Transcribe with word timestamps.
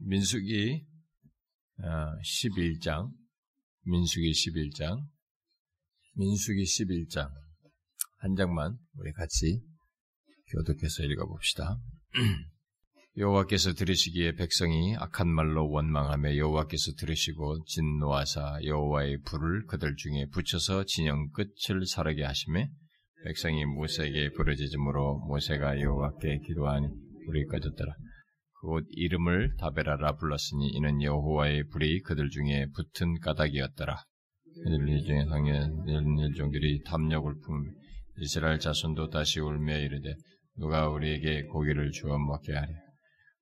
민수기 0.00 0.84
11장, 1.80 3.10
민수기 3.82 4.30
11장, 4.30 5.06
민수기 6.16 6.62
11장 6.62 7.30
한 8.18 8.36
장만 8.36 8.78
우리 8.96 9.12
같이 9.12 9.60
교독해서 10.52 11.02
읽어봅시다. 11.02 11.78
여호와께서 13.16 13.74
들으시기에 13.74 14.34
백성이 14.34 14.96
악한 14.96 15.28
말로 15.28 15.70
원망하며 15.70 16.36
여호와께서 16.36 16.92
들으시고 16.98 17.64
진노하사 17.64 18.58
여호와의 18.64 19.22
불을 19.22 19.66
그들 19.66 19.94
중에 19.96 20.26
붙여서 20.32 20.84
진영 20.86 21.30
끝을 21.30 21.86
사르게 21.86 22.24
하심에 22.24 22.70
백성이 23.24 23.64
모세에게 23.66 24.30
부르짖음으로 24.32 25.26
모세가 25.28 25.80
여호와께 25.80 26.40
기도하니 26.46 26.88
불이 27.26 27.46
꺼졌더라. 27.46 27.94
곧 28.64 28.86
이름을 28.88 29.56
다베라라 29.58 30.16
불렀으니 30.16 30.68
이는 30.68 31.02
여호와의 31.02 31.68
불이 31.68 32.00
그들 32.00 32.30
중에 32.30 32.66
붙은 32.74 33.20
까닭이었더라. 33.20 34.02
그들 34.64 35.02
중에 35.02 35.26
상연 35.26 35.84
일종들이 36.18 36.82
탐욕을 36.84 37.34
품 37.44 37.64
이스라엘 38.20 38.58
자손도 38.58 39.10
다시 39.10 39.40
울며 39.40 39.76
이르되 39.76 40.14
누가 40.56 40.88
우리에게 40.88 41.42
고기를 41.44 41.90
주어 41.90 42.18
먹게 42.18 42.54
하랴. 42.54 42.68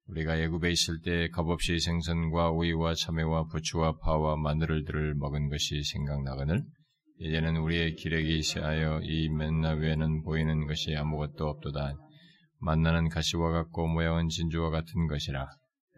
우리가 0.08 0.40
예굽에 0.40 0.72
있을 0.72 1.00
때 1.02 1.28
값없이 1.28 1.78
생선과 1.78 2.50
오이와 2.50 2.94
참외와 2.94 3.44
부추와 3.44 3.98
파와 3.98 4.36
마늘을 4.36 4.84
들을 4.84 5.14
먹은 5.14 5.48
것이 5.50 5.84
생각나거늘 5.84 6.64
이제는 7.20 7.58
우리의 7.58 7.94
기력이 7.94 8.42
세하여 8.42 9.02
이 9.04 9.28
맨나 9.28 9.74
외에는 9.74 10.24
보이는 10.24 10.66
것이 10.66 10.96
아무것도 10.96 11.46
없도다. 11.46 11.94
만나는 12.62 13.08
가시와 13.08 13.50
같고 13.50 13.88
모양은 13.88 14.28
진주와 14.28 14.70
같은 14.70 15.08
것이라. 15.08 15.48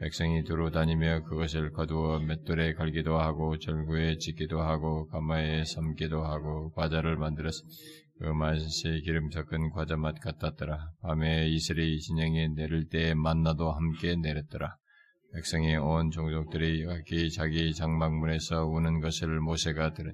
백성이 0.00 0.42
두루 0.44 0.70
다니며 0.70 1.22
그것을 1.24 1.70
거두어 1.72 2.18
맷돌에 2.20 2.72
갈기도 2.72 3.18
하고 3.18 3.58
절구에 3.58 4.16
찢기도 4.16 4.60
하고 4.60 5.06
가마에 5.08 5.64
삶기도 5.64 6.24
하고 6.24 6.72
과자를 6.72 7.16
만들었으 7.16 7.62
그 8.18 8.24
맛이 8.28 9.02
기름 9.04 9.30
섞은 9.30 9.70
과자 9.70 9.96
맛 9.96 10.18
같았더라. 10.20 10.78
밤에 11.02 11.48
이슬이 11.48 12.00
진영에 12.00 12.48
내릴 12.56 12.88
때 12.88 13.12
만나도 13.14 13.70
함께 13.70 14.16
내렸더라. 14.16 14.74
백성이 15.34 15.76
온 15.76 16.10
종족들이 16.10 16.86
각기 16.86 17.30
자기 17.30 17.74
장막문에서 17.74 18.66
우는 18.66 19.00
것을 19.00 19.40
모세가 19.40 19.92
들은 19.92 20.12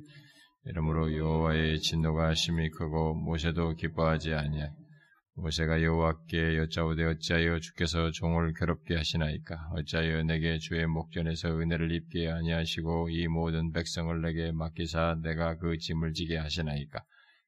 이러므로 0.65 1.17
여호와의 1.17 1.81
진노가 1.81 2.35
심히 2.35 2.71
크고 2.71 3.15
모세도 3.15 3.75
기뻐하지 3.77 4.35
아니하. 4.35 4.69
모세가 5.41 5.83
여호와께 5.83 6.59
여짜오되 6.59 7.03
어찌하여 7.05 7.61
주께서 7.61 8.11
종을 8.11 8.53
괴롭게 8.53 8.95
하시나이까? 8.95 9.71
어찌하여 9.73 10.23
내게 10.25 10.59
주의 10.59 10.87
목전에서 10.87 11.59
은혜를 11.59 11.93
입게 11.93 12.31
아니하시고 12.31 13.09
이 13.09 13.27
모든 13.27 13.73
백성을 13.73 14.21
내게 14.21 14.53
맡기사 14.53 15.17
내가 15.23 15.57
그 15.57 15.79
짐을 15.79 16.13
지게 16.13 16.37
하시나이까? 16.37 17.01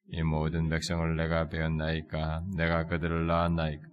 이 0.09 0.23
모든 0.23 0.69
백성을 0.69 1.15
내가 1.15 1.49
배웠나이까? 1.49 2.43
내가 2.57 2.87
그들을 2.87 3.27
낳았나이까? 3.27 3.83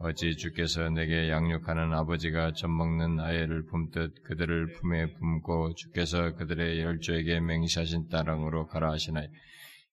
어찌 0.00 0.36
주께서 0.36 0.90
내게 0.90 1.30
양육하는 1.30 1.94
아버지가 1.94 2.52
젖먹는 2.52 3.20
아이를 3.20 3.64
품듯 3.64 4.24
그들을 4.24 4.72
품에 4.74 5.14
품고 5.14 5.72
주께서 5.76 6.34
그들의 6.34 6.80
열조에게 6.80 7.40
맹시하신 7.40 8.08
따랑으로 8.10 8.66
가라 8.66 8.92
하시나이까 8.92 9.32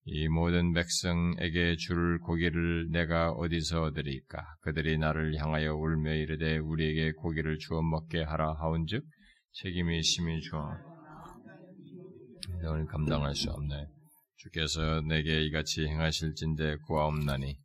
이 0.06 0.28
모든 0.28 0.74
백성에게 0.74 1.78
줄 1.78 2.20
고기를 2.20 2.90
내가 2.92 3.32
어디서 3.32 3.84
얻으리까? 3.84 4.44
그들이 4.62 4.98
나를 4.98 5.38
향하여 5.38 5.76
울며 5.76 6.14
이르되 6.14 6.58
우리에게 6.58 7.14
고기를 7.14 7.58
주어 7.58 7.82
먹게 7.82 8.24
하라 8.24 8.54
하온즉 8.60 9.04
책임이 9.54 10.04
심히 10.04 10.42
주어 10.42 10.72
너를 12.62 12.86
감당할 12.86 13.34
수 13.34 13.50
없네. 13.50 13.88
주께서 14.38 15.02
내게 15.08 15.42
이같이 15.46 15.86
행하실진데 15.86 16.78
구하옵나니 16.88 17.56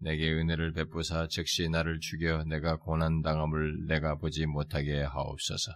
내게 0.00 0.32
은혜를 0.32 0.72
베푸사 0.74 1.26
즉시 1.28 1.68
나를 1.68 1.98
죽여 1.98 2.44
내가 2.44 2.76
고난 2.76 3.22
당함을 3.22 3.86
내가 3.88 4.16
보지 4.16 4.46
못하게 4.46 5.02
하옵소서. 5.02 5.72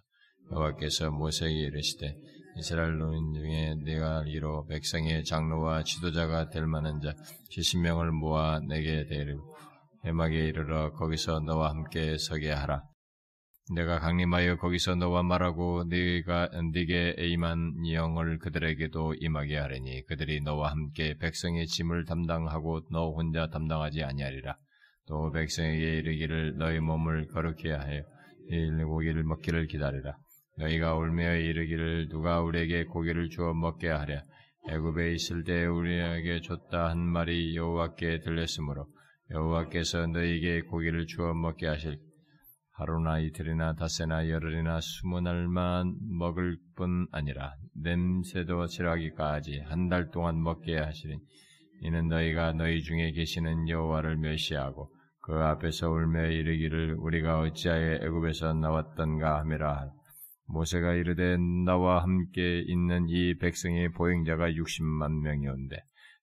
여호와께서 0.53 1.11
모세에게 1.11 1.67
이르시되 1.67 2.15
이스라엘 2.57 2.99
노인 2.99 3.33
중에 3.33 3.77
네가 3.83 4.25
이로 4.27 4.67
백성의 4.67 5.25
장로와 5.25 5.85
지도자가 5.85 6.51
될 6.51 6.67
만한 6.67 7.01
자 7.01 7.15
70명을 7.51 8.11
모아 8.11 8.61
내게 8.61 9.07
데리고 9.07 9.57
해막에 10.05 10.37
이르러 10.49 10.93
거기서 10.93 11.41
너와 11.41 11.71
함께 11.71 12.19
서게 12.19 12.51
하라. 12.51 12.83
내가 13.75 14.01
강림하여 14.01 14.57
거기서 14.57 14.97
너와 14.97 15.23
말하고 15.23 15.85
네가 15.85 16.51
네게 16.75 17.15
임한 17.19 17.87
영을 17.91 18.39
그들에게도 18.39 19.15
임하게 19.15 19.57
하리니 19.57 20.05
그들이 20.07 20.43
너와 20.43 20.73
함께 20.73 21.17
백성의 21.19 21.67
짐을 21.67 22.05
담당하고 22.05 22.83
너 22.91 23.13
혼자 23.13 23.49
담당하지 23.49 24.03
아니하리라. 24.03 24.57
또 25.07 25.31
백성에게 25.31 25.99
이르기를 25.99 26.57
너희 26.59 26.81
몸을 26.81 27.29
거룩히 27.29 27.71
하여 27.71 28.03
이 28.51 28.85
고기를 28.85 29.23
먹기를 29.23 29.69
기다리라. 29.69 30.17
너희가 30.63 30.95
울며 30.95 31.35
이르기를 31.37 32.09
누가 32.09 32.41
우리에게 32.41 32.85
고기를 32.85 33.29
주어 33.31 33.53
먹게 33.53 33.89
하랴. 33.89 34.23
애굽에 34.69 35.13
있을 35.15 35.43
때 35.43 35.67
우리에게 35.67 36.41
줬다 36.41 36.89
한 36.91 36.99
말이 37.01 37.57
여호와께 37.57 38.21
들렸으므로 38.21 38.87
여호와께서 39.31 40.07
너희에게 40.07 40.63
고기를 40.63 41.07
주어 41.07 41.35
먹게 41.35 41.67
하실 41.67 41.99
하루나 42.75 43.19
이틀이나 43.19 43.75
닷새나 43.75 44.29
열흘이나 44.29 44.81
스무 44.81 45.21
날만 45.21 45.97
먹을 46.17 46.59
뿐 46.77 47.09
아니라 47.11 47.55
냄새도 47.75 48.67
싫어하기까지 48.69 49.63
한 49.67 49.89
달 49.89 50.11
동안 50.11 50.41
먹게 50.41 50.79
하시니 50.79 51.17
이는 51.81 52.07
너희가 52.09 52.53
너희 52.53 52.83
중에 52.83 53.11
계시는 53.11 53.69
여호와를 53.69 54.17
멸시하고 54.19 54.91
그 55.23 55.33
앞에서 55.35 55.91
울며 55.91 56.27
이르기를 56.27 56.95
우리가 57.01 57.41
어찌하여 57.41 58.05
애굽에서 58.05 58.55
나왔던가 58.55 59.41
하미라 59.41 59.91
모세가 60.47 60.95
이르되 60.95 61.37
나와 61.65 62.03
함께 62.03 62.61
있는 62.61 63.09
이 63.09 63.37
백성의 63.39 63.93
보행자가 63.93 64.51
60만 64.51 65.23
명이온데 65.23 65.77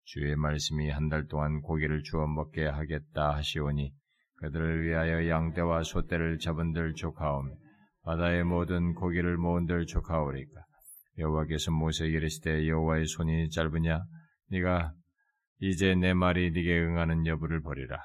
주의 0.06 0.36
말씀이 0.36 0.90
한 0.90 1.10
달 1.10 1.28
동안 1.28 1.62
고기를 1.62 2.04
주어 2.04 2.28
먹게 2.28 2.66
하겠다 2.66 3.36
하시오니 3.36 3.92
그들을 4.38 4.84
위하여 4.86 5.28
양떼와 5.30 5.84
소떼를 5.84 6.40
잡은들 6.40 6.94
족하오며 6.96 7.52
바다의 8.04 8.44
모든 8.44 8.94
고기를 8.94 9.38
모은들 9.38 9.86
족하오리까? 9.86 10.62
여호와께서 11.18 11.72
모세에게 11.72 12.16
이르시되 12.16 12.68
여호와의 12.68 13.06
손이 13.06 13.50
짧으냐? 13.50 14.02
네가 14.52 14.94
이제 15.60 15.94
내 15.96 16.14
말이 16.14 16.52
네게 16.52 16.80
응하는 16.80 17.28
여부를 17.28 17.62
보리라. 17.62 18.00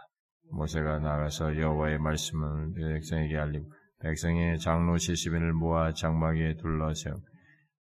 모세가 0.50 0.98
나가서 0.98 1.56
여호와의 1.56 1.98
말씀을 1.98 2.72
백성에게 2.74 3.36
알리고 3.38 3.72
백성의 4.04 4.58
장로 4.58 4.96
70인을 4.96 5.52
모아 5.52 5.94
장막에 5.94 6.56
둘러세우 6.56 7.14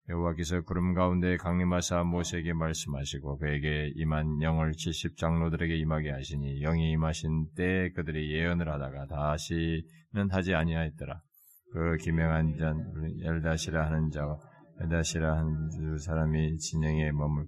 여호와께서 0.08 0.62
구름 0.62 0.94
가운데 0.94 1.36
강림하사 1.36 2.02
모세에게 2.04 2.54
말씀하시고 2.54 3.36
그에게 3.38 3.92
임한 3.96 4.40
영을 4.40 4.72
70 4.72 5.18
장로들에게 5.18 5.76
임하게 5.76 6.12
하시니 6.12 6.60
영이 6.60 6.92
임하신 6.92 7.48
때에 7.54 7.90
그들이 7.90 8.34
예언을 8.34 8.70
하다가 8.70 9.06
다시는 9.06 10.30
하지 10.30 10.54
아니하였더라. 10.54 11.20
그 11.74 11.96
기명한 11.98 12.56
자 12.58 12.74
엘다시라 13.22 13.86
하는 13.86 14.10
자와 14.10 14.38
엘다시라 14.80 15.36
하는 15.36 15.68
두 15.76 15.98
사람이 15.98 16.56
진영에 16.56 17.12
머물 17.12 17.46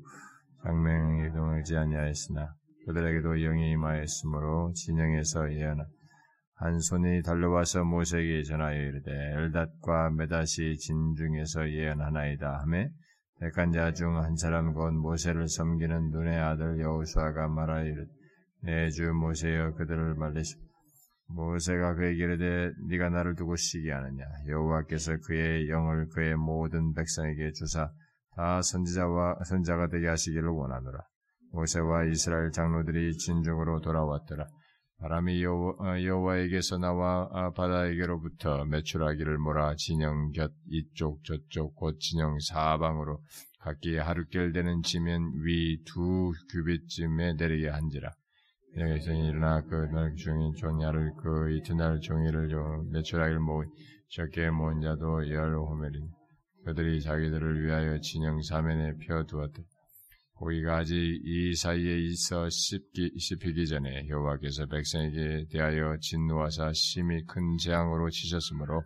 장명에 0.62 1.30
동하지 1.30 1.76
아니하였으나 1.76 2.54
그들에게도 2.86 3.36
영이 3.36 3.70
임하였으므로 3.70 4.72
진영에서 4.74 5.50
예언한 5.54 5.86
한 6.56 6.80
손이 6.80 7.22
달려와서 7.22 7.84
모세에게 7.84 8.42
전하여 8.42 8.76
이르되 8.76 9.12
엘닷과 9.12 10.10
메닷이 10.10 10.76
진중에서 10.78 11.70
예언하나이다 11.70 12.60
하매 12.60 12.90
백한 13.40 13.72
자중 13.72 14.16
한 14.16 14.36
사람 14.36 14.72
곧 14.72 14.92
모세를 14.92 15.48
섬기는 15.48 16.10
눈의 16.10 16.38
아들 16.38 16.80
여호수아가 16.80 17.48
말하여 17.48 17.84
이르되 17.84 18.10
내주 18.62 19.12
모세여 19.12 19.74
그들을 19.74 20.14
말리시 20.14 20.56
모세가 21.28 21.94
그에게 21.94 22.24
이르되 22.24 22.72
네가 22.88 23.10
나를 23.10 23.34
두고 23.34 23.56
시기하느냐? 23.56 24.24
여호와께서 24.48 25.16
그의 25.26 25.68
영을 25.68 26.08
그의 26.08 26.36
모든 26.36 26.92
백성에게 26.94 27.52
주사 27.52 27.90
다 28.36 28.62
선지자와 28.62 29.38
선자가 29.44 29.88
되게 29.88 30.08
하시기를 30.08 30.48
원하노라. 30.48 31.00
모세와 31.52 32.04
이스라엘 32.04 32.50
장로들이 32.50 33.16
진중으로 33.16 33.80
돌아왔더라 33.80 34.46
바람이 34.98 35.44
어, 35.44 35.76
여호와 36.02 36.38
에게서 36.38 36.78
나와 36.78 37.28
아, 37.32 37.50
바다에게로부터 37.52 38.64
매출하기를 38.64 39.38
몰아 39.38 39.74
진영 39.76 40.32
곁 40.32 40.52
이쪽 40.70 41.22
저쪽 41.24 41.74
곧 41.76 41.98
진영 42.00 42.38
사방으로 42.40 43.20
각기 43.60 43.96
하루길 43.96 44.52
되는 44.52 44.82
지면 44.82 45.32
위 45.44 45.82
두 45.84 46.32
규빗쯤에 46.50 47.34
내리게 47.34 47.68
한지라. 47.68 48.10
여기서 48.78 49.12
일어나 49.12 49.62
그날 49.62 50.14
종일 50.16 50.54
종야를 50.56 51.12
그 51.22 51.52
이튿날 51.56 52.00
종일을 52.00 52.48
매출하기를 52.92 53.40
모으 53.40 53.64
적게 54.10 54.50
모은 54.50 54.80
자도 54.80 55.28
열 55.30 55.56
호멜이 55.56 55.98
그들이 56.64 57.00
자기들을 57.02 57.64
위하여 57.64 58.00
진영 58.00 58.40
사면에 58.42 58.94
펴두었다. 59.06 59.62
고기가 60.36 60.78
아직 60.78 60.94
이 60.94 61.54
사이에 61.54 61.98
있어 61.98 62.48
씹기, 62.50 63.14
씹히기 63.18 63.66
전에 63.66 64.06
여호와께서 64.08 64.66
백성에게 64.66 65.46
대하여 65.50 65.96
진노하사 66.00 66.72
심히 66.74 67.24
큰 67.24 67.56
재앙으로 67.56 68.10
치셨으므로 68.10 68.82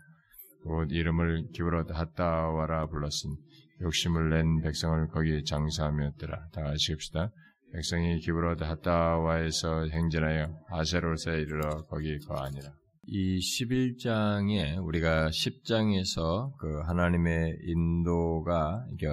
곧 0.63 0.93
이름을 0.93 1.49
기브롯 1.53 1.91
핫다와라 1.91 2.87
불렀으니 2.87 3.35
욕심을 3.81 4.31
낸 4.31 4.61
백성을 4.61 5.09
거기 5.09 5.43
장사하였더라. 5.43 6.49
다 6.53 6.63
같이 6.63 6.93
읍시다. 6.93 7.33
백성이 7.73 8.19
기브롯 8.21 8.63
핫다와에서 8.63 9.87
행진하여 9.89 10.55
아세로스에 10.69 11.41
이르러 11.41 11.85
거기 11.87 12.19
거하니라. 12.19 12.73
이 13.07 13.39
11장에 13.39 14.85
우리가 14.85 15.31
10장에서 15.31 16.53
그 16.59 16.81
하나님의 16.87 17.57
인도가 17.65 18.85
이게 18.93 19.07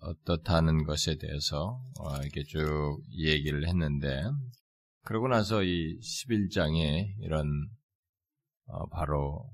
어떻다는 0.00 0.84
것에 0.84 1.16
대해서 1.16 1.80
어, 1.98 2.16
이렇게 2.22 2.42
쭉 2.44 3.00
얘기를 3.16 3.66
했는데 3.66 4.22
그러고 5.02 5.28
나서 5.28 5.62
이 5.62 5.98
11장에 6.00 7.14
이런 7.20 7.68
어, 8.66 8.88
바로 8.88 9.50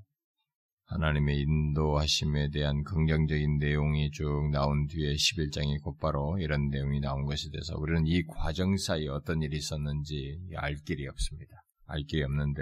하나님의 0.87 1.41
인도하심에 1.41 2.49
대한 2.51 2.83
긍정적인 2.83 3.57
내용이 3.57 4.11
쭉 4.11 4.49
나온 4.51 4.85
뒤에 4.87 5.13
11장이 5.13 5.81
곧바로 5.81 6.37
이런 6.39 6.69
내용이 6.69 6.99
나온 6.99 7.25
것에 7.25 7.49
대해서 7.51 7.75
우리는 7.77 8.05
이 8.05 8.23
과정 8.27 8.77
사이에 8.77 9.07
어떤 9.07 9.41
일이 9.41 9.57
있었는지 9.57 10.37
알 10.57 10.75
길이 10.85 11.07
없습니다. 11.07 11.63
알 11.87 12.03
길이 12.03 12.23
없는데 12.23 12.61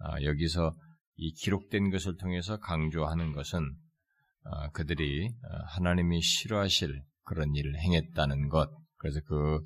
아, 0.00 0.22
여기서 0.22 0.74
이 1.16 1.32
기록된 1.32 1.90
것을 1.90 2.16
통해서 2.16 2.58
강조하는 2.58 3.32
것은 3.32 3.60
아, 3.60 3.87
그들이 4.72 5.28
아, 5.28 5.64
하나님이 5.68 6.20
싫어하실 6.20 7.02
그런 7.24 7.54
일을 7.54 7.78
행했다는 7.78 8.48
것, 8.48 8.70
그래서 8.96 9.20
그 9.26 9.60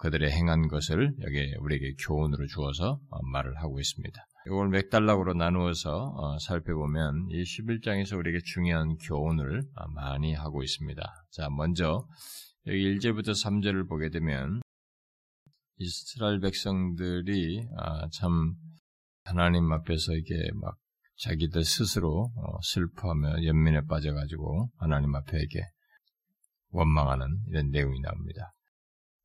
그들의 0.00 0.30
행한 0.30 0.68
것을 0.68 1.14
여기 1.22 1.54
우리에게 1.58 1.94
교훈으로 2.04 2.46
주어서 2.46 3.00
어, 3.10 3.22
말을 3.32 3.56
하고 3.56 3.80
있습니다. 3.80 4.20
이걸 4.46 4.68
몇 4.68 4.90
단락으로 4.90 5.34
나누어서 5.34 6.14
어, 6.16 6.38
살펴보면 6.38 7.28
이 7.30 7.42
11장에서 7.42 8.18
우리에게 8.18 8.40
중요한 8.44 8.96
교훈을 8.98 9.62
많이 9.94 10.34
하고 10.34 10.62
있습니다. 10.62 11.02
자, 11.30 11.48
먼저 11.48 12.06
여기 12.66 12.98
1절부터 12.98 13.30
3절을 13.30 13.88
보게 13.88 14.10
되면 14.10 14.60
이스라엘 15.78 16.38
백성들이 16.40 17.66
참 18.12 18.54
하나님 19.24 19.72
앞에서 19.72 20.12
이게 20.12 20.34
막 20.54 20.76
자기들 21.22 21.64
스스로 21.64 22.32
어, 22.36 22.60
슬퍼하며 22.62 23.44
연민에 23.44 23.82
빠져가지고 23.86 24.70
하나님 24.78 25.14
앞에 25.14 25.38
이게 25.40 25.60
원망하는 26.70 27.26
이런 27.48 27.70
내용이 27.70 28.00
나옵니다. 28.00 28.52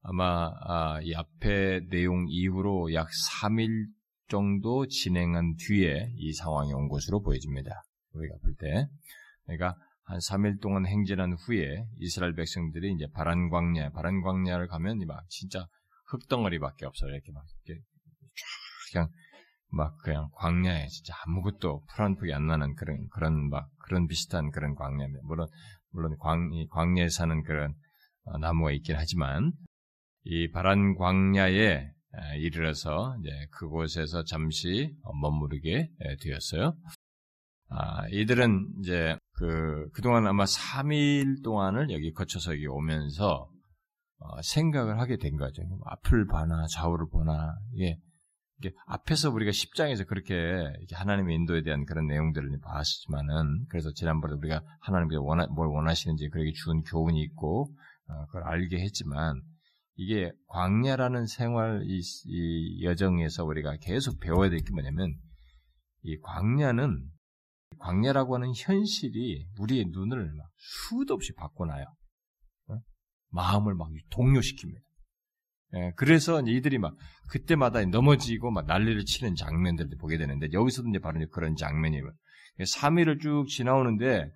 아마 0.04 0.52
아, 0.62 1.00
이 1.02 1.16
앞에 1.16 1.82
내용 1.90 2.28
이후로 2.30 2.94
약 2.94 3.08
3일 3.08 3.88
정도 4.30 4.86
진행한 4.88 5.56
뒤에 5.56 6.12
이 6.18 6.34
상황이 6.34 6.72
온 6.72 6.88
것으로 6.88 7.22
보여집니다. 7.22 7.72
우리가 8.14 8.36
볼 8.44 8.54
때. 8.60 8.88
그러니까 9.46 9.76
한 10.04 10.20
3일 10.20 10.62
동안 10.62 10.86
행진한 10.86 11.34
후에 11.34 11.84
이스라엘 11.98 12.36
백성들이 12.36 12.94
이제 12.94 13.08
바란 13.14 13.50
광야, 13.50 13.90
바란 13.92 14.22
광야를 14.22 14.68
가면 14.68 15.00
막 15.08 15.28
진짜 15.30 15.66
흙덩어리밖에 16.12 16.86
없어요. 16.86 17.12
이렇게 17.12 17.32
막 17.32 17.44
이렇게 17.66 17.82
그냥 18.92 19.10
막 19.70 19.98
그냥 20.00 20.30
광야에 20.34 20.88
진짜 20.88 21.14
아무것도 21.26 21.84
풀한풀이 21.90 22.34
안 22.34 22.48
나는 22.48 22.76
그런 22.76 23.08
그런 23.10 23.50
막 23.50 23.70
그런 23.80 24.08
비슷한 24.08 24.52
그런 24.52 24.76
광야입니다. 24.76 25.22
물론 25.26 25.48
물론 25.92 26.16
광, 26.20 26.50
광야에 26.70 27.10
사는 27.10 27.44
그런 27.44 27.74
어, 28.26 28.38
나무가 28.38 28.72
있긴 28.72 28.96
하지만 28.98 29.52
이 30.24 30.50
바란 30.52 30.96
광야에 30.96 31.92
이르러서 32.40 33.16
이제 33.20 33.30
그곳에서 33.52 34.24
잠시 34.24 34.96
머무르게 35.22 35.90
되었어요. 36.22 36.76
아, 37.70 38.08
이들은 38.10 38.76
이제 38.80 39.18
그 39.34 39.90
그동안 39.94 40.26
아마 40.26 40.46
3일 40.46 41.44
동안을 41.44 41.92
여기 41.92 42.12
거쳐서 42.14 42.54
여기 42.54 42.66
오면서 42.66 43.50
어, 44.20 44.42
생각을 44.42 45.00
하게 45.00 45.18
된 45.18 45.38
거죠. 45.38 45.62
앞을 45.86 46.28
봐나 46.28 46.66
좌우를 46.72 47.08
보나 47.12 47.56
이게 47.74 47.98
앞에서 48.88 49.30
우리가 49.30 49.52
10장에서 49.52 50.08
그렇게 50.08 50.36
하나님의 50.92 51.36
인도에 51.36 51.62
대한 51.62 51.86
그런 51.86 52.08
내용들을 52.08 52.60
봤지만은 52.62 53.66
그래서 53.70 53.92
지난번에 53.94 54.34
우리가 54.36 54.62
하나님께서 54.82 55.22
원하, 55.22 55.46
뭘 55.48 55.68
원하시는지 55.68 56.30
그렇게 56.30 56.52
준 56.54 56.82
교훈이 56.82 57.22
있고 57.22 57.72
어, 58.08 58.26
그걸 58.28 58.44
알게 58.44 58.80
했지만 58.80 59.42
이게 59.96 60.32
광야라는 60.48 61.28
생활 61.28 61.84
이, 61.86 62.02
이 62.26 62.84
여정에서 62.84 63.46
우리가 63.46 63.78
계속 63.82 64.20
배워야 64.20 64.50
될 64.50 64.60
게 64.60 64.72
뭐냐면 64.72 65.16
이 66.04 66.18
광야는 66.22 67.12
광야라고 67.80 68.36
하는 68.36 68.54
현실이 68.56 69.50
우리의 69.60 69.86
눈을 69.92 70.34
막 70.34 70.50
수도 70.56 71.14
없이 71.14 71.34
바꿔놔요. 71.34 71.86
어? 72.70 72.80
마음을 73.30 73.76
막 73.76 73.90
동요시킵니다. 74.10 74.87
예, 75.76 75.92
그래서 75.96 76.42
이들이 76.42 76.78
막 76.78 76.96
그때마다 77.30 77.84
넘어지고 77.86 78.52
막 78.52 78.66
난리를 78.66 79.04
치는 79.06 79.36
장면들을 79.36 79.98
보게 80.00 80.18
되는데 80.18 80.48
여기서도 80.54 80.90
이제 80.90 81.00
바로 81.00 81.20
그런 81.32 81.56
장면이에요. 81.56 82.04
3일을 82.60 83.22
쭉 83.22 83.46
지나오는데 83.48 84.32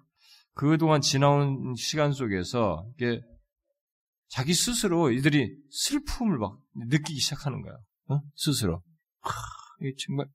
그동안 0.54 1.02
지나온 1.02 1.74
시간 1.76 2.12
속에서 2.12 2.86
이게 2.98 3.22
자기 4.28 4.54
스스로 4.54 5.12
이들이 5.12 5.56
슬픔을 5.70 6.38
막 6.38 6.58
느끼기 6.76 7.20
시작하는 7.20 7.62
거야. 7.62 7.74
어? 8.10 8.22
스스로. 8.36 8.82
하, 9.22 9.32
이게 9.82 9.94
정말 10.06 10.28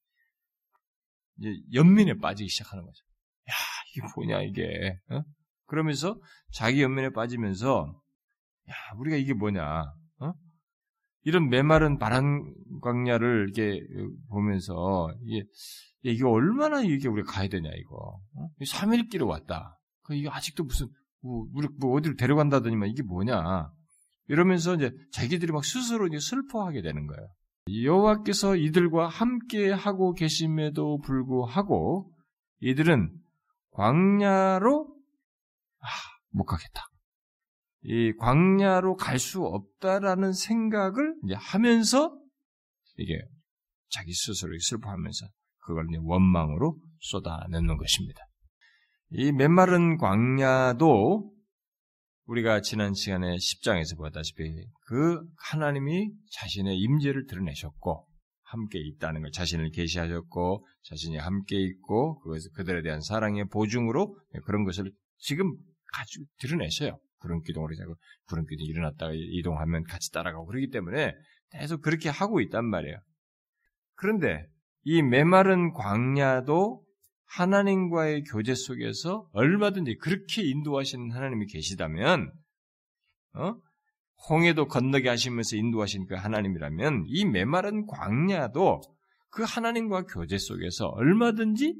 이제 1.38 1.50
연민에 1.72 2.14
빠지기 2.18 2.48
시작하는 2.48 2.84
거죠. 2.84 3.04
야, 3.50 3.54
이게 3.92 4.06
뭐냐 4.14 4.42
이게. 4.42 4.98
어? 5.10 5.22
그러면서 5.66 6.18
자기 6.52 6.82
연민에 6.82 7.10
빠지면서 7.10 8.00
야, 8.70 8.74
우리가 8.98 9.16
이게 9.16 9.34
뭐냐. 9.34 9.84
어? 11.26 11.28
이런 11.28 11.48
메마른 11.48 11.98
바람 11.98 12.54
광야를 12.82 13.50
이렇게 13.50 13.84
보면서 14.28 15.12
이게 15.24 15.44
이게 16.02 16.24
얼마나 16.24 16.82
이게 16.82 17.08
우리가 17.08 17.32
가야 17.32 17.48
되냐 17.48 17.68
이거. 17.76 18.20
어? 18.36 18.48
3일 18.60 19.10
길을 19.10 19.26
왔다. 19.26 19.76
그 20.04 20.14
이게 20.14 20.28
아직도 20.28 20.64
무슨 20.64 20.86
뭐, 21.20 21.46
우리 21.52 21.68
뭐 21.80 21.96
어디를 21.96 22.16
데려간다더니만 22.16 22.88
이게 22.90 23.02
뭐냐. 23.02 23.68
이러면서 24.28 24.74
이제 24.74 24.92
자기들이 25.12 25.52
막 25.52 25.64
스스로 25.64 26.06
이제 26.06 26.18
슬퍼하게 26.20 26.82
되는 26.82 27.06
거예요. 27.06 27.28
여호와께서 27.84 28.54
이들과 28.54 29.08
함께 29.08 29.72
하고 29.72 30.12
계심에도 30.14 31.00
불구하고 31.00 32.12
이들은 32.60 33.12
광야로 33.72 34.96
아, 35.80 35.86
못 36.30 36.44
가겠다. 36.44 36.86
이 37.88 38.12
광야로 38.18 38.96
갈 38.96 39.18
수 39.18 39.44
없다라는 39.44 40.32
생각을 40.32 41.14
하면서 41.36 42.18
이게 42.96 43.14
자기 43.88 44.12
스스로 44.12 44.52
슬퍼하면서 44.58 45.26
그걸 45.60 45.86
원망으로 46.02 46.76
쏟아내는 46.98 47.76
것입니다. 47.76 48.20
이 49.10 49.30
메마른 49.30 49.98
광야도 49.98 51.32
우리가 52.24 52.60
지난 52.60 52.92
시간에 52.92 53.36
10장에서 53.36 53.96
보다시피 53.96 54.42
그 54.88 55.22
하나님이 55.50 56.10
자신의 56.32 56.76
임재를 56.78 57.26
드러내셨고 57.26 58.08
함께 58.42 58.80
있다는 58.80 59.22
걸 59.22 59.30
자신을 59.30 59.70
계시하셨고 59.70 60.66
자신이 60.82 61.18
함께 61.18 61.56
있고 61.56 62.18
그것을 62.20 62.50
그들에 62.56 62.82
대한 62.82 63.00
사랑의 63.00 63.46
보증으로 63.48 64.18
그런 64.44 64.64
것을 64.64 64.90
지금 65.18 65.56
가지고 65.92 66.24
드러내셔요. 66.38 66.98
구름 67.18 67.42
기동으로 67.42 67.74
자고 67.74 67.96
구름 68.26 68.46
기둥이 68.46 68.68
일어났다가 68.68 69.12
이동하면 69.14 69.84
같이 69.84 70.10
따라가고 70.12 70.46
그러기 70.46 70.70
때문에 70.70 71.14
계속 71.50 71.80
그렇게 71.82 72.08
하고 72.08 72.40
있단 72.40 72.64
말이에요. 72.64 72.98
그런데 73.94 74.46
이 74.82 75.02
메마른 75.02 75.72
광야도 75.72 76.84
하나님과의 77.26 78.24
교제 78.24 78.54
속에서 78.54 79.28
얼마든지 79.32 79.96
그렇게 79.96 80.42
인도하시는 80.42 81.10
하나님이 81.10 81.46
계시다면, 81.46 82.32
어? 83.34 83.56
홍해도 84.30 84.66
건너게 84.66 85.08
하시면서 85.08 85.56
인도하신 85.56 86.06
그 86.06 86.14
하나님이라면 86.14 87.04
이 87.06 87.24
메마른 87.24 87.86
광야도 87.86 88.80
그 89.30 89.42
하나님과 89.42 90.04
교제 90.04 90.38
속에서 90.38 90.86
얼마든지 90.86 91.74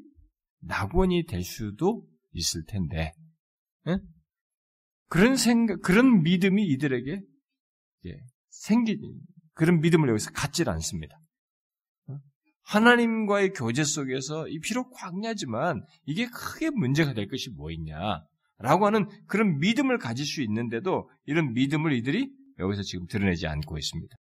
낙원이 0.61 1.25
될 1.25 1.43
수도 1.43 2.05
있을 2.33 2.63
텐데, 2.67 3.13
예? 3.87 3.97
그런 5.07 5.35
생각, 5.35 5.81
그런 5.81 6.23
믿음이 6.23 6.65
이들에게 6.67 7.21
예, 8.05 8.17
생기, 8.49 8.99
그런 9.53 9.79
믿음을 9.79 10.09
여기서 10.09 10.31
갖질 10.31 10.69
않습니다. 10.69 11.17
어? 12.07 12.17
하나님과의 12.63 13.53
교제 13.53 13.83
속에서 13.83 14.47
이 14.47 14.59
비록 14.59 14.91
광야지만 14.91 15.83
이게 16.05 16.27
크게 16.27 16.69
문제가 16.71 17.13
될 17.13 17.27
것이 17.27 17.49
뭐 17.51 17.71
있냐? 17.71 18.21
라고 18.59 18.85
하는 18.85 19.07
그런 19.27 19.59
믿음을 19.59 19.97
가질 19.99 20.25
수 20.25 20.41
있는데도 20.41 21.09
이런 21.25 21.53
믿음을 21.53 21.93
이들이 21.93 22.31
여기서 22.59 22.81
지금 22.81 23.05
드러내지 23.07 23.47
않고 23.47 23.77
있습니다. 23.77 24.15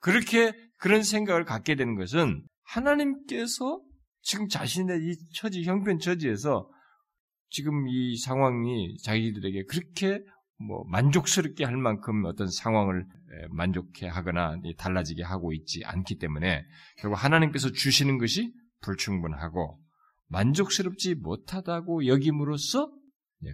그렇게 0.00 0.52
그런 0.76 1.02
생각을 1.02 1.44
갖게 1.44 1.76
되는 1.76 1.94
것은 1.94 2.42
하나님께서 2.64 3.80
지금 4.22 4.48
자신의 4.48 5.00
이 5.02 5.14
처지, 5.34 5.62
형편 5.64 5.98
처지에서 5.98 6.68
지금 7.50 7.88
이 7.88 8.16
상황이 8.16 8.96
자기들에게 8.98 9.64
그렇게 9.64 10.22
뭐 10.58 10.84
만족스럽게 10.88 11.64
할 11.64 11.76
만큼 11.76 12.24
어떤 12.24 12.48
상황을 12.48 13.06
만족해 13.50 14.08
하거나 14.08 14.56
달라지게 14.76 15.22
하고 15.22 15.52
있지 15.52 15.82
않기 15.84 16.18
때문에 16.18 16.64
결국 16.98 17.16
하나님께서 17.16 17.72
주시는 17.72 18.18
것이 18.18 18.52
불충분하고 18.82 19.80
만족스럽지 20.28 21.16
못하다고 21.16 22.06
여김으로써 22.06 22.92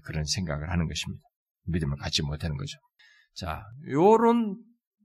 그런 0.02 0.24
생각을 0.24 0.70
하는 0.70 0.88
것입니다. 0.88 1.22
믿음을 1.66 1.96
갖지 1.96 2.22
못하는 2.22 2.56
거죠. 2.56 2.78
자, 3.34 3.64
요런 3.88 4.56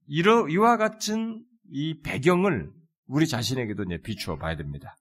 이러 0.08 0.48
이와 0.50 0.78
같은 0.78 1.46
이 1.70 2.02
배경을 2.02 2.72
우리 3.06 3.28
자신에게도 3.28 3.84
이제 3.84 4.00
비추어 4.04 4.38
봐야 4.38 4.56
됩니다. 4.56 4.96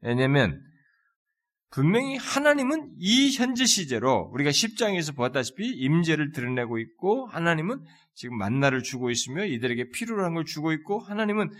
왜냐하면 0.00 0.60
분명히 1.70 2.16
하나님은 2.16 2.94
이 2.96 3.30
현재 3.32 3.66
시제로 3.66 4.30
우리가 4.32 4.50
10장에서 4.50 5.14
보았다시피 5.14 5.68
임재를 5.68 6.32
드러내고 6.32 6.78
있고 6.78 7.26
하나님은 7.26 7.84
지금 8.14 8.38
만나를 8.38 8.82
주고 8.82 9.10
있으며 9.10 9.44
이들에게 9.44 9.90
필요로 9.90 10.24
한 10.24 10.34
걸 10.34 10.44
주고 10.44 10.72
있고 10.72 10.98
하나님은 11.00 11.50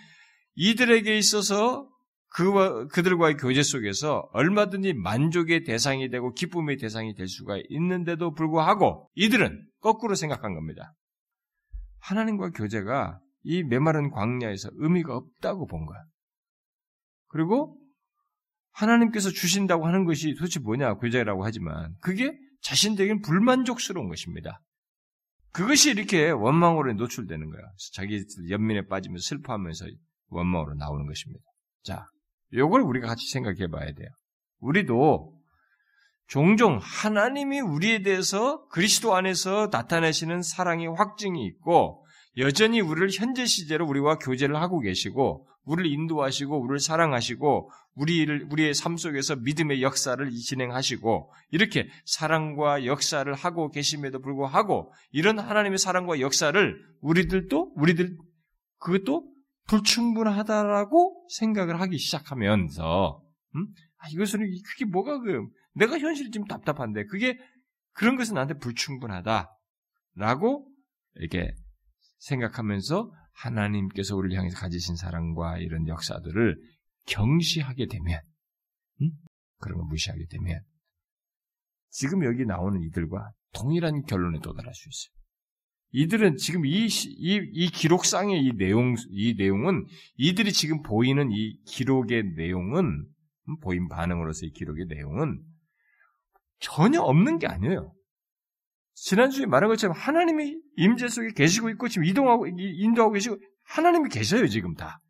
이들에게 0.54 1.16
있어서 1.18 1.88
그와 2.30 2.86
그들과의 2.88 3.36
교제 3.36 3.62
속에서 3.62 4.28
얼마든지 4.32 4.94
만족의 4.94 5.64
대상이 5.64 6.10
되고 6.10 6.32
기쁨의 6.32 6.76
대상이 6.76 7.14
될 7.14 7.26
수가 7.28 7.58
있는데도 7.68 8.32
불구하고 8.34 9.10
이들은 9.14 9.66
거꾸로 9.80 10.14
생각한 10.14 10.54
겁니다. 10.54 10.94
하나님과 12.00 12.50
교제가 12.50 13.18
이 13.44 13.62
메마른 13.62 14.10
광야에서 14.10 14.70
의미가 14.74 15.16
없다고 15.16 15.66
본 15.66 15.86
거야. 15.86 15.98
그리고 17.28 17.78
하나님께서 18.78 19.30
주신다고 19.30 19.86
하는 19.86 20.04
것이 20.04 20.34
도대체 20.34 20.60
뭐냐, 20.60 20.94
교제라고 20.94 21.44
하지만, 21.44 21.94
그게 22.00 22.38
자신들에게는 22.62 23.22
불만족스러운 23.22 24.08
것입니다. 24.08 24.60
그것이 25.52 25.90
이렇게 25.90 26.30
원망으로 26.30 26.92
노출되는 26.92 27.50
거야. 27.50 27.62
자기 27.92 28.24
연민에 28.50 28.86
빠지면서 28.86 29.22
슬퍼하면서 29.22 29.86
원망으로 30.28 30.74
나오는 30.74 31.06
것입니다. 31.06 31.44
자, 31.82 32.06
요걸 32.52 32.82
우리가 32.82 33.08
같이 33.08 33.28
생각해 33.30 33.68
봐야 33.68 33.86
돼요. 33.92 34.08
우리도 34.60 35.34
종종 36.28 36.78
하나님이 36.80 37.60
우리에 37.60 38.02
대해서 38.02 38.66
그리스도 38.68 39.16
안에서 39.16 39.70
나타내시는 39.72 40.42
사랑의 40.42 40.88
확증이 40.88 41.44
있고 41.46 42.04
여전히 42.38 42.80
우리를 42.80 43.10
현재 43.12 43.44
시제로 43.46 43.86
우리와 43.86 44.18
교제를 44.18 44.56
하고 44.56 44.80
계시고 44.80 45.48
우리를 45.64 45.90
인도하시고 45.90 46.60
우리를 46.60 46.78
사랑하시고 46.78 47.70
우리를 47.94 48.46
우리의 48.50 48.74
삶 48.74 48.96
속에서 48.96 49.36
믿음의 49.36 49.82
역사를 49.82 50.30
진행하시고 50.30 51.32
이렇게 51.50 51.88
사랑과 52.06 52.86
역사를 52.86 53.32
하고 53.34 53.70
계심에도 53.70 54.20
불구하고 54.20 54.92
이런 55.10 55.38
하나님의 55.38 55.78
사랑과 55.78 56.20
역사를 56.20 56.80
우리들도 57.00 57.72
우리들 57.74 58.16
그것도 58.78 59.30
불충분하다라고 59.66 61.26
생각을 61.28 61.80
하기 61.80 61.98
시작하면서 61.98 63.22
음? 63.56 63.66
아, 63.98 64.08
이것은 64.12 64.40
그게 64.64 64.84
뭐가 64.84 65.18
그 65.18 65.44
내가 65.74 65.98
현실이 65.98 66.30
좀 66.30 66.44
답답한데 66.46 67.04
그게 67.06 67.36
그런 67.92 68.16
것은 68.16 68.34
나한테 68.34 68.54
불충분하다라고 68.58 69.48
이렇게 71.16 71.52
생각하면서 72.18 73.10
하나님께서 73.32 74.16
우리를 74.16 74.36
향해서 74.36 74.58
가지신 74.58 74.96
사랑과 74.96 75.58
이런 75.58 75.86
역사들을 75.86 76.56
경시하게 77.06 77.86
되면, 77.86 78.20
음? 79.02 79.10
그런 79.58 79.78
걸 79.78 79.86
무시하게 79.88 80.26
되면, 80.30 80.60
지금 81.90 82.24
여기 82.24 82.44
나오는 82.44 82.80
이들과 82.82 83.30
동일한 83.54 84.02
결론에 84.02 84.40
도달할 84.40 84.74
수 84.74 84.88
있어요. 84.88 85.18
이들은 85.90 86.36
지금 86.36 86.66
이, 86.66 86.86
이, 86.86 87.40
이 87.52 87.70
기록상의 87.70 88.44
이 88.44 88.52
내용, 88.56 88.94
이 89.10 89.34
내용은 89.38 89.86
이들이 90.16 90.52
지금 90.52 90.82
보이는 90.82 91.30
이 91.30 91.58
기록의 91.64 92.34
내용은, 92.36 92.84
음? 93.48 93.58
보인 93.60 93.88
반응으로서의 93.88 94.52
기록의 94.52 94.86
내용은 94.86 95.42
전혀 96.60 97.00
없는 97.00 97.38
게 97.38 97.46
아니에요. 97.46 97.94
지난주에 99.00 99.46
말한 99.46 99.68
것처럼 99.68 99.96
하나님이 99.96 100.60
임재 100.76 101.08
속에 101.08 101.32
계시고 101.32 101.70
있고 101.70 101.88
지금 101.88 102.04
이동하고 102.04 102.46
인도하고 102.46 103.12
계시고 103.12 103.36
하나님이 103.64 104.08
계셔요 104.08 104.46
지금 104.48 104.74
다. 104.74 105.00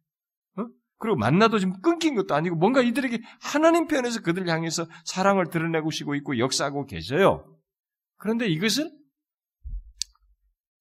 어? 0.56 0.66
그리고 0.98 1.16
만나도 1.16 1.58
지금 1.58 1.80
끊긴 1.80 2.14
것도 2.14 2.34
아니고 2.34 2.56
뭔가 2.56 2.82
이들에게 2.82 3.18
하나님 3.40 3.86
편에서 3.86 4.20
그들 4.20 4.48
향해서 4.48 4.86
사랑을 5.04 5.48
드러내고 5.48 5.90
시고 5.90 6.14
있고 6.16 6.38
역사하고 6.38 6.86
계셔요. 6.86 7.58
그런데 8.16 8.46
이것은 8.46 8.90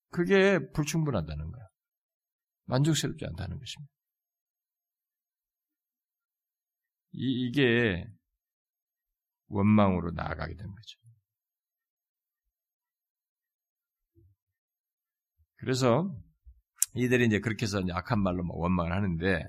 그게 0.09 0.59
불충분하다는 0.73 1.51
거야. 1.51 1.63
만족스럽지 2.65 3.25
않다는 3.25 3.57
것입니다. 3.57 3.91
이, 7.13 7.47
이게 7.47 8.05
원망으로 9.47 10.11
나아가게 10.11 10.55
되는 10.55 10.71
거죠. 10.71 11.06
그래서 15.57 16.13
이들이 16.95 17.25
이제 17.25 17.39
그렇게 17.39 17.63
해서 17.65 17.81
악한 17.91 18.21
말로 18.21 18.43
원망을 18.47 18.93
하는데 18.93 19.43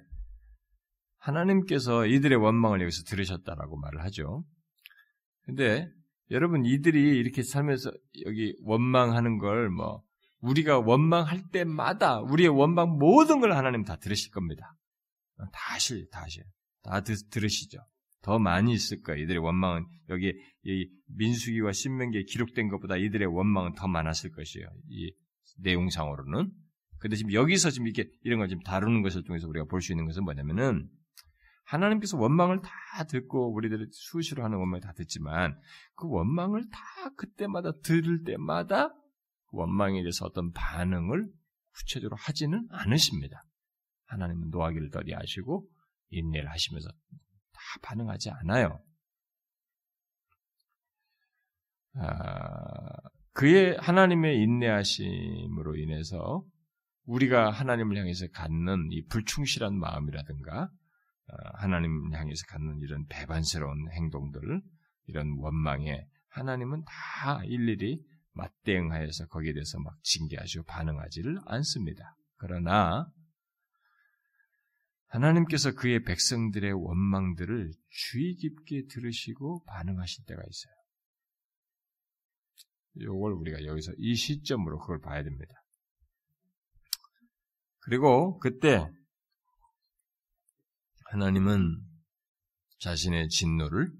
하나님께서 1.19 2.07
이들의 2.07 2.39
원망을 2.39 2.81
여기서 2.83 3.05
들으셨다라고 3.05 3.79
말을 3.79 4.03
하죠. 4.05 4.45
근데 5.43 5.89
여러분 6.31 6.65
이들이 6.67 7.19
이렇게 7.19 7.43
살면서 7.43 7.91
여기 8.27 8.55
원망하는 8.63 9.39
걸 9.39 9.71
뭐 9.71 10.03
우리가 10.41 10.79
원망할 10.79 11.43
때마다 11.51 12.21
우리의 12.21 12.49
원망 12.49 12.99
모든 12.99 13.41
걸 13.41 13.53
하나님 13.53 13.85
다 13.85 13.97
들으실 13.97 14.31
겁니다. 14.31 14.75
다시 15.53 16.09
다시 16.11 16.43
다 16.83 17.01
들으시죠. 17.01 17.79
더 18.23 18.39
많이 18.39 18.73
있을 18.73 19.03
거예요. 19.03 19.23
이들의 19.23 19.41
원망은 19.43 19.87
여기 20.11 20.33
이 20.65 20.89
민수기와 21.17 21.73
신명기에 21.73 22.25
기록된 22.25 22.69
것보다 22.69 22.97
이들의 22.97 23.27
원망은 23.29 23.75
더 23.75 23.89
많았을 23.89 24.31
것이에요. 24.31 24.69
이 24.91 25.13
내용상으로는. 25.59 26.51
근데 26.99 27.17
지금 27.17 27.33
여기서 27.33 27.71
지금 27.71 27.87
이렇게 27.87 28.11
이런 28.23 28.39
걸 28.39 28.49
지금 28.49 28.63
다루는 28.63 29.03
것을 29.03 29.23
통해서 29.25 29.47
우리가 29.49 29.67
볼 29.67 29.81
수 29.81 29.93
있는 29.93 30.07
것은 30.07 30.25
뭐냐면은 30.25 30.89
하나님께서 31.65 32.17
원망을 32.17 32.61
다 32.63 33.05
듣고 33.05 33.53
우리들이 33.55 33.87
수시로 33.93 34.43
하는 34.43 34.59
원망을 34.59 34.81
다 34.81 34.93
듣지만 34.97 35.61
그 35.97 36.09
원망을 36.09 36.65
다 36.71 36.79
그때마다 37.17 37.73
들을 37.85 38.25
때마다 38.25 38.95
원망에 39.51 40.01
대해서 40.03 40.25
어떤 40.27 40.51
반응을 40.53 41.29
구체적으로 41.73 42.17
하지는 42.17 42.67
않으십니다. 42.71 43.45
하나님은 44.07 44.49
노하기를 44.51 44.91
더디 44.91 45.13
하시고 45.13 45.69
인내를 46.11 46.51
하시면서 46.51 46.89
다 46.89 47.61
반응하지 47.83 48.31
않아요. 48.31 48.83
아, 51.95 53.11
그의 53.39 53.77
하나님의 53.79 54.43
인내하심으로 54.43 55.77
인해서 55.77 56.43
우리가 57.05 57.53
하나님을 57.53 57.97
향해서 57.97 58.27
갖는 58.33 58.89
이 58.91 59.07
불충실한 59.07 59.79
마음이라든가 59.79 60.63
어, 60.63 61.37
하나님 61.55 62.13
향해서 62.13 62.47
갖는 62.49 62.81
이런 62.81 63.07
배반스러운 63.07 63.93
행동들, 63.93 64.61
이런 65.07 65.37
원망에 65.39 66.05
하나님은 66.31 66.83
다 66.85 67.45
일일이 67.45 68.03
맞대응하여서 68.33 69.29
거기에 69.29 69.53
대해서 69.53 69.79
막 69.79 69.95
징계하시고 70.03 70.65
반응하지를 70.65 71.39
않습니다. 71.47 72.17
그러나 72.39 73.07
하나님께서 75.07 75.77
그의 75.77 76.03
백성들의 76.03 76.73
원망들을 76.73 77.71
주의 77.89 78.35
깊게 78.35 78.87
들으시고 78.91 79.63
반응하실 79.65 80.25
때가 80.27 80.43
있어요. 80.45 80.78
요걸 83.01 83.33
우리가 83.33 83.65
여기서 83.65 83.93
이 83.99 84.15
시점으로 84.15 84.79
그걸 84.79 85.01
봐야 85.01 85.23
됩니다. 85.23 85.55
그리고 87.81 88.39
그때 88.39 88.87
하나님은 91.07 91.81
자신의 92.81 93.29
진노를 93.29 93.91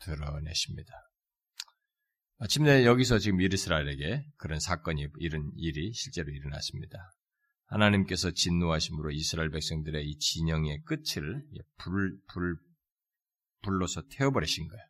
드러내십니다. 0.00 0.92
마침내 2.38 2.84
여기서 2.84 3.18
지금 3.18 3.40
이스라엘에게 3.40 4.24
그런 4.36 4.60
사건이 4.60 5.08
이런 5.20 5.50
일이 5.56 5.92
실제로 5.92 6.30
일어났습니다. 6.30 6.98
하나님께서 7.66 8.30
진노하심으로 8.30 9.10
이스라엘 9.10 9.50
백성들의 9.50 10.06
이 10.06 10.18
진영의 10.18 10.82
끝을 10.84 11.42
불, 11.78 12.18
불, 12.28 12.56
불로서 13.62 14.02
태워버리신 14.10 14.68
거예요. 14.68 14.84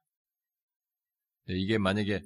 이게 1.48 1.78
만약에 1.78 2.22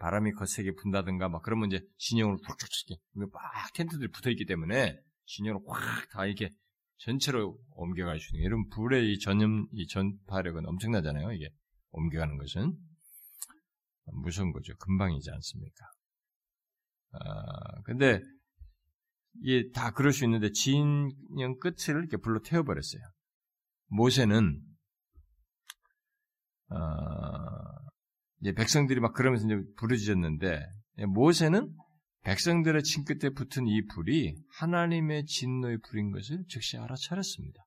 바람이 0.00 0.32
거세게 0.32 0.72
분다든가 0.76 1.28
막 1.28 1.42
그러면 1.42 1.70
이제 1.70 1.86
진영으로 1.98 2.38
툭툭툭 2.38 3.00
막 3.12 3.30
텐트들이 3.74 4.10
붙어 4.10 4.30
있기 4.30 4.46
때문에 4.46 4.98
진영으로 5.26 5.62
확다 5.68 6.24
이렇게 6.24 6.48
전체로 6.96 7.58
옮겨갈 7.70 8.18
수 8.18 8.34
있는 8.34 8.46
이런 8.46 8.68
불의 8.70 9.12
이 9.12 9.18
전염 9.18 9.66
이 9.72 9.86
전파력은 9.86 10.66
엄청나잖아요. 10.66 11.32
이게 11.32 11.50
옮겨가는 11.92 12.38
것은 12.38 12.76
무서운 14.12 14.52
거죠. 14.52 14.74
금방이지 14.78 15.30
않습니까? 15.30 15.86
아 17.12 17.82
근데 17.84 18.22
이게 19.42 19.70
다 19.72 19.92
그럴 19.92 20.12
수 20.12 20.24
있는데 20.24 20.50
진영 20.50 21.58
끝을 21.60 21.96
이렇게 21.96 22.16
불로 22.16 22.40
태워버렸어요. 22.40 23.02
모세는 23.88 24.62
어, 26.70 27.79
이제 28.40 28.52
백성들이 28.52 29.00
막 29.00 29.12
그러면서 29.12 29.46
이제 29.46 29.56
부르짖었는데 29.76 30.66
모세는 31.08 31.74
백성들의 32.22 32.82
친끝에 32.82 33.30
붙은 33.30 33.66
이 33.66 33.86
불이 33.86 34.34
하나님의 34.58 35.24
진노의 35.26 35.78
불인 35.88 36.10
것을 36.10 36.44
즉시 36.48 36.76
알아차렸습니다. 36.76 37.62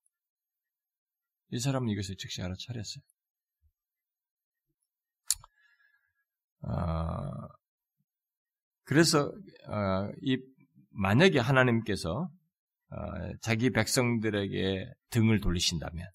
이 1.49 1.59
사람은 1.59 1.89
이것을 1.89 2.15
즉시 2.17 2.41
알아차렸어요. 2.41 3.03
어, 6.61 7.47
그래서 8.83 9.31
어, 9.67 10.11
이 10.21 10.37
만약에 10.91 11.39
하나님께서 11.39 12.29
어, 12.89 12.97
자기 13.41 13.71
백성들에게 13.71 14.93
등을 15.09 15.41
돌리신다면 15.41 16.07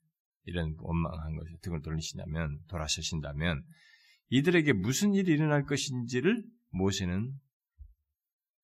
이런 0.45 0.75
원망한 0.79 1.37
것에 1.37 1.51
등을 1.63 1.83
돌리신다면 1.83 2.61
돌아서신다면 2.69 3.63
이들에게 4.31 4.73
무슨 4.75 5.15
일이 5.15 5.33
일어날 5.33 5.65
것인지를 5.65 6.45
모세는 6.71 7.33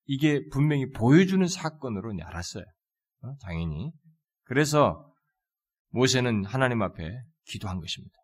이게 0.07 0.47
분명히 0.51 0.91
보여주는 0.91 1.47
사건으로 1.47 2.15
알았어요. 2.23 2.65
어? 3.23 3.37
당연히. 3.43 3.91
그래서 4.45 5.11
모세는 5.91 6.45
하나님 6.45 6.83
앞에 6.83 7.11
기도한 7.47 7.81
것입니다. 7.81 8.15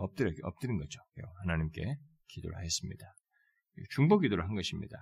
엎드려, 0.00 0.30
엎드린 0.42 0.78
거죠. 0.78 1.00
하나님께 1.42 1.96
기도를 2.28 2.64
했습니다. 2.64 3.06
중보 3.90 4.18
기도를 4.18 4.44
한 4.44 4.54
것입니다. 4.54 4.96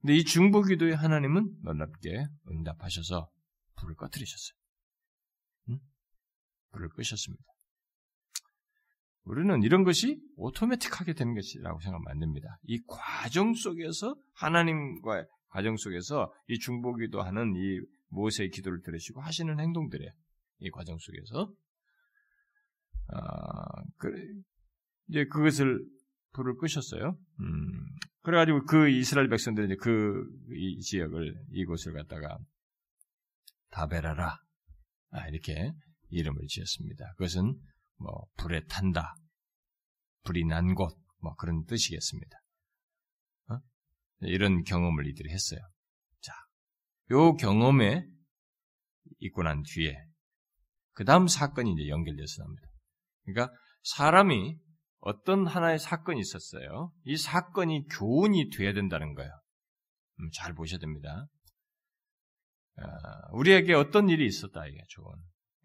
근데 0.00 0.16
이 0.16 0.24
중보 0.24 0.62
기도에 0.62 0.92
하나님은 0.92 1.60
놀랍게 1.62 2.26
응답하셔서 2.50 3.30
불을 3.76 3.94
꺼뜨리셨어요. 3.94 4.58
응? 5.70 5.78
불을 6.72 6.90
끄셨습니다. 6.90 7.44
우리는 9.24 9.62
이런 9.62 9.84
것이 9.84 10.20
오토매틱하게 10.36 11.14
되는 11.14 11.34
것이라고 11.34 11.80
생각하면 11.80 12.10
안 12.10 12.18
됩니다. 12.18 12.58
이 12.64 12.80
과정 12.86 13.54
속에서 13.54 14.16
하나님과의 14.34 15.24
과정 15.48 15.76
속에서 15.76 16.32
이 16.48 16.58
중보기도 16.58 17.22
하는 17.22 17.54
이 17.56 17.80
모세의 18.08 18.50
기도를 18.50 18.82
들으시고 18.82 19.20
하시는 19.20 19.58
행동들이에요. 19.58 20.10
이 20.58 20.70
과정 20.70 20.96
속에서 20.98 21.52
아, 23.08 23.82
그래, 23.98 24.22
이제 25.08 25.24
그것을 25.26 25.84
불을 26.32 26.56
끄셨어요. 26.56 27.16
음, 27.40 27.86
그래가지고 28.22 28.64
그 28.64 28.88
이스라엘 28.88 29.28
백성들이 29.28 29.66
이제 29.66 29.76
그 29.76 30.24
이 30.54 30.80
지역을 30.80 31.34
이곳을 31.52 31.92
갖다가 31.94 32.38
다베라라 33.70 34.38
아, 35.10 35.28
이렇게 35.28 35.72
이름을 36.10 36.46
지었습니다. 36.46 37.14
그것은 37.16 37.58
뭐 37.96 38.26
불에 38.36 38.64
탄다, 38.66 39.14
불이 40.24 40.44
난 40.44 40.74
곳, 40.74 40.96
뭐 41.20 41.34
그런 41.36 41.64
뜻이겠습니다. 41.66 42.36
어? 43.50 43.60
이런 44.20 44.62
경험을 44.64 45.06
이들이 45.06 45.30
했어요. 45.30 45.60
자, 46.20 46.32
요 47.10 47.34
경험에 47.36 48.06
있고 49.20 49.42
난 49.42 49.62
뒤에 49.62 49.96
그 50.92 51.04
다음 51.04 51.26
사건이 51.26 51.72
이제 51.72 51.88
연결돼서 51.88 52.42
나옵니다. 52.42 52.68
그러니까 53.24 53.54
사람이 53.82 54.58
어떤 55.00 55.46
하나의 55.46 55.78
사건이 55.78 56.20
있었어요. 56.20 56.92
이 57.04 57.16
사건이 57.16 57.88
교훈이 57.88 58.50
돼야 58.50 58.72
된다는 58.72 59.14
거예요. 59.14 59.30
음, 60.20 60.30
잘 60.32 60.54
보셔야 60.54 60.78
됩니다. 60.78 61.26
아, 62.76 62.86
우리에게 63.32 63.74
어떤 63.74 64.08
일이 64.08 64.26
있었다 64.26 64.66
이게 64.66 64.78
좋은. 64.88 65.14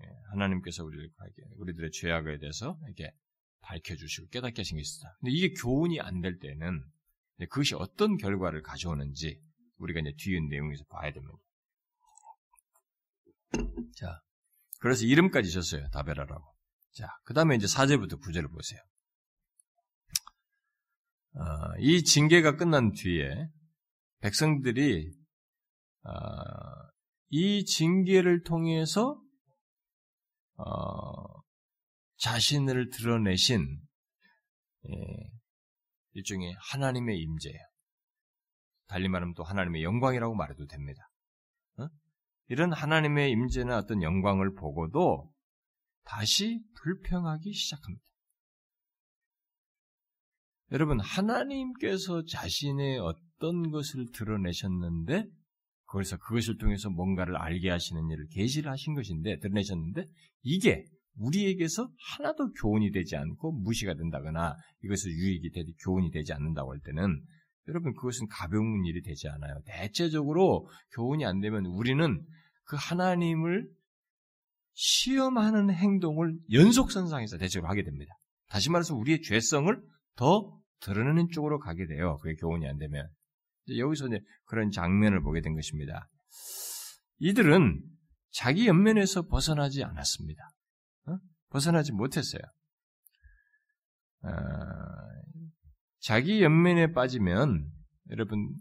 예, 0.04 0.08
하나님께서 0.32 0.84
우리를 0.84 1.10
우리들의 1.58 1.92
죄악에 1.92 2.40
대해서 2.40 2.80
이렇게 2.86 3.12
밝혀주시고 3.62 4.30
깨닫게 4.30 4.62
하신 4.62 4.78
게 4.78 4.82
있었다. 4.82 5.16
근데 5.20 5.32
이게 5.32 5.54
교훈이 5.54 6.00
안 6.00 6.22
될 6.22 6.40
때는 6.40 6.84
그것이 7.50 7.76
어떤 7.76 8.18
결과를 8.18 8.62
가져오는지 8.62 9.40
우리가 9.78 10.00
이제 10.02 10.14
뒤에 10.18 10.40
내용에서 10.50 10.84
봐야 10.86 11.12
됩니다. 11.12 11.34
자, 13.96 14.22
그래서 14.80 15.06
이름까지 15.06 15.52
줬어요. 15.52 15.90
다베라라고. 15.90 16.56
자, 16.94 17.08
그 17.24 17.34
다음에 17.34 17.56
이제 17.56 17.66
4절부터 17.68 18.22
9절을 18.22 18.52
보세요. 18.52 18.80
어, 21.36 21.78
이 21.80 22.04
징계가 22.04 22.56
끝난 22.58 22.92
뒤에 22.92 23.48
백성들이 24.22 25.12
어, 26.04 26.12
이 27.30 27.64
징계를 27.66 28.44
통해서 28.44 29.22
어, 30.60 31.42
자신을 32.18 32.90
드러내신 32.90 33.80
예, 34.88 34.94
일종의 36.14 36.54
하나님의 36.72 37.18
임재예요. 37.20 37.60
달리 38.88 39.08
말하면 39.08 39.36
또 39.36 39.44
하나님의 39.44 39.84
영광이라고 39.84 40.36
말해도 40.36 40.66
됩니다. 40.66 41.10
어? 41.78 41.88
이런 42.48 42.74
하나님의 42.74 43.32
임재나 43.32 43.78
어떤 43.78 44.02
영광을 44.02 44.54
보고도 44.54 45.32
다시 46.04 46.62
불평하기 46.82 47.54
시작합니다. 47.54 48.04
여러분, 50.72 51.00
하나님께서 51.00 52.24
자신의 52.26 53.00
어떤 53.00 53.72
것을 53.72 54.06
드러내셨는데, 54.14 55.26
거기서 55.90 56.18
그것을 56.18 56.58
통해서 56.58 56.90
뭔가를 56.90 57.36
알게 57.38 57.70
하시는 57.70 58.10
일을 58.10 58.28
계시를 58.32 58.72
하신 58.72 58.94
것인데, 58.94 59.40
드러내셨는데, 59.40 60.06
이게 60.44 60.86
우리에게서 61.18 61.90
하나도 62.18 62.54
교훈이 62.54 62.92
되지 62.92 63.16
않고 63.16 63.52
무시가 63.52 63.94
된다거나 63.96 64.56
이것을 64.84 65.12
유익이 65.12 65.52
되지 65.52 65.74
교훈이 65.84 66.12
되지 66.12 66.34
않는다고 66.34 66.72
할 66.72 66.80
때는 66.80 67.22
여러분 67.68 67.94
그것은 67.94 68.28
가벼운 68.28 68.86
일이 68.86 69.02
되지 69.02 69.28
않아요. 69.28 69.60
대체적으로 69.66 70.68
교훈이 70.96 71.26
안 71.26 71.40
되면 71.40 71.66
우리는 71.66 72.26
그 72.64 72.78
하나님을 72.80 73.70
시험하는 74.74 75.72
행동을 75.72 76.38
연속선상에서 76.52 77.38
대체로 77.38 77.68
하게 77.68 77.84
됩니다. 77.84 78.14
다시 78.48 78.72
말해서 78.72 78.96
우리의 78.96 79.22
죄성을 79.22 79.76
더 80.16 80.58
드러내는 80.82 81.30
쪽으로 81.32 81.60
가게 81.60 81.86
돼요. 81.86 82.18
그게 82.22 82.36
교훈이 82.36 82.66
안 82.68 82.78
되면. 82.78 83.08
여기서 83.78 84.08
이제 84.08 84.20
그런 84.46 84.72
장면을 84.72 85.22
보게 85.22 85.42
된 85.42 85.56
것입니다. 85.56 86.10
이들은 87.20 87.82
자기 88.32 88.68
연면에서 88.68 89.24
벗어나지 89.24 89.84
않았습니다. 89.84 90.42
어? 91.08 91.18
벗어나지 91.50 91.92
못했어요. 91.92 92.42
어, 94.22 94.30
자기 96.00 96.42
연면에 96.42 96.92
빠지면 96.94 97.70
여러분 98.10 98.56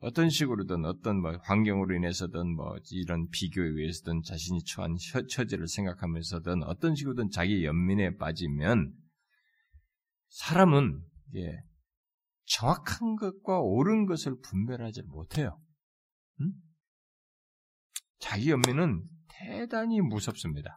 어떤 0.00 0.30
식으로든 0.30 0.84
어떤 0.86 1.20
뭐 1.20 1.36
환경으로 1.42 1.94
인해서든 1.94 2.54
뭐 2.54 2.76
이런 2.90 3.28
비교에 3.28 3.66
의해서든 3.66 4.22
자신이 4.24 4.64
처한 4.64 4.96
처지를 5.28 5.68
생각하면서든 5.68 6.62
어떤 6.64 6.94
식으로든 6.94 7.30
자기 7.30 7.64
연민에 7.64 8.16
빠지면 8.16 8.92
사람은 10.28 11.02
예, 11.36 11.62
정확한 12.50 13.14
것과 13.16 13.60
옳은 13.60 14.06
것을 14.06 14.34
분별하지 14.42 15.02
못해요. 15.02 15.60
음? 16.40 16.52
자기 18.18 18.50
연민은 18.50 19.04
대단히 19.28 20.00
무섭습니다. 20.00 20.76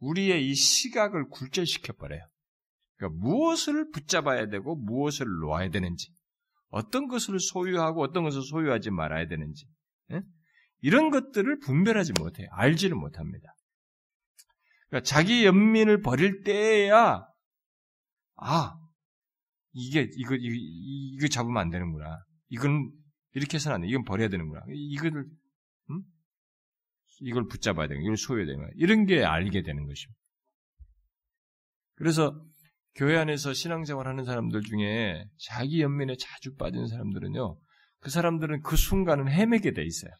우리의 0.00 0.48
이 0.48 0.54
시각을 0.54 1.28
굴절시켜버려요. 1.30 2.20
그러니까 2.96 3.20
무엇을 3.20 3.90
붙잡아야 3.92 4.48
되고 4.48 4.74
무엇을 4.74 5.26
놓아야 5.40 5.70
되는지, 5.70 6.12
어떤 6.68 7.06
것을 7.06 7.38
소유하고 7.38 8.02
어떤 8.02 8.24
것을 8.24 8.42
소유하지 8.42 8.90
말아야 8.90 9.28
되는지, 9.28 9.66
예? 10.10 10.20
이런 10.80 11.10
것들을 11.10 11.60
분별하지 11.60 12.12
못해요. 12.18 12.48
알지를 12.50 12.96
못합니다. 12.96 13.54
그러니까 14.88 15.06
자기 15.06 15.46
연민을 15.46 16.02
버릴 16.02 16.42
때야, 16.42 17.24
아, 18.36 18.83
이게, 19.74 20.08
이거, 20.16 20.34
이거, 20.34 20.54
이거 20.54 21.28
잡으면 21.28 21.58
안 21.58 21.70
되는구나. 21.70 22.24
이건 22.48 22.90
이렇게 23.32 23.56
해서는 23.56 23.74
안 23.74 23.80
돼. 23.82 23.88
이건 23.88 24.04
버려야 24.04 24.28
되는구나. 24.28 24.62
이거를 24.68 25.26
이걸 27.20 27.46
붙잡아야 27.46 27.88
되는, 27.88 28.02
이걸 28.02 28.16
소유해야 28.16 28.46
되는, 28.46 28.70
이런 28.76 29.06
게 29.06 29.24
알게 29.24 29.62
되는 29.62 29.86
것입니다. 29.86 30.20
그래서 31.96 32.44
교회 32.94 33.16
안에서 33.16 33.52
신앙생활 33.52 34.06
하는 34.06 34.24
사람들 34.24 34.62
중에 34.62 35.24
자기 35.38 35.80
연민에 35.80 36.16
자주 36.16 36.54
빠진 36.56 36.86
사람들은요, 36.86 37.58
그 38.00 38.10
사람들은 38.10 38.62
그 38.62 38.76
순간은 38.76 39.28
헤매게 39.28 39.72
돼 39.72 39.84
있어요. 39.84 40.12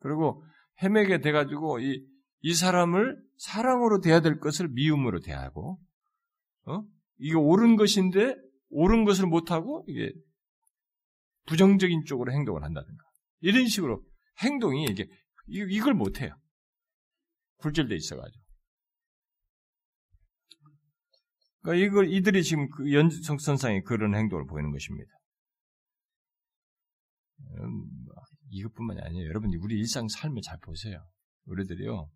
그리고 0.00 0.44
헤매게 0.82 1.20
돼가지고 1.20 1.80
이, 1.80 2.06
이 2.40 2.54
사람을 2.54 3.20
사랑으로 3.38 4.00
대해야 4.00 4.20
될 4.20 4.38
것을 4.38 4.68
미움으로 4.68 5.20
대하고, 5.20 5.80
어? 6.66 6.82
이게 7.18 7.34
옳은 7.34 7.76
것인데 7.76 8.34
옳은 8.70 9.04
것을 9.04 9.26
못하고 9.26 9.84
이게 9.88 10.12
부정적인 11.46 12.04
쪽으로 12.04 12.32
행동을 12.32 12.64
한다든가. 12.64 13.04
이런 13.40 13.66
식으로 13.66 14.04
행동이 14.42 14.84
이게, 14.90 15.08
이걸 15.46 15.94
못해요. 15.94 16.36
굴절돼 17.58 17.94
있어가지고. 17.94 18.44
그러니까 21.62 21.86
이걸 21.86 22.12
이들이 22.12 22.42
지금 22.42 22.68
그 22.70 22.92
연속선상에 22.92 23.82
그런 23.82 24.14
행동을 24.14 24.46
보이는 24.46 24.70
것입니다. 24.70 25.10
음, 27.58 27.84
이것뿐만이 28.50 29.00
아니에요. 29.00 29.28
여러분 29.28 29.52
우리 29.60 29.76
일상 29.76 30.06
삶을 30.08 30.42
잘 30.42 30.58
보세요. 30.60 31.04
우리들이요 31.46 32.08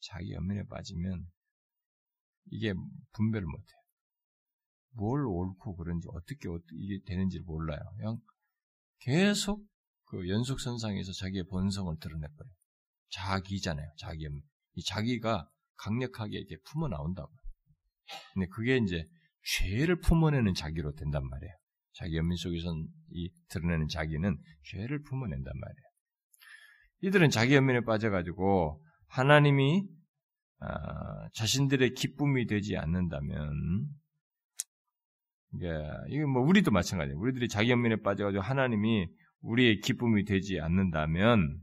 자기 0.00 0.32
연민에 0.32 0.62
빠지면 0.68 1.26
이게 2.46 2.72
분별을 3.12 3.46
못해요. 3.46 3.75
뭘 4.96 5.26
옳고 5.26 5.76
그런지 5.76 6.08
어떻게 6.10 6.48
이게 6.72 7.00
되는지 7.06 7.40
몰라요. 7.40 7.78
그냥 7.96 8.18
계속 9.00 9.64
그 10.06 10.28
연속선상에서 10.28 11.12
자기의 11.12 11.44
본성을 11.44 11.94
드러내버려요. 12.00 12.52
자기잖아요. 13.10 13.88
자기. 13.98 14.26
이 14.74 14.82
자기가 14.84 15.48
강력하게 15.76 16.38
이렇게 16.38 16.56
품어 16.64 16.88
나온다고. 16.88 17.30
근데 18.34 18.46
그게 18.48 18.76
이제 18.76 19.04
죄를 19.58 20.00
품어내는 20.00 20.54
자기로 20.54 20.94
된단 20.94 21.26
말이에요. 21.28 21.52
자기 21.92 22.16
연민 22.16 22.36
속에선 22.36 22.86
이 23.10 23.30
드러내는 23.48 23.88
자기는 23.88 24.38
죄를 24.64 25.02
품어낸단 25.02 25.52
말이에요. 25.58 25.86
이들은 27.02 27.30
자기 27.30 27.54
연민에 27.54 27.80
빠져가지고 27.84 28.82
하나님이 29.08 29.86
아, 30.58 31.28
자신들의 31.34 31.94
기쁨이 31.94 32.46
되지 32.46 32.76
않는다면 32.76 33.86
이게 35.56 35.66
이거 36.10 36.26
뭐 36.26 36.42
우리도 36.42 36.70
마찬가지예요. 36.70 37.18
우리들이 37.18 37.48
자기 37.48 37.70
연민에 37.70 37.96
빠져가지고 38.02 38.42
하나님이 38.42 39.08
우리의 39.40 39.80
기쁨이 39.80 40.24
되지 40.24 40.60
않는다면 40.60 41.60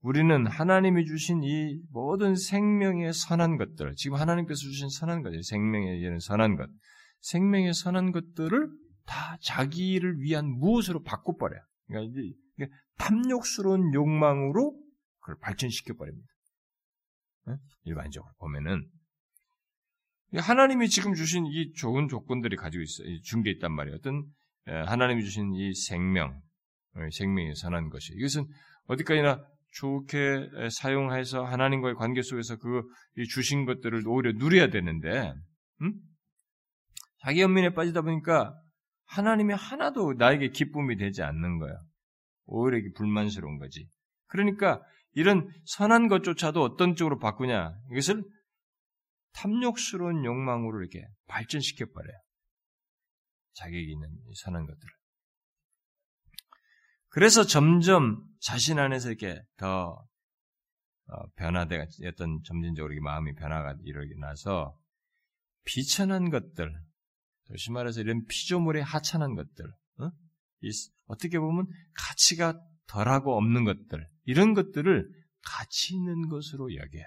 우리는 0.00 0.46
하나님이 0.46 1.04
주신 1.04 1.42
이 1.42 1.80
모든 1.90 2.34
생명의 2.36 3.12
선한 3.12 3.58
것들, 3.58 3.94
지금 3.96 4.16
하나님께서 4.16 4.58
주신 4.58 4.88
선한 4.88 5.22
것들, 5.22 5.42
생명의 5.42 5.98
이런 5.98 6.18
선한 6.20 6.56
것, 6.56 6.70
생명의 7.20 7.74
선한 7.74 8.12
것들을 8.12 8.70
다 9.06 9.36
자기를 9.42 10.20
위한 10.20 10.46
무엇으로 10.46 11.02
바꿔버려요. 11.02 11.60
그러니까 11.88 12.12
이제 12.12 12.68
탐욕스러운 12.98 13.92
욕망으로 13.92 14.78
그걸 15.20 15.36
발전시켜 15.40 15.94
버립니다. 15.94 16.28
일반적으로 17.84 18.32
보면은 18.38 18.86
하나님이 20.34 20.88
지금 20.88 21.14
주신 21.14 21.46
이 21.46 21.72
좋은 21.72 22.08
조건들이 22.08 22.56
가지고 22.56 22.82
있어 22.82 23.02
준 23.24 23.42
게 23.42 23.50
있단 23.52 23.72
말이에요. 23.72 23.96
어떤 23.96 24.24
하나님이 24.66 25.24
주신 25.24 25.54
이 25.54 25.72
생명, 25.74 26.40
어, 26.94 27.00
생명이 27.10 27.54
선한 27.54 27.88
것이 27.88 28.12
이것은 28.14 28.46
어디까지나 28.86 29.42
좋게 29.72 30.48
사용해서 30.70 31.44
하나님과의 31.44 31.94
관계 31.94 32.22
속에서 32.22 32.56
그 32.56 32.82
주신 33.30 33.64
것들을 33.64 34.02
오히려 34.06 34.32
누려야 34.32 34.68
되는데, 34.70 35.32
음? 35.82 35.94
자기 37.20 37.40
연민에 37.40 37.70
빠지다 37.74 38.02
보니까 38.02 38.54
하나님이 39.06 39.54
하나도 39.54 40.14
나에게 40.18 40.50
기쁨이 40.50 40.96
되지 40.96 41.22
않는 41.22 41.58
거야. 41.58 41.72
오히려 42.46 42.78
불만스러운 42.96 43.58
거지. 43.58 43.88
그러니까 44.26 44.82
이런 45.14 45.50
선한 45.64 46.08
것조차도 46.08 46.62
어떤 46.62 46.94
쪽으로 46.94 47.18
바꾸냐? 47.18 47.74
이것을 47.92 48.22
탐욕스러운 49.32 50.24
욕망으로 50.24 50.80
이렇게 50.80 51.06
발전시켜 51.26 51.86
버려요. 51.86 52.18
자격이 53.54 53.92
있는 53.92 54.08
선한 54.34 54.66
것들을. 54.66 54.92
그래서 57.08 57.44
점점 57.44 58.22
자신 58.40 58.78
안에서 58.78 59.08
이렇게 59.08 59.42
더 59.56 60.06
어, 61.08 61.26
변화되었던 61.36 62.42
점진적으로 62.44 62.94
마음이 63.00 63.34
변화가 63.34 63.76
이르게 63.82 64.14
나서 64.20 64.78
비천한 65.64 66.30
것들, 66.30 66.70
다시 67.48 67.70
말해서 67.70 68.00
이런 68.00 68.24
피조물의 68.26 68.82
하찮은 68.82 69.34
것들, 69.34 69.64
어? 70.00 70.10
떻게 71.18 71.38
보면 71.38 71.66
가치가 71.94 72.60
덜하고 72.86 73.36
없는 73.36 73.64
것들, 73.64 74.06
이런 74.24 74.52
것들을 74.52 75.10
가치 75.42 75.94
있는 75.94 76.28
것으로 76.28 76.74
여겨요. 76.74 77.04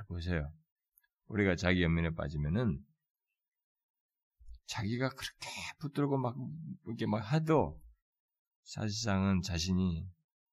잘 0.00 0.06
보세요. 0.06 0.52
우리가 1.26 1.56
자기 1.56 1.82
연민에 1.82 2.14
빠지면은 2.14 2.82
자기가 4.66 5.10
그렇게 5.10 5.48
붙들고 5.80 6.16
막 6.16 6.36
이렇게 6.86 7.06
막 7.06 7.20
해도 7.32 7.80
사실상은 8.62 9.42
자신이 9.42 10.08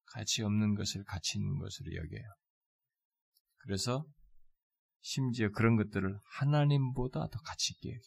가치 0.05 0.43
없는 0.43 0.75
것을 0.75 1.03
가치 1.03 1.37
있는 1.37 1.59
것으로 1.59 1.95
여겨요. 1.95 2.23
그래서 3.57 4.05
심지어 5.01 5.49
그런 5.49 5.75
것들을 5.77 6.19
하나님보다 6.39 7.27
더 7.29 7.39
가치 7.41 7.73
있게 7.73 7.89
여겨요. 7.89 8.01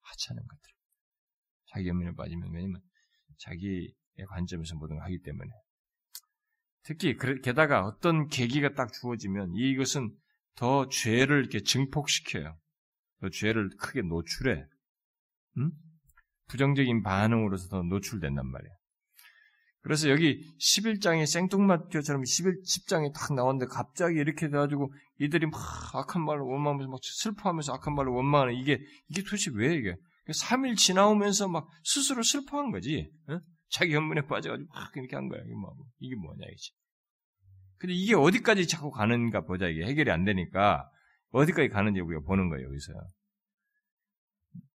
하찮은 0.00 0.46
것들. 0.46 0.72
자기 1.66 1.88
연민에 1.88 2.14
빠지면 2.14 2.52
왜냐면 2.52 2.80
자기의 3.38 3.92
관점에서 4.28 4.76
모든 4.76 4.96
걸 4.96 5.04
하기 5.04 5.20
때문에. 5.22 5.50
특히 6.82 7.16
게다가 7.42 7.84
어떤 7.84 8.28
계기가 8.28 8.72
딱 8.74 8.92
주어지면 8.92 9.54
이것은 9.54 10.16
더 10.58 10.88
죄를 10.88 11.38
이렇게 11.38 11.60
증폭시켜요. 11.60 12.58
더 13.20 13.28
죄를 13.30 13.70
크게 13.78 14.02
노출해. 14.02 14.64
음? 15.58 15.70
부정적인 16.48 17.04
반응으로서 17.04 17.68
더 17.68 17.82
노출된단 17.82 18.44
말이에요. 18.44 18.74
그래서 19.82 20.10
여기 20.10 20.44
11장의 20.58 21.26
생뚱맞교처럼 21.26 22.24
11, 22.24 22.62
10장이 22.62 23.14
딱 23.14 23.34
나왔는데 23.34 23.66
갑자기 23.66 24.18
이렇게 24.18 24.48
돼가지고 24.48 24.92
이들이 25.20 25.46
막 25.46 25.60
악한 25.94 26.24
말로 26.24 26.48
원망하면서 26.48 26.90
막 26.90 26.98
슬퍼하면서 27.02 27.74
악한 27.74 27.94
말로 27.94 28.14
원망하는 28.14 28.54
이게, 28.54 28.80
이게 29.08 29.22
도대체 29.22 29.52
왜 29.54 29.76
이게? 29.76 29.94
3일 30.26 30.76
지나오면서 30.76 31.48
막 31.48 31.68
스스로 31.84 32.24
슬퍼한 32.24 32.72
거지. 32.72 33.08
어? 33.28 33.38
자기 33.70 33.94
현문에 33.94 34.22
빠져가지고 34.22 34.68
막 34.74 34.96
이렇게 34.96 35.14
한 35.14 35.28
거야. 35.28 35.40
이게, 35.42 35.54
뭐, 35.54 35.72
뭐냐, 36.34 36.46
이지. 36.52 36.72
근데 37.78 37.94
이게 37.94 38.14
어디까지 38.14 38.66
자꾸 38.66 38.90
가는가 38.90 39.42
보자. 39.42 39.68
이게 39.68 39.84
해결이 39.84 40.10
안 40.10 40.24
되니까 40.24 40.90
어디까지 41.30 41.68
가는지 41.68 42.00
우리가 42.00 42.22
보는 42.22 42.48
거예요, 42.48 42.66
여기서. 42.66 42.92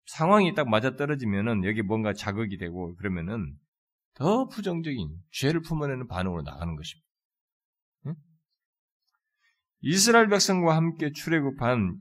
상황이 0.06 0.54
딱 0.54 0.68
맞아 0.70 0.96
떨어지면은 0.96 1.64
여기 1.64 1.82
뭔가 1.82 2.14
자극이 2.14 2.58
되고 2.58 2.96
그러면은 2.96 3.56
더 4.14 4.48
부정적인 4.48 5.10
죄를 5.32 5.62
품어내는 5.62 6.08
반응으로 6.08 6.42
나가는 6.42 6.76
것입니다. 6.76 7.08
응? 8.08 8.16
이스라엘 9.82 10.28
백성과 10.28 10.76
함께 10.76 11.12
출애굽한 11.12 11.98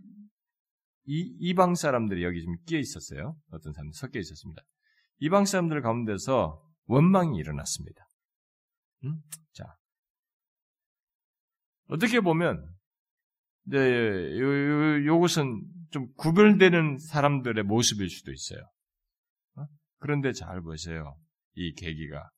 이, 1.06 1.36
이방 1.40 1.76
사람들이 1.76 2.24
여기 2.24 2.42
좀 2.42 2.56
끼어 2.66 2.78
있었어요. 2.78 3.36
어떤 3.50 3.72
사람들 3.72 3.94
섞여 3.94 4.18
있었습니다. 4.18 4.62
이방 5.20 5.44
사람들 5.44 5.80
가운데서 5.80 6.60
원망이 6.86 7.38
일어났습니다. 7.38 8.04
응? 9.04 9.22
자, 9.52 9.64
어떻게 11.90 12.20
보면 12.20 12.64
네, 13.64 13.78
요, 14.38 15.04
요, 15.04 15.20
것은 15.20 15.62
좀 15.90 16.12
구별되는 16.14 16.98
사람들의 16.98 17.64
모습일 17.64 18.08
수도 18.08 18.32
있어요. 18.32 18.60
어? 19.56 19.66
그런데 19.98 20.32
잘 20.32 20.60
보세요. 20.62 21.16
이 21.54 21.74
계기가 21.74 22.30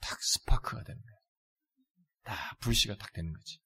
탁 0.00 0.18
스파크가 0.20 0.82
되는 0.84 1.00
거예요. 1.00 1.18
다 2.24 2.56
불씨가 2.60 2.96
탁 2.96 3.12
되는 3.12 3.32
거지. 3.32 3.58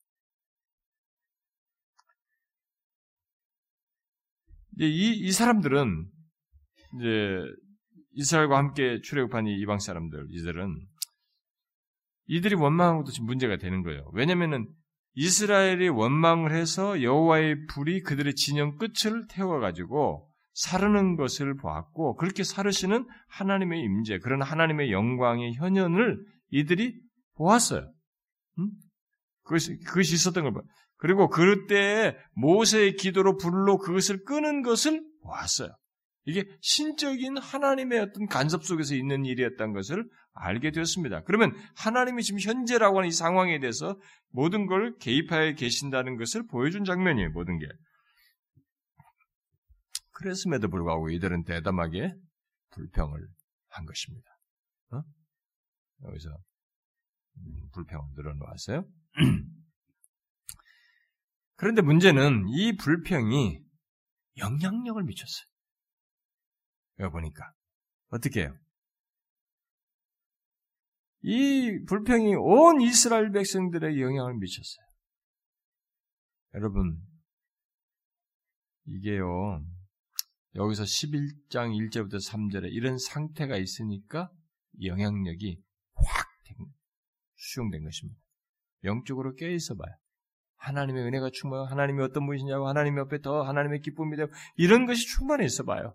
이제 4.77 4.87
이, 4.87 5.19
이 5.19 5.33
사람들은 5.33 6.11
이제 6.97 7.39
이스라엘과 8.13 8.57
함께 8.57 9.01
출애굽한 9.01 9.47
이 9.47 9.59
이방 9.61 9.81
사람들 9.81 10.29
이들은 10.31 10.89
이들이 12.27 12.55
원망한 12.55 12.99
것도 12.99 13.11
지금 13.11 13.27
문제가 13.27 13.57
되는 13.57 13.83
거예요. 13.83 14.09
왜냐면은 14.15 14.73
이스라엘이 15.15 15.89
원망을 15.89 16.53
해서 16.53 17.03
여호와의 17.03 17.67
불이 17.67 18.03
그들의 18.03 18.35
진영 18.35 18.79
끝을 18.79 19.27
태워 19.29 19.61
가지고 19.61 20.29
사르는 20.55 21.17
것을 21.17 21.57
보았고 21.57 22.17
그렇게 22.17 22.45
사르시는 22.45 23.07
하나님의 23.29 23.81
임재, 23.81 24.19
그런 24.19 24.43
하나님의 24.43 24.93
영광의 24.93 25.55
현현을 25.55 26.25
이들이 26.51 26.95
보았어요. 27.37 27.91
음? 28.59 28.71
그것이, 29.45 29.79
그것이 29.81 30.15
있었던 30.15 30.45
걸 30.45 30.53
봐. 30.53 30.61
그리고 30.97 31.29
그때 31.29 32.17
모세의 32.35 32.97
기도로 32.97 33.37
불로 33.37 33.79
그것을 33.79 34.25
끄는 34.25 34.63
것을 34.63 35.03
보았어요. 35.23 35.75
이게 36.25 36.45
신적인 36.61 37.39
하나님의 37.39 37.99
어떤 37.99 38.27
간섭 38.27 38.65
속에서 38.65 38.95
있는 38.95 39.25
일이었던 39.25 39.73
것을 39.73 40.09
알게 40.35 40.71
되었습니다. 40.71 41.23
그러면 41.25 41.55
하나님이 41.77 42.23
지금 42.23 42.41
현재라고 42.41 42.99
하는 42.99 43.09
이 43.09 43.13
상황에 43.13 43.59
대해서 43.59 43.99
모든 44.31 44.67
걸 44.67 44.97
개입하여 44.99 45.55
계신다는 45.55 46.17
것을 46.17 46.47
보여준 46.47 46.85
장면이에요, 46.85 47.31
모든 47.31 47.59
게. 47.59 47.67
그랬음에도 50.13 50.69
불구하고 50.69 51.11
이들은 51.11 51.45
대담하게 51.45 52.15
불평을 52.71 53.29
한 53.69 53.85
것입니다. 53.87 54.31
어? 54.93 55.03
여기서 56.05 56.31
음, 57.39 57.71
불평을 57.73 58.09
늘어놓았어요. 58.15 58.85
그런데 61.57 61.83
문제는 61.83 62.49
이 62.49 62.77
불평이 62.77 63.61
영향력을 64.39 65.03
미쳤어요. 65.03 65.47
여기 67.01 67.13
보니까. 67.13 67.53
어떻게 68.09 68.43
해요? 68.43 68.57
이 71.23 71.85
불평이 71.87 72.35
온 72.35 72.81
이스라엘 72.81 73.31
백성들에게 73.31 74.01
영향을 74.01 74.35
미쳤어요. 74.39 74.87
여러분, 76.55 77.01
이게요, 78.87 79.65
여기서 80.57 80.83
11장 80.83 81.71
1절부터 81.91 82.17
3절에 82.17 82.73
이런 82.73 82.99
상태가 82.99 83.57
있으니까 83.57 84.31
영향력이 84.83 85.63
확 85.95 86.33
수용된 87.43 87.85
것입니다. 87.85 88.21
영적으로 88.85 89.35
깨어있어 89.35 89.75
봐요. 89.75 89.95
하나님의 90.57 91.05
은혜가 91.05 91.31
충만하고 91.33 91.69
하나님이 91.69 92.03
어떤 92.03 92.27
분이시냐고 92.27 92.69
하나님 92.69 92.97
옆에 92.99 93.21
더 93.21 93.43
하나님의 93.43 93.81
기쁨이 93.81 94.17
되고 94.17 94.33
이런 94.57 94.87
것이 94.87 95.07
충만해 95.07 95.45
있어 95.45 95.65
봐요. 95.65 95.95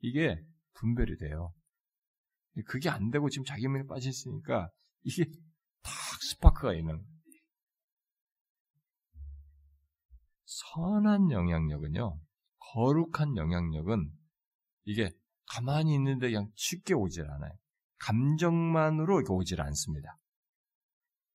이게 0.00 0.40
분별이 0.74 1.18
돼요. 1.18 1.52
그게 2.66 2.88
안 2.88 3.10
되고 3.10 3.28
지금 3.28 3.44
자기 3.44 3.68
몸에 3.68 3.84
빠져 3.86 4.08
있으니까 4.08 4.70
이게 5.02 5.24
탁 5.82 5.92
스파크가 6.22 6.74
있는 6.74 7.04
선한 10.44 11.30
영향력은요, 11.30 12.20
거룩한 12.72 13.36
영향력은 13.36 14.10
이게 14.84 15.10
가만히 15.46 15.94
있는데 15.94 16.30
그냥 16.30 16.50
쉽게 16.56 16.94
오질 16.94 17.30
않아요. 17.30 17.52
감정만으로 17.98 19.22
오질 19.28 19.60
않습니다. 19.60 20.16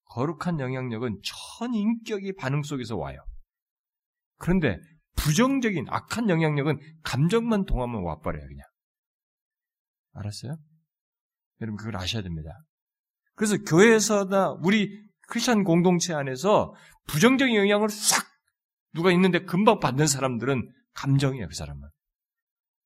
거룩한 0.06 0.60
영향력은 0.60 1.22
천인격의 1.24 2.34
반응 2.36 2.62
속에서 2.64 2.98
와요. 2.98 3.24
그런데 4.38 4.80
부정적인 5.16 5.86
악한 5.90 6.30
영향력은 6.30 6.80
감정만 7.04 7.66
동하면 7.66 8.04
와버려요, 8.04 8.48
그냥. 8.48 8.68
알았어요? 10.14 10.58
여러분 11.62 11.78
그걸 11.78 11.98
아셔야 11.98 12.22
됩니다. 12.22 12.50
그래서 13.36 13.58
교회에서나 13.58 14.58
우리 14.62 15.04
크리스천 15.28 15.64
공동체 15.64 16.14
안에서 16.14 16.74
부정적인 17.08 17.56
영향을 17.56 17.90
싹 17.90 18.26
누가 18.94 19.12
있는데 19.12 19.44
금방 19.44 19.80
받는 19.80 20.08
사람들은 20.08 20.70
감정이에요, 20.94 21.48
그 21.48 21.56
사람은. 21.56 21.90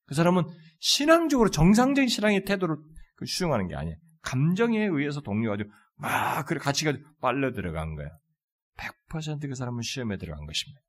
그 0.05 0.15
사람은 0.15 0.43
신앙적으로 0.79 1.49
정상적인 1.49 2.07
신앙의 2.07 2.45
태도를 2.45 2.77
그 3.15 3.25
수용하는 3.25 3.67
게 3.67 3.75
아니에요. 3.75 3.97
감정에 4.21 4.85
의해서 4.85 5.21
동료가지고 5.21 5.69
막 5.95 6.45
그래 6.45 6.59
같이 6.59 6.85
가지고 6.85 7.03
빨려 7.19 7.51
들어간 7.51 7.95
거예요. 7.95 8.09
100%그 9.09 9.55
사람은 9.55 9.81
시험에 9.81 10.17
들어간 10.17 10.45
것입니다. 10.45 10.81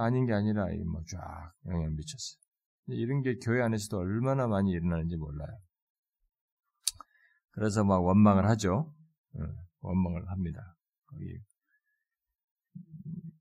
아닌 0.00 0.26
게 0.26 0.32
아니라 0.32 0.66
뭐쫙 0.66 1.52
영향을 1.66 1.90
미쳤어요. 1.92 2.41
이런 2.88 3.22
게 3.22 3.36
교회 3.36 3.62
안에서도 3.62 3.96
얼마나 3.96 4.46
많이 4.46 4.70
일어나는지 4.70 5.16
몰라요. 5.16 5.58
그래서 7.52 7.84
막 7.84 8.04
원망을 8.04 8.48
하죠. 8.50 8.92
원망을 9.80 10.28
합니다. 10.30 10.76
거기 11.06 11.38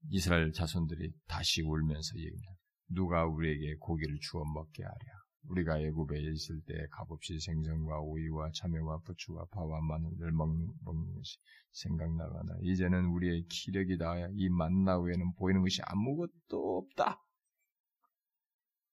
이스라엘 0.10 0.52
자손들이 0.52 1.12
다시 1.28 1.62
울면서 1.62 2.18
얘기합니다. 2.18 2.52
누가 2.90 3.26
우리에게 3.26 3.76
고기를 3.80 4.20
주워 4.20 4.44
먹게 4.46 4.84
하랴. 4.84 5.22
우리가 5.50 5.80
애굽에 5.80 6.20
있을 6.20 6.62
때 6.68 6.74
값없이 6.92 7.40
생선과 7.40 8.02
오이와 8.02 8.52
참외와 8.54 9.00
부추와 9.00 9.46
파와 9.52 9.82
마늘을 9.82 10.32
먹는, 10.34 10.68
것이 10.84 11.38
생각나거나 11.72 12.58
이제는 12.62 13.06
우리의 13.06 13.46
기력이 13.48 13.98
다하여 13.98 14.30
이 14.34 14.50
만나 14.50 15.00
외에는 15.00 15.34
보이는 15.36 15.62
것이 15.62 15.82
아무것도 15.84 16.78
없다. 16.78 17.24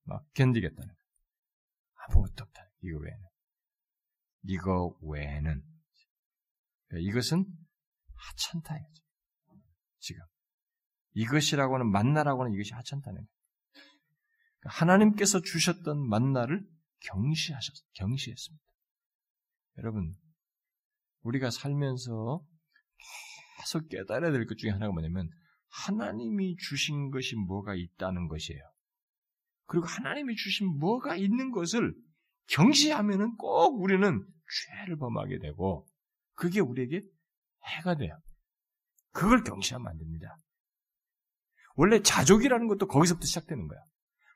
막 0.08 0.26
견디겠다는 0.34 0.94
아무것도 2.08 2.44
없다. 2.44 2.62
이거 2.82 2.98
외에는 2.98 3.24
이거 4.44 4.98
외에는 5.02 5.62
그러니까 6.88 7.10
이것은 7.10 7.44
하찮다 8.14 8.76
이거죠. 8.76 9.02
지금 9.98 10.22
이것이라고 11.14 11.74
하는 11.74 11.90
만나라고 11.90 12.42
하는 12.42 12.54
이것이 12.54 12.72
하찮다는 12.74 13.16
거예요. 13.16 13.28
하나님께서 14.64 15.40
주셨던 15.40 16.08
만나를 16.08 16.66
경시하셨, 17.00 17.74
경시했습니다. 17.94 18.64
여러분, 19.78 20.14
우리가 21.22 21.50
살면서 21.50 22.44
계속 23.60 23.88
깨달아야 23.88 24.32
될 24.32 24.46
것 24.46 24.56
중에 24.58 24.70
하나가 24.70 24.92
뭐냐면, 24.92 25.30
하나님이 25.68 26.56
주신 26.56 27.10
것이 27.10 27.36
뭐가 27.36 27.74
있다는 27.76 28.26
것이에요. 28.28 28.60
그리고 29.68 29.86
하나님이 29.86 30.34
주신 30.34 30.78
뭐가 30.78 31.14
있는 31.14 31.50
것을 31.50 31.94
경시하면은 32.48 33.36
꼭 33.36 33.80
우리는 33.80 34.26
죄를 34.80 34.96
범하게 34.96 35.38
되고, 35.40 35.86
그게 36.34 36.60
우리에게 36.60 37.02
해가 37.66 37.96
돼요. 37.96 38.18
그걸 39.12 39.44
경시하면 39.44 39.86
안 39.86 39.98
됩니다. 39.98 40.36
원래 41.74 42.00
자족이라는 42.00 42.66
것도 42.66 42.88
거기서부터 42.88 43.26
시작되는 43.26 43.68
거야. 43.68 43.78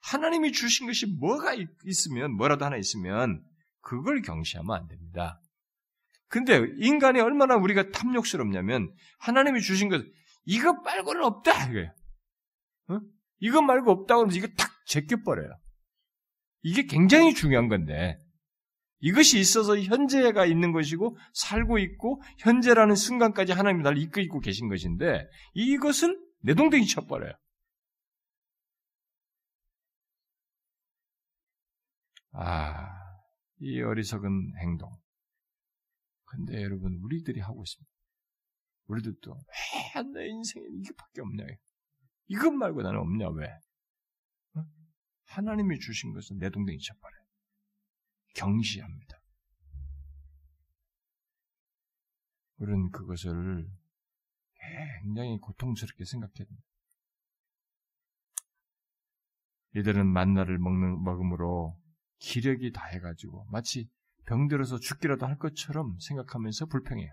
하나님이 0.02 0.52
주신 0.52 0.86
것이 0.86 1.06
뭐가 1.06 1.54
있으면, 1.84 2.36
뭐라도 2.36 2.66
하나 2.66 2.76
있으면, 2.76 3.42
그걸 3.80 4.20
경시하면 4.20 4.76
안 4.76 4.86
됩니다. 4.86 5.40
근데 6.28 6.60
인간이 6.76 7.20
얼마나 7.20 7.56
우리가 7.56 7.90
탐욕스럽냐면, 7.90 8.94
하나님이 9.18 9.62
주신 9.62 9.88
것, 9.88 10.04
이것 10.44 10.74
말고는 10.82 11.24
없다! 11.24 11.70
이거예요. 11.70 11.94
어? 12.88 13.00
이것 13.38 13.62
말고 13.62 13.90
없다고 13.90 14.20
하면서 14.22 14.36
이거 14.36 14.46
탁 14.58 14.71
제껴버려요. 14.86 15.50
이게 16.62 16.84
굉장히 16.84 17.34
중요한 17.34 17.68
건데, 17.68 18.16
이것이 19.00 19.40
있어서 19.40 19.78
현재가 19.78 20.46
있는 20.46 20.72
것이고, 20.72 21.16
살고 21.34 21.78
있고, 21.78 22.22
현재라는 22.38 22.94
순간까지 22.94 23.52
하나님이 23.52 23.82
날 23.82 23.98
이끌고 23.98 24.40
계신 24.40 24.68
것인데, 24.68 25.26
이것을 25.54 26.16
내동댕이 26.42 26.86
쳐버려요. 26.86 27.32
아, 32.32 32.88
이 33.58 33.80
어리석은 33.80 34.52
행동. 34.60 34.90
근데 36.24 36.62
여러분, 36.62 36.98
우리들이 37.02 37.40
하고 37.40 37.62
있습니다. 37.62 37.92
우리들도 38.86 39.34
왜 39.34 40.02
내 40.02 40.26
인생에 40.28 40.64
이게밖에 40.70 41.20
없냐? 41.20 41.44
이것 42.28 42.50
말고 42.52 42.82
나는 42.82 43.00
없냐? 43.00 43.28
왜? 43.30 43.48
어? 45.32 45.34
하나님이 45.34 45.78
주신 45.78 46.12
것은 46.12 46.38
내 46.38 46.50
동댕이 46.50 46.78
쳐버려. 46.78 47.16
경시합니다. 48.34 49.18
우리는 52.58 52.90
그것을 52.90 53.68
굉장히 55.00 55.38
고통스럽게 55.38 56.04
생각해야 56.04 56.46
됩니다. 56.46 56.62
이들은 59.74 60.06
만나를 60.06 60.58
먹는 60.58 61.02
먹음으로 61.02 61.80
기력이 62.18 62.72
다해가지고 62.72 63.46
마치 63.50 63.88
병들어서 64.26 64.78
죽기라도 64.78 65.26
할 65.26 65.38
것처럼 65.38 65.98
생각하면서 65.98 66.66
불평해요. 66.66 67.12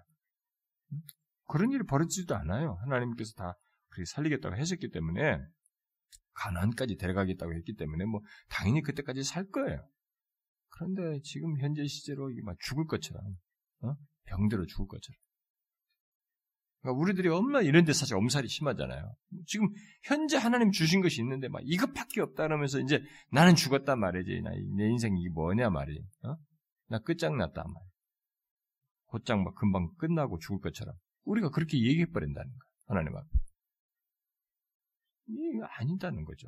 그런 1.48 1.72
일이 1.72 1.84
벌어지지도 1.84 2.36
않아요. 2.36 2.76
하나님께서 2.84 3.34
다 3.34 3.56
그렇게 3.88 4.06
살리겠다고 4.06 4.56
하셨기 4.56 4.92
때문에 4.92 5.40
가난까지 6.40 6.96
데려가겠다고 6.98 7.54
했기 7.54 7.76
때문에 7.76 8.06
뭐 8.06 8.22
당연히 8.50 8.82
그때까지 8.82 9.24
살 9.24 9.50
거예요. 9.50 9.86
그런데 10.70 11.20
지금 11.24 11.60
현재 11.60 11.86
시제로 11.86 12.32
막 12.44 12.56
죽을 12.60 12.86
것처럼 12.86 13.24
어? 13.82 13.96
병들어 14.26 14.66
죽을 14.66 14.88
것처럼 14.88 15.18
그러니까 16.82 17.02
우리들이 17.02 17.28
얼마나 17.28 17.62
이런 17.62 17.84
데 17.84 17.92
사실 17.92 18.16
엄살이 18.16 18.48
심하잖아요. 18.48 19.14
지금 19.46 19.68
현재 20.04 20.38
하나님 20.38 20.72
주신 20.72 21.02
것이 21.02 21.22
있는데 21.22 21.50
막 21.50 21.62
이것밖에 21.66 22.22
없다 22.22 22.44
그러면서 22.44 22.80
이제 22.80 23.04
나는 23.32 23.56
죽었단 23.56 24.00
말이지. 24.00 24.42
내 24.78 24.90
인생이 24.90 25.28
뭐냐 25.30 25.70
말이지. 25.70 26.02
어? 26.24 26.38
나 26.88 27.00
끝장났다 27.00 27.64
말. 27.64 27.84
곧장 29.08 29.44
막 29.44 29.56
금방 29.56 29.94
끝나고 29.98 30.40
죽을 30.40 30.62
것처럼 30.62 30.96
우리가 31.26 31.50
그렇게 31.50 31.78
얘기해 31.78 32.06
버린다는 32.06 32.50
거야. 32.50 32.70
하나님 32.88 33.16
앞에. 33.16 33.28
이게 35.30 35.60
아니다는 35.78 36.26
거죠. 36.26 36.48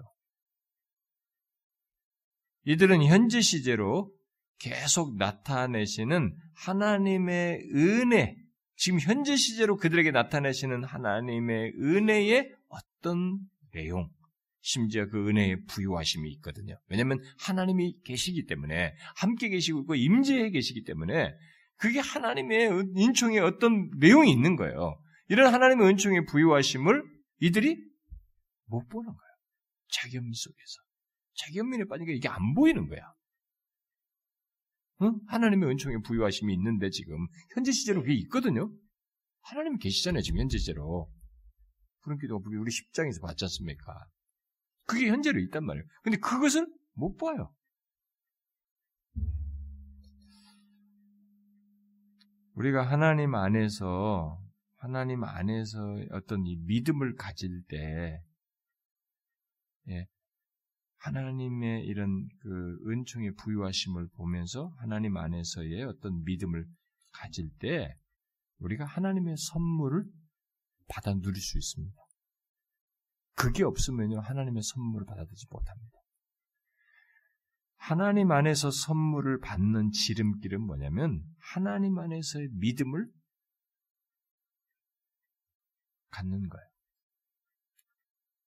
이들은 2.65 3.03
현재 3.03 3.41
시제로 3.41 4.13
계속 4.59 5.17
나타내시는 5.17 6.37
하나님의 6.55 7.61
은혜, 7.73 8.35
지금 8.75 8.99
현재 8.99 9.35
시제로 9.35 9.77
그들에게 9.77 10.11
나타내시는 10.11 10.83
하나님의 10.83 11.73
은혜의 11.79 12.55
어떤 12.69 13.39
내용, 13.73 14.09
심지어 14.61 15.07
그 15.07 15.27
은혜의 15.27 15.65
부유하심이 15.65 16.29
있거든요. 16.33 16.75
왜냐하면 16.87 17.19
하나님이 17.39 18.01
계시기 18.03 18.45
때문에 18.45 18.93
함께 19.15 19.49
계시고 19.49 19.81
있고 19.81 19.95
임재해 19.95 20.51
계시기 20.51 20.83
때문에 20.83 21.33
그게 21.77 21.99
하나님의 21.99 22.69
은총의 22.69 23.39
어떤 23.39 23.89
내용이 23.97 24.31
있는 24.31 24.55
거예요. 24.55 25.01
이런 25.29 25.51
하나님의 25.51 25.87
은총의 25.87 26.25
부유하심을 26.25 27.03
이들이 27.39 27.90
못 28.71 28.87
보는 28.87 29.05
거예요. 29.05 29.31
자기 29.89 30.15
연민 30.15 30.33
속에서. 30.33 30.81
자기 31.35 31.59
연민에 31.59 31.83
빠지니까 31.85 32.13
이게 32.13 32.27
안 32.29 32.53
보이는 32.53 32.87
거야. 32.87 33.13
응? 35.01 35.19
하나님의 35.27 35.69
은총의 35.69 36.01
부유하심이 36.03 36.53
있는데 36.53 36.89
지금 36.89 37.27
현재 37.53 37.71
시제로 37.71 38.01
그게 38.01 38.13
있거든요. 38.21 38.71
하나님 39.41 39.77
계시잖아요. 39.77 40.21
지금 40.21 40.39
현재 40.39 40.57
시제로. 40.57 41.11
기도가 42.19 42.43
우리 42.47 42.71
10장에서 42.71 43.21
봤지 43.21 43.45
않습니까? 43.45 43.93
그게 44.87 45.07
현재로 45.09 45.39
있단 45.39 45.65
말이에요. 45.65 45.85
근데 46.03 46.17
그것을 46.17 46.67
못 46.93 47.15
봐요. 47.17 47.53
우리가 52.55 52.89
하나님 52.89 53.35
안에서 53.35 54.41
하나님 54.77 55.23
안에서 55.23 55.79
어떤 56.11 56.45
이 56.47 56.55
믿음을 56.57 57.15
가질 57.15 57.63
때, 57.67 58.19
예, 59.89 60.07
하나님의 60.97 61.85
이런 61.85 62.27
그 62.39 62.77
은총의 62.87 63.35
부유하심을 63.35 64.09
보면서 64.09 64.71
하나님 64.77 65.17
안에서의 65.17 65.83
어떤 65.83 66.23
믿음을 66.23 66.65
가질 67.13 67.49
때, 67.59 67.95
우리가 68.59 68.85
하나님의 68.85 69.35
선물을 69.37 70.05
받아 70.87 71.13
누릴 71.13 71.41
수 71.41 71.57
있습니다. 71.57 71.99
그게 73.35 73.63
없으면요, 73.63 74.19
하나님의 74.19 74.61
선물을 74.61 75.07
받아들이지 75.07 75.47
못합니다. 75.49 75.99
하나님 77.77 78.31
안에서 78.31 78.69
선물을 78.69 79.39
받는 79.39 79.91
지름길은 79.91 80.61
뭐냐면, 80.61 81.23
하나님 81.39 81.97
안에서의 81.97 82.49
믿음을 82.51 83.09
갖는 86.11 86.47
거예요. 86.47 86.70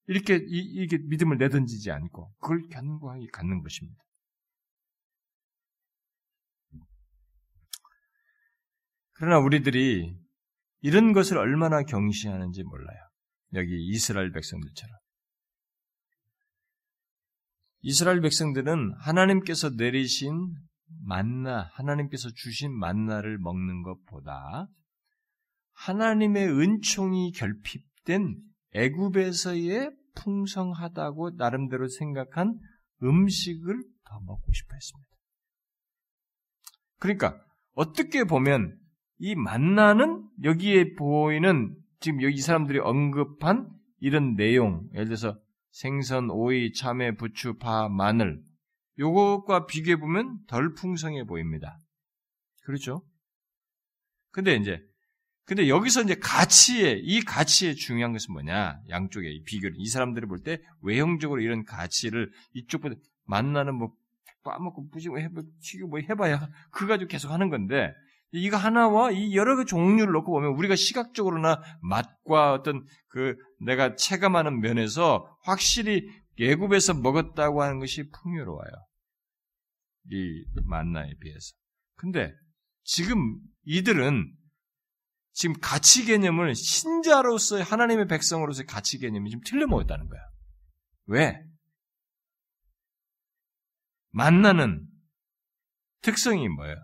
이렇게, 0.07 0.35
이, 0.35 0.59
이게 0.83 0.97
믿음을 0.97 1.37
내던지지 1.37 1.91
않고, 1.91 2.31
그걸 2.39 2.61
견고하게 2.69 3.27
갖는 3.31 3.61
것입니다. 3.61 4.03
그러나 9.13 9.39
우리들이 9.39 10.13
이런 10.81 11.13
것을 11.13 11.37
얼마나 11.37 11.83
경시하는지 11.83 12.63
몰라요. 12.63 12.99
여기 13.53 13.71
이스라엘 13.87 14.31
백성들처럼. 14.31 14.95
이스라엘 17.81 18.21
백성들은 18.21 18.93
하나님께서 18.97 19.69
내리신 19.69 20.55
만나, 21.03 21.69
하나님께서 21.73 22.29
주신 22.35 22.77
만나를 22.77 23.37
먹는 23.37 23.83
것보다 23.83 24.67
하나님의 25.73 26.47
은총이 26.47 27.31
결핍된 27.31 28.41
애굽에서의 28.75 29.91
풍성하다고 30.15 31.31
나름대로 31.31 31.87
생각한 31.87 32.59
음식을 33.01 33.83
더 34.05 34.19
먹고 34.21 34.51
싶어 34.53 34.75
했습니다. 34.75 35.09
그러니까 36.99 37.41
어떻게 37.73 38.23
보면 38.23 38.77
이 39.17 39.35
만나는 39.35 40.29
여기에 40.43 40.95
보이는 40.95 41.75
지금 41.99 42.21
여기 42.21 42.35
이 42.35 42.41
사람들이 42.41 42.79
언급한 42.79 43.69
이런 43.99 44.35
내용, 44.35 44.87
예를 44.93 45.05
들어서 45.05 45.39
생선, 45.71 46.29
오이, 46.29 46.73
참외, 46.73 47.15
부추, 47.15 47.57
파, 47.57 47.89
마늘, 47.89 48.41
요것과 48.99 49.65
비교해 49.65 49.97
보면 49.97 50.45
덜 50.47 50.73
풍성해 50.73 51.25
보입니다. 51.25 51.79
그렇죠? 52.63 53.01
근데 54.31 54.55
이제, 54.55 54.81
근데 55.45 55.69
여기서 55.69 56.01
이제 56.01 56.15
가치에, 56.15 56.99
이 57.03 57.21
가치의 57.21 57.75
중요한 57.75 58.13
것은 58.13 58.33
뭐냐? 58.33 58.79
양쪽에 58.89 59.27
비교를, 59.45 59.75
이 59.77 59.85
사람들이 59.87 60.25
볼 60.25 60.39
때 60.43 60.59
외형적으로 60.81 61.41
이런 61.41 61.63
가치를 61.63 62.31
이쪽보다 62.53 62.95
만나는 63.25 63.75
뭐, 63.75 63.93
빠먹고 64.43 64.89
부시고 64.89 65.19
해봐, 65.19 65.41
튀고 65.61 65.87
뭐 65.87 65.99
해봐야 65.99 66.49
그 66.71 66.87
가지고 66.87 67.09
계속 67.09 67.31
하는 67.31 67.49
건데, 67.49 67.93
이거 68.31 68.57
하나와 68.57 69.11
이 69.11 69.35
여러 69.35 69.55
개 69.55 69.65
종류를 69.65 70.11
놓고 70.13 70.31
보면 70.31 70.51
우리가 70.57 70.75
시각적으로나 70.75 71.61
맛과 71.81 72.53
어떤 72.53 72.83
그 73.07 73.35
내가 73.59 73.95
체감하는 73.95 74.59
면에서 74.59 75.37
확실히 75.43 76.09
예굽에서 76.37 76.95
먹었다고 76.95 77.61
하는 77.63 77.79
것이 77.79 78.09
풍요로워요. 78.09 78.71
이 80.11 80.43
만나에 80.65 81.13
비해서. 81.21 81.53
근데 81.95 82.33
지금 82.83 83.39
이들은 83.63 84.31
지금 85.35 85.53
가치 85.59 86.05
개념을 86.05 86.55
신자로서 86.55 87.61
하나님의 87.61 88.07
백성으로서의 88.07 88.65
가치 88.67 88.97
개념이 88.99 89.29
좀 89.29 89.41
틀려 89.45 89.67
먹었다는 89.67 90.07
거야. 90.07 90.21
왜? 91.07 91.43
만나는 94.11 94.87
특성이 96.01 96.47
뭐예요? 96.47 96.77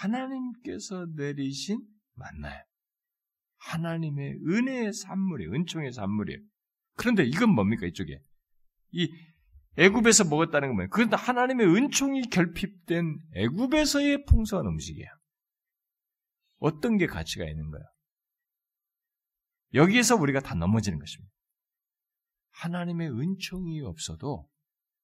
하나님께서 0.00 1.08
내리신 1.14 1.82
만나요. 2.14 2.58
하나님의 3.58 4.38
은혜의 4.48 4.94
산물이에요. 4.94 5.52
은총의 5.52 5.92
산물이에요. 5.92 6.40
그런데 6.94 7.24
이건 7.24 7.50
뭡니까 7.50 7.86
이쪽에? 7.86 8.18
이 8.92 9.12
애굽에서 9.76 10.24
먹었다는 10.24 10.68
건 10.68 10.76
뭐예요? 10.76 10.88
그건 10.88 11.12
하나님의 11.12 11.66
은총이 11.66 12.30
결핍된 12.30 13.18
애굽에서의 13.34 14.24
풍성한 14.24 14.66
음식이에요. 14.66 15.19
어떤 16.60 16.96
게 16.96 17.06
가치가 17.06 17.44
있는 17.44 17.70
거예요? 17.70 17.84
여기에서 19.74 20.16
우리가 20.16 20.40
다 20.40 20.54
넘어지는 20.54 20.98
것입니다. 20.98 21.32
하나님의 22.52 23.10
은총이 23.10 23.82
없어도 23.82 24.48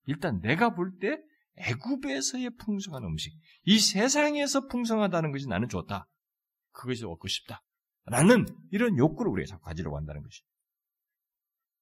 일단 0.04 0.40
내가 0.40 0.74
볼 0.74 0.98
때 0.98 1.18
애굽에서의 1.56 2.50
풍성한 2.58 3.02
음식, 3.04 3.32
이 3.64 3.78
세상에서 3.78 4.68
풍성하다는 4.68 5.32
것이 5.32 5.48
나는 5.48 5.68
좋다. 5.68 6.06
그것이 6.72 7.04
얻고 7.06 7.28
싶다. 7.28 7.62
라는 8.04 8.44
이런 8.70 8.98
욕구를 8.98 9.32
우리가 9.32 9.48
자꾸 9.48 9.64
가지려고 9.64 9.96
한다는 9.96 10.22
것이. 10.22 10.42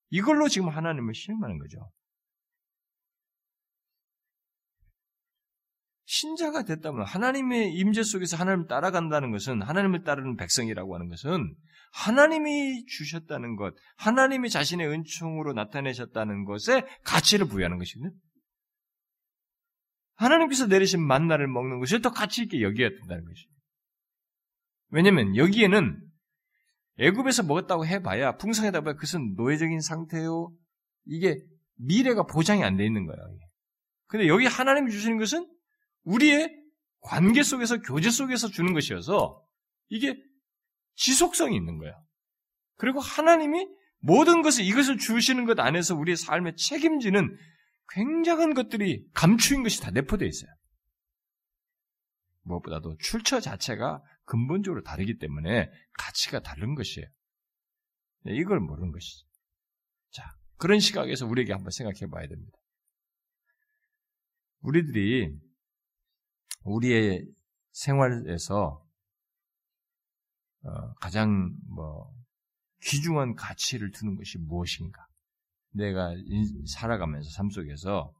이걸로 0.09 0.47
지금 0.47 0.69
하나님을 0.69 1.13
실험하는 1.13 1.59
거죠. 1.59 1.91
신자가 6.25 6.63
됐다면 6.63 7.05
하나님의 7.05 7.73
임재 7.73 8.01
속에서 8.01 8.35
하나님을 8.37 8.67
따라간다는 8.67 9.31
것은 9.31 9.61
하나님을 9.61 10.03
따르는 10.03 10.37
백성이라고 10.37 10.95
하는 10.95 11.07
것은 11.09 11.55
하나님이 11.91 12.85
주셨다는 12.87 13.55
것, 13.55 13.75
하나님이 13.97 14.49
자신의 14.49 14.87
은총으로 14.87 15.53
나타내셨다는 15.53 16.45
것에 16.45 16.83
가치를 17.03 17.47
부여하는 17.47 17.77
것이거든요. 17.77 18.11
하나님께서 20.15 20.65
내리신 20.67 21.05
만나를 21.05 21.47
먹는 21.47 21.79
것을 21.79 22.01
더 22.01 22.11
가치 22.11 22.43
있게 22.43 22.61
여겨야 22.61 22.89
된다는 22.89 23.23
것이죠. 23.25 23.49
왜냐면 24.89 25.35
여기에는 25.35 26.01
애굽에서 26.97 27.43
먹었다고 27.43 27.85
해봐야 27.85 28.37
풍성하다 28.37 28.81
보야 28.81 28.93
그것은 28.93 29.35
노예적인 29.35 29.79
상태요. 29.81 30.51
이게 31.05 31.37
미래가 31.77 32.23
보장이 32.23 32.63
안 32.63 32.77
돼 32.77 32.85
있는 32.85 33.05
거예요. 33.05 33.19
근데 34.07 34.27
여기 34.27 34.45
하나님이 34.45 34.91
주시는 34.91 35.17
것은 35.17 35.54
우리의 36.05 36.49
관계 37.01 37.43
속에서 37.43 37.81
교제 37.81 38.09
속에서 38.09 38.47
주는 38.47 38.73
것이어서 38.73 39.43
이게 39.89 40.15
지속성이 40.95 41.55
있는 41.55 41.77
거예요. 41.77 41.93
그리고 42.77 42.99
하나님이 42.99 43.67
모든 43.99 44.41
것을 44.41 44.63
이것을 44.65 44.97
주시는 44.97 45.45
것 45.45 45.59
안에서 45.59 45.95
우리의 45.95 46.15
삶에 46.15 46.55
책임지는 46.55 47.37
굉장한 47.89 48.53
것들이 48.53 49.05
감추인 49.13 49.63
것이 49.63 49.81
다 49.81 49.91
내포되어 49.91 50.27
있어요. 50.27 50.51
무엇보다도 52.43 52.97
출처 52.99 53.39
자체가 53.39 54.03
근본적으로 54.25 54.83
다르기 54.83 55.17
때문에 55.17 55.69
가치가 55.97 56.39
다른 56.39 56.75
것이에요. 56.75 57.07
네, 58.25 58.35
이걸 58.35 58.59
모르는 58.59 58.91
것이죠. 58.91 59.27
자, 60.11 60.35
그런 60.57 60.79
시각에서 60.79 61.25
우리에게 61.27 61.53
한번 61.53 61.71
생각해 61.71 62.09
봐야 62.11 62.27
됩니다. 62.27 62.57
우리들이 64.61 65.35
우리의 66.65 67.25
생활에서 67.71 68.83
어, 70.63 70.93
가장 70.95 71.55
뭐 71.67 72.11
귀중한 72.81 73.35
가치를 73.35 73.91
두는 73.91 74.15
것이 74.15 74.37
무엇인가? 74.39 75.05
내가 75.71 76.13
살아가면서 76.67 77.29
삶 77.29 77.49
속에서 77.49 78.13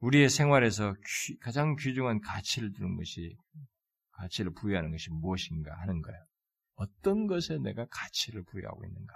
우리의 0.00 0.28
생활에서 0.28 0.94
귀, 1.06 1.38
가장 1.38 1.76
귀중한 1.76 2.20
가치를 2.20 2.72
두는 2.72 2.96
것이 2.96 3.36
가치를 4.12 4.52
부여하는 4.52 4.90
것이 4.90 5.10
무엇인가 5.10 5.74
하는 5.80 6.02
거예요. 6.02 6.20
어떤 6.74 7.26
것에 7.26 7.58
내가 7.58 7.86
가치를 7.90 8.42
부여하고 8.44 8.84
있는가? 8.84 9.14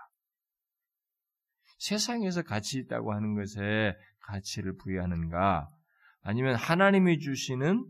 세상에서 1.79 2.43
가치 2.43 2.79
있다고 2.79 3.13
하는 3.13 3.35
것에 3.35 3.95
가치를 4.21 4.77
부여하는가? 4.77 5.69
아니면 6.23 6.57
하나님이 6.57 7.19
주시는 7.21 7.85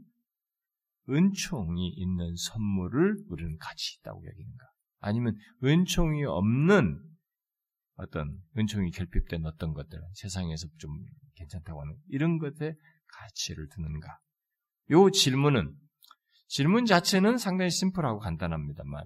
은총이 1.11 1.89
있는 1.89 2.37
선물을 2.37 3.17
우리는 3.29 3.57
가치 3.59 3.99
있다고 3.99 4.25
여기는가? 4.27 4.67
아니면 5.01 5.37
은총이 5.65 6.25
없는 6.25 7.03
어떤 7.97 8.39
은총이 8.57 8.91
결핍된 8.91 9.45
어떤 9.47 9.73
것들, 9.73 9.99
세상에서 10.15 10.69
좀 10.79 10.91
괜찮다고 11.35 11.81
하는 11.81 11.97
이런 12.09 12.39
것에 12.39 12.75
가치를 13.09 13.69
두는가? 13.71 14.19
요 14.91 15.11
질문은 15.11 15.75
질문 16.47 16.87
자체는 16.87 17.39
상당히 17.39 17.71
심플하고 17.71 18.21
간단합니다만 18.21 19.05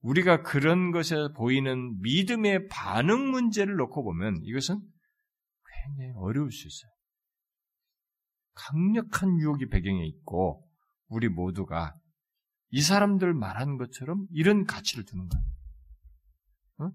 우리가 0.00 0.42
그런 0.42 0.92
것에 0.92 1.14
보이는 1.36 2.00
믿음의 2.00 2.68
반응 2.68 3.30
문제를 3.30 3.76
놓고 3.76 4.02
보면 4.02 4.40
이것은 4.42 4.80
굉장히 5.84 6.12
어려울 6.16 6.50
수 6.50 6.66
있어요. 6.66 6.90
강력한 8.60 9.38
유혹이 9.38 9.68
배경에 9.68 10.04
있고 10.06 10.68
우리 11.08 11.28
모두가 11.28 11.94
이 12.70 12.82
사람들 12.82 13.32
말한 13.32 13.78
것처럼 13.78 14.26
이런 14.30 14.64
가치를 14.64 15.04
두는 15.04 15.28
거예요. 15.28 15.44
어? 16.78 16.90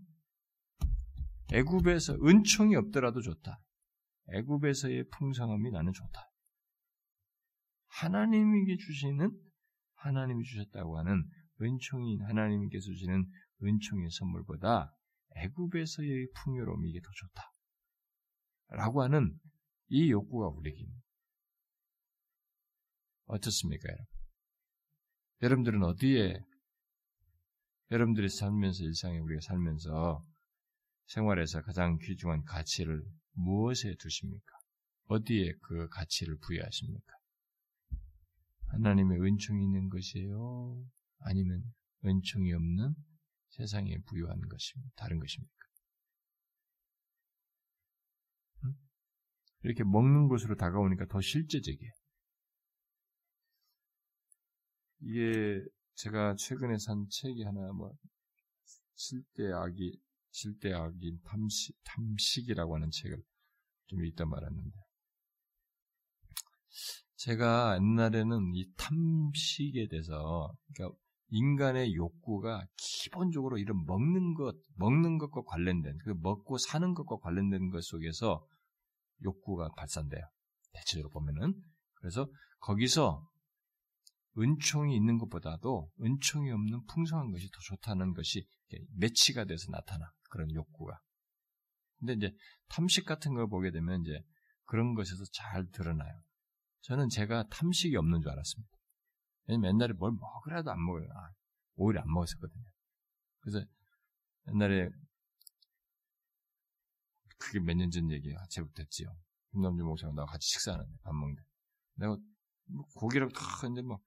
애굽에서 1.54 2.18
은총이 2.24 2.76
없더라도 2.76 3.22
좋다. 3.22 3.60
애굽에서의 4.34 5.10
풍성함이 5.10 5.72
나는 5.72 5.92
좋다. 5.92 6.30
하나님에게 7.88 8.78
주시는 8.78 9.32
하나님이 9.96 10.44
주셨다고 10.44 10.98
하는 11.00 11.24
은총이 11.62 12.20
하나님께서 12.20 12.86
주시는 12.86 13.26
은총의 13.64 14.10
선물보다 14.12 14.94
애굽에서의 15.36 16.28
풍요로움이 16.36 17.02
더 17.02 17.10
좋다. 17.12 17.52
라고 18.70 19.02
하는 19.02 19.38
이 19.88 20.12
욕구가 20.12 20.48
우리에게 20.48 20.86
어떻습니까, 23.26 23.90
여러분? 23.90 24.06
여러분들은 25.42 25.84
어디에 25.84 26.40
여러분들이 27.92 28.30
살면서 28.30 28.84
일상에 28.84 29.20
우리가 29.20 29.42
살면서 29.42 30.24
생활에서 31.08 31.62
가장 31.62 31.98
귀중한 32.02 32.44
가치를 32.44 33.04
무엇에 33.34 33.96
두십니까? 34.00 34.58
어디에 35.08 35.54
그 35.62 35.88
가치를 35.90 36.38
부여하십니까? 36.40 37.14
하나님의 38.68 39.22
은총이 39.22 39.64
있는 39.64 39.90
것이에요? 39.90 40.84
아니면 41.20 41.64
은총이 42.04 42.54
없는 42.54 42.96
세상에 43.50 43.98
부여한 44.06 44.40
것입니까? 44.48 44.92
다른 44.96 45.20
것입니까? 45.20 45.54
이렇게 49.64 49.84
먹는 49.84 50.28
것으로 50.28 50.56
다가오니까 50.56 51.08
더 51.08 51.22
실제적이에요. 51.22 51.92
이게 55.06 55.64
제가 55.96 56.36
최근에 56.36 56.78
산 56.78 57.08
책이 57.10 57.44
하나 57.44 57.72
뭐 57.72 57.92
실대 58.96 59.52
악이 59.52 60.00
실대 60.32 60.74
악인 60.74 61.20
탐식 61.24 61.76
탐식이라고 61.84 62.76
하는 62.76 62.90
책을 62.92 63.24
좀 63.88 64.04
읽다 64.04 64.26
말았는데 64.26 64.78
제가 67.18 67.78
옛날에는 67.78 68.54
이 68.56 68.66
탐식에 68.76 69.88
대해서 69.88 70.54
그러니까 70.74 70.98
인간의 71.30 71.96
욕구가 71.96 72.66
기본적으로 72.78 73.58
이런 73.58 73.84
먹는 73.86 74.36
것, 74.36 74.56
먹는 74.76 75.18
것과 75.18 75.42
관련된, 75.44 75.98
그 76.04 76.14
먹고 76.22 76.58
사는 76.58 76.94
것과 76.94 77.18
관련된 77.18 77.72
것 77.72 77.84
속에서 77.84 78.46
욕구가 79.24 79.70
발산돼요. 79.76 80.22
대체적으로 80.74 81.10
보면은. 81.12 81.54
그래서 81.96 82.28
거기서 82.60 83.28
은총이 84.38 84.96
있는 84.96 85.18
것보다도 85.18 85.92
은총이 86.02 86.52
없는 86.52 86.86
풍성한 86.88 87.32
것이 87.32 87.50
더 87.52 87.60
좋다는 87.62 88.14
것이 88.14 88.48
매치가 88.98 89.46
돼서 89.46 89.72
나타나. 89.72 90.12
그런 90.30 90.54
욕구가. 90.54 91.00
근데 92.00 92.14
이제 92.14 92.36
탐식 92.68 93.06
같은 93.06 93.34
걸 93.34 93.48
보게 93.48 93.72
되면 93.72 94.02
이제 94.02 94.20
그런 94.66 94.94
것에서 94.96 95.24
잘 95.32 95.66
드러나요. 95.72 96.22
저는 96.82 97.10
제가 97.10 97.48
탐식이 97.50 97.96
없는 97.96 98.22
줄 98.22 98.32
알았습니다. 98.32 98.72
왜냐면 99.48 99.76
옛날에 99.76 99.94
뭘 99.94 100.12
먹으라도 100.12 100.72
안 100.72 100.84
먹어요. 100.84 101.08
아, 101.14 101.30
오히려 101.76 102.02
안 102.02 102.12
먹었었거든요. 102.12 102.66
그래서 103.40 103.66
옛날에 104.50 104.90
그게 107.38 107.60
몇 107.60 107.76
년 107.78 107.90
전 107.92 108.12
얘기예요. 108.12 108.38
제부터 108.50 108.82
했지요. 108.84 109.16
김남주 109.52 109.84
목사가 109.84 110.14
나와 110.14 110.26
같이 110.28 110.50
식사하는데 110.50 110.98
밥 111.04 111.14
먹는데 111.14 111.42
내가 111.96 112.18
뭐 112.68 112.86
고기라고 112.96 113.32
다 113.32 113.42
이제 113.72 113.82
막 113.82 114.02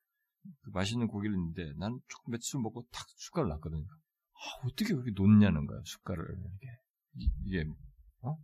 그 0.62 0.70
맛있는 0.70 1.08
고기를 1.08 1.34
있는데 1.36 1.72
나는 1.78 1.98
조금 2.08 2.32
며칠 2.32 2.60
먹고 2.60 2.84
탁 2.90 3.06
숟가락 3.16 3.48
놨거든요. 3.48 3.84
아, 3.84 4.66
어떻게 4.66 4.94
그렇게 4.94 5.10
놓냐는 5.14 5.66
거야 5.66 5.80
숟가락을 5.84 6.36
이게 6.56 6.68
이게 7.44 7.64
어? 8.22 8.36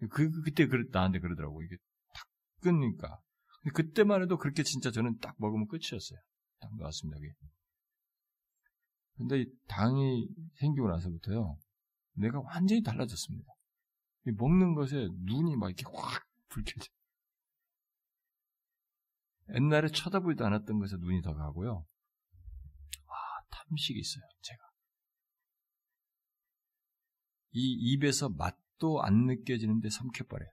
그, 0.00 0.08
그 0.08 0.42
그때 0.42 0.66
그 0.66 0.84
나한테 0.90 1.20
그러더라고 1.20 1.62
이게 1.62 1.76
탁 2.12 2.26
끊으니까 2.60 3.20
그때만 3.74 4.22
해도 4.22 4.36
그렇게 4.38 4.62
진짜 4.62 4.90
저는 4.90 5.18
딱 5.18 5.34
먹으면 5.38 5.66
끝이었어요. 5.66 6.18
딱 6.60 6.70
나왔습니다, 6.76 7.18
여기. 7.18 7.34
근데 9.16 9.44
당이 9.68 10.28
생기고 10.56 10.88
나서부터요, 10.88 11.56
내가 12.14 12.40
완전히 12.40 12.82
달라졌습니다. 12.82 13.52
먹는 14.36 14.74
것에 14.74 15.08
눈이 15.24 15.56
막 15.56 15.68
이렇게 15.68 15.84
확 15.94 16.26
불켜져. 16.48 16.90
옛날에 19.54 19.88
쳐다보지도 19.88 20.44
않았던 20.46 20.78
것에 20.78 20.96
눈이 20.96 21.22
더 21.22 21.34
가고요. 21.34 21.86
와, 23.06 23.16
탐식이 23.50 23.98
있어요, 23.98 24.24
제가. 24.42 24.62
이 27.52 27.92
입에서 27.92 28.28
맛도 28.28 29.02
안 29.02 29.26
느껴지는데 29.26 29.88
삼켜버려요. 29.88 30.50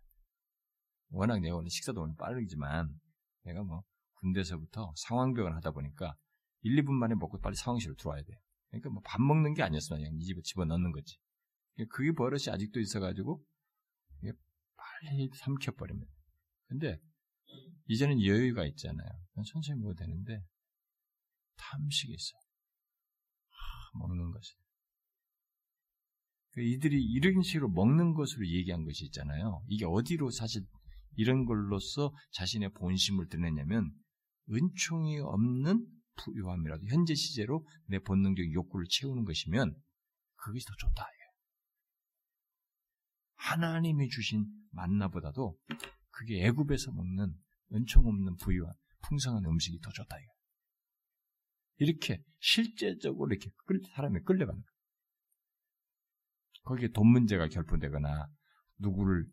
워낙 1.09 1.39
내가 1.41 1.55
오늘 1.55 1.69
식사도 1.69 2.01
오늘 2.01 2.15
빠르지만 2.15 2.99
내가 3.43 3.63
뭐 3.63 3.83
군대에서부터 4.15 4.93
상황병을 4.95 5.55
하다 5.55 5.71
보니까 5.71 6.15
1, 6.61 6.75
2분 6.83 6.93
만에 6.93 7.13
먹고 7.15 7.39
빨리 7.39 7.55
상황실로 7.55 7.95
들어와야 7.95 8.23
돼요. 8.23 8.37
그러니까 8.69 8.89
뭐 8.89 9.01
밥 9.03 9.21
먹는 9.21 9.53
게 9.53 9.63
아니었어. 9.63 9.95
그냥 9.95 10.13
이 10.15 10.23
집에 10.23 10.41
집어넣는 10.41 10.91
거지. 10.91 11.17
그게 11.89 12.13
버릇이 12.13 12.43
아직도 12.49 12.79
있어가지고 12.79 13.43
빨리 14.75 15.29
삼켜버리면. 15.33 16.05
근데 16.67 16.99
이제는 17.87 18.23
여유가 18.23 18.65
있잖아요. 18.65 19.09
천천히 19.45 19.79
먹어도 19.79 19.97
되는데 19.99 20.41
탐식이 21.57 22.13
있어요. 22.13 22.41
먹는 23.99 24.31
것이. 24.31 24.53
그 26.51 26.61
이들이 26.61 27.03
이런 27.03 27.41
식으로 27.41 27.69
먹는 27.69 28.13
것으로 28.13 28.47
얘기한 28.47 28.85
것이 28.85 29.05
있잖아요. 29.05 29.63
이게 29.67 29.85
어디로 29.85 30.29
사실 30.31 30.63
이런 31.15 31.45
걸로써 31.45 32.13
자신의 32.31 32.73
본심을 32.73 33.27
드러내냐면 33.27 33.91
은총이 34.51 35.19
없는 35.19 35.87
부유함이라도 36.15 36.85
현재 36.87 37.15
시제로 37.15 37.67
내 37.87 37.99
본능적 37.99 38.53
욕구를 38.53 38.85
채우는 38.89 39.25
것이면 39.25 39.75
그것이 40.35 40.65
더 40.65 40.73
좋다. 40.77 41.07
하나님이 43.43 44.07
주신 44.09 44.45
만나보다도 44.71 45.57
그게 46.11 46.45
애굽에서 46.45 46.91
먹는 46.91 47.35
은총 47.73 48.05
없는 48.05 48.35
부유한 48.37 48.73
풍성한 49.03 49.45
음식이 49.45 49.79
더 49.79 49.89
좋다. 49.91 50.17
이렇게 51.77 52.23
실제적으로 52.39 53.31
이렇게 53.31 53.49
끌, 53.65 53.81
사람이 53.95 54.21
끌려가는 54.21 54.61
거예요. 54.61 54.73
거기에 56.63 56.89
돈 56.89 57.07
문제가 57.07 57.47
결부되거나 57.47 58.27
누구를 58.77 59.27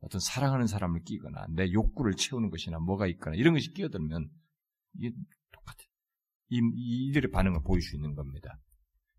어떤 0.00 0.20
사랑하는 0.20 0.66
사람을 0.66 1.02
끼거나 1.02 1.46
내 1.50 1.70
욕구를 1.72 2.14
채우는 2.14 2.50
것이나 2.50 2.78
뭐가 2.78 3.06
있거나 3.08 3.36
이런 3.36 3.54
것이 3.54 3.72
끼어들면 3.72 4.30
이게 4.94 5.14
똑같아요. 5.52 5.88
이, 6.50 6.60
이들의 7.08 7.30
반응을 7.30 7.62
보일 7.64 7.82
수 7.82 7.96
있는 7.96 8.14
겁니다. 8.14 8.58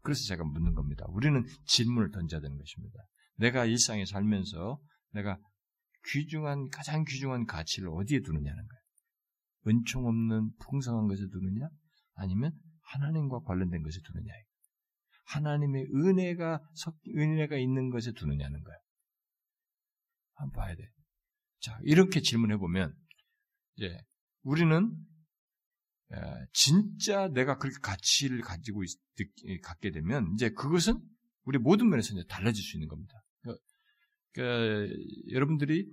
그래서 0.02 0.26
제가 0.28 0.44
묻는 0.44 0.74
겁니다. 0.74 1.06
우리는 1.10 1.46
질문을 1.66 2.12
던져야 2.12 2.42
되는 2.42 2.58
것입니다. 2.58 3.00
내가 3.36 3.66
일상에 3.66 4.06
살면서 4.06 4.82
내가 5.12 5.38
귀중한 6.06 6.70
가장 6.70 7.04
귀중한 7.04 7.46
가치를 7.46 7.90
어디에 7.90 8.22
두느냐는 8.22 8.68
거예요. 8.68 8.82
은총 9.68 10.08
없는 10.08 10.52
풍성한 10.60 11.08
것에 11.08 11.28
두느냐? 11.32 11.70
아니면 12.16 12.52
하나님과 12.82 13.42
관련된 13.42 13.84
것에 13.84 14.00
두느냐? 14.04 14.34
하나님의 15.26 15.88
은혜가 15.94 16.62
은혜가 17.16 17.58
있는 17.58 17.90
것에 17.90 18.12
두느냐는 18.12 18.64
거야. 18.64 18.76
한번 20.34 20.64
봐야 20.64 20.76
돼. 20.76 20.90
자, 21.60 21.80
이렇게 21.84 22.22
질문해 22.22 22.58
보면 22.58 22.96
이제 23.76 23.96
우리는 24.42 24.92
진짜 26.52 27.30
내가 27.30 27.58
그렇게 27.58 27.78
가치를 27.82 28.42
가지고 28.42 28.84
있, 28.84 28.90
갖게 29.62 29.92
되면 29.92 30.32
이제 30.34 30.50
그것은 30.50 31.00
우리 31.44 31.58
모든 31.60 31.90
면에서 31.90 32.14
이제 32.14 32.24
달라질 32.28 32.64
수 32.64 32.76
있는 32.76 32.88
겁니다. 32.88 33.14
그러니까, 34.34 34.94
여러분들이 35.30 35.90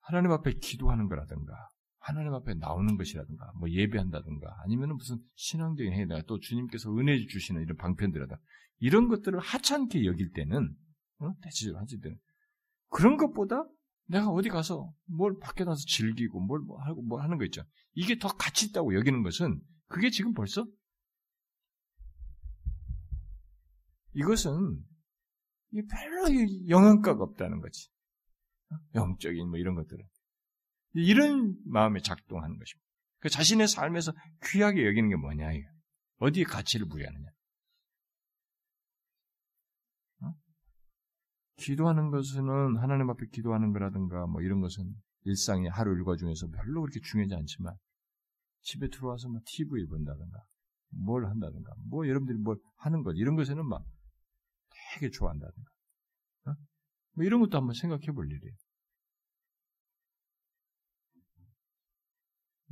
하나님 0.00 0.30
앞에 0.32 0.54
기도하는 0.54 1.08
거라든가 1.08 1.54
하나님 1.98 2.34
앞에 2.34 2.54
나오는 2.54 2.96
것이라든가 2.96 3.52
뭐 3.58 3.70
예배한다든가 3.70 4.62
아니면 4.64 4.96
무슨 4.96 5.18
신앙적인 5.36 5.92
행위다 5.92 6.22
또 6.26 6.38
주님께서 6.38 6.94
은혜 6.96 7.24
주시는 7.26 7.62
이런 7.62 7.76
방편들이다 7.76 8.38
이런 8.78 9.08
것들을 9.08 9.38
하찮게 9.38 10.04
여길 10.04 10.32
때는 10.32 10.74
어? 11.20 11.32
대체적으로 11.42 11.80
하실 11.80 12.00
때는 12.00 12.18
그런 12.90 13.16
것보다 13.16 13.64
내가 14.06 14.28
어디 14.28 14.48
가서 14.50 14.92
뭘 15.06 15.38
밖에 15.40 15.64
나서 15.64 15.82
즐기고 15.86 16.40
뭘 16.40 16.60
뭐 16.60 16.78
하고 16.82 17.02
뭐 17.02 17.20
하는 17.20 17.38
거 17.38 17.44
있죠. 17.46 17.62
이게 17.94 18.18
더 18.18 18.28
가치 18.28 18.66
있다고 18.66 18.94
여기는 18.94 19.22
것은 19.22 19.60
그게 19.88 20.10
지금 20.10 20.34
벌써 20.34 20.66
이것은 24.14 24.78
별로 25.82 26.68
영향가가 26.68 27.22
없다는 27.22 27.60
거지. 27.60 27.88
영적인 28.94 29.48
뭐 29.48 29.58
이런 29.58 29.74
것들은 29.74 30.04
이런 30.94 31.56
마음에 31.64 32.00
작동하는 32.00 32.58
것입니다. 32.58 32.84
그 33.18 33.28
자신의 33.28 33.68
삶에서 33.68 34.12
귀하게 34.44 34.86
여기는 34.86 35.08
게 35.08 35.16
뭐냐 35.16 35.52
이거. 35.52 35.68
어디에 36.18 36.44
가치를 36.44 36.88
부여하느냐. 36.88 37.28
기도하는 41.56 42.10
것은 42.10 42.76
하나님 42.76 43.10
앞에 43.10 43.26
기도하는 43.32 43.72
거라든가 43.72 44.26
뭐 44.26 44.42
이런 44.42 44.60
것은 44.60 44.94
일상의 45.22 45.70
하루 45.70 45.94
일과 45.94 46.16
중에서 46.16 46.48
별로 46.48 46.82
그렇게 46.82 47.00
중요하지 47.00 47.34
않지만 47.34 47.74
집에 48.62 48.88
들어와서 48.88 49.28
뭐 49.28 49.40
TV 49.46 49.86
본다든가 49.86 50.38
뭘 50.90 51.26
한다든가 51.26 51.72
뭐 51.88 52.06
여러분들이 52.06 52.38
뭘 52.38 52.58
하는 52.76 53.02
것 53.02 53.12
이런 53.16 53.36
것에는 53.36 53.66
막 53.66 53.84
되게 54.94 55.10
좋아한다든가 55.10 55.70
어? 56.46 56.54
뭐 57.12 57.24
이런 57.24 57.40
것도 57.40 57.56
한번 57.56 57.74
생각해 57.74 58.06
볼 58.12 58.30
일이에요. 58.30 58.54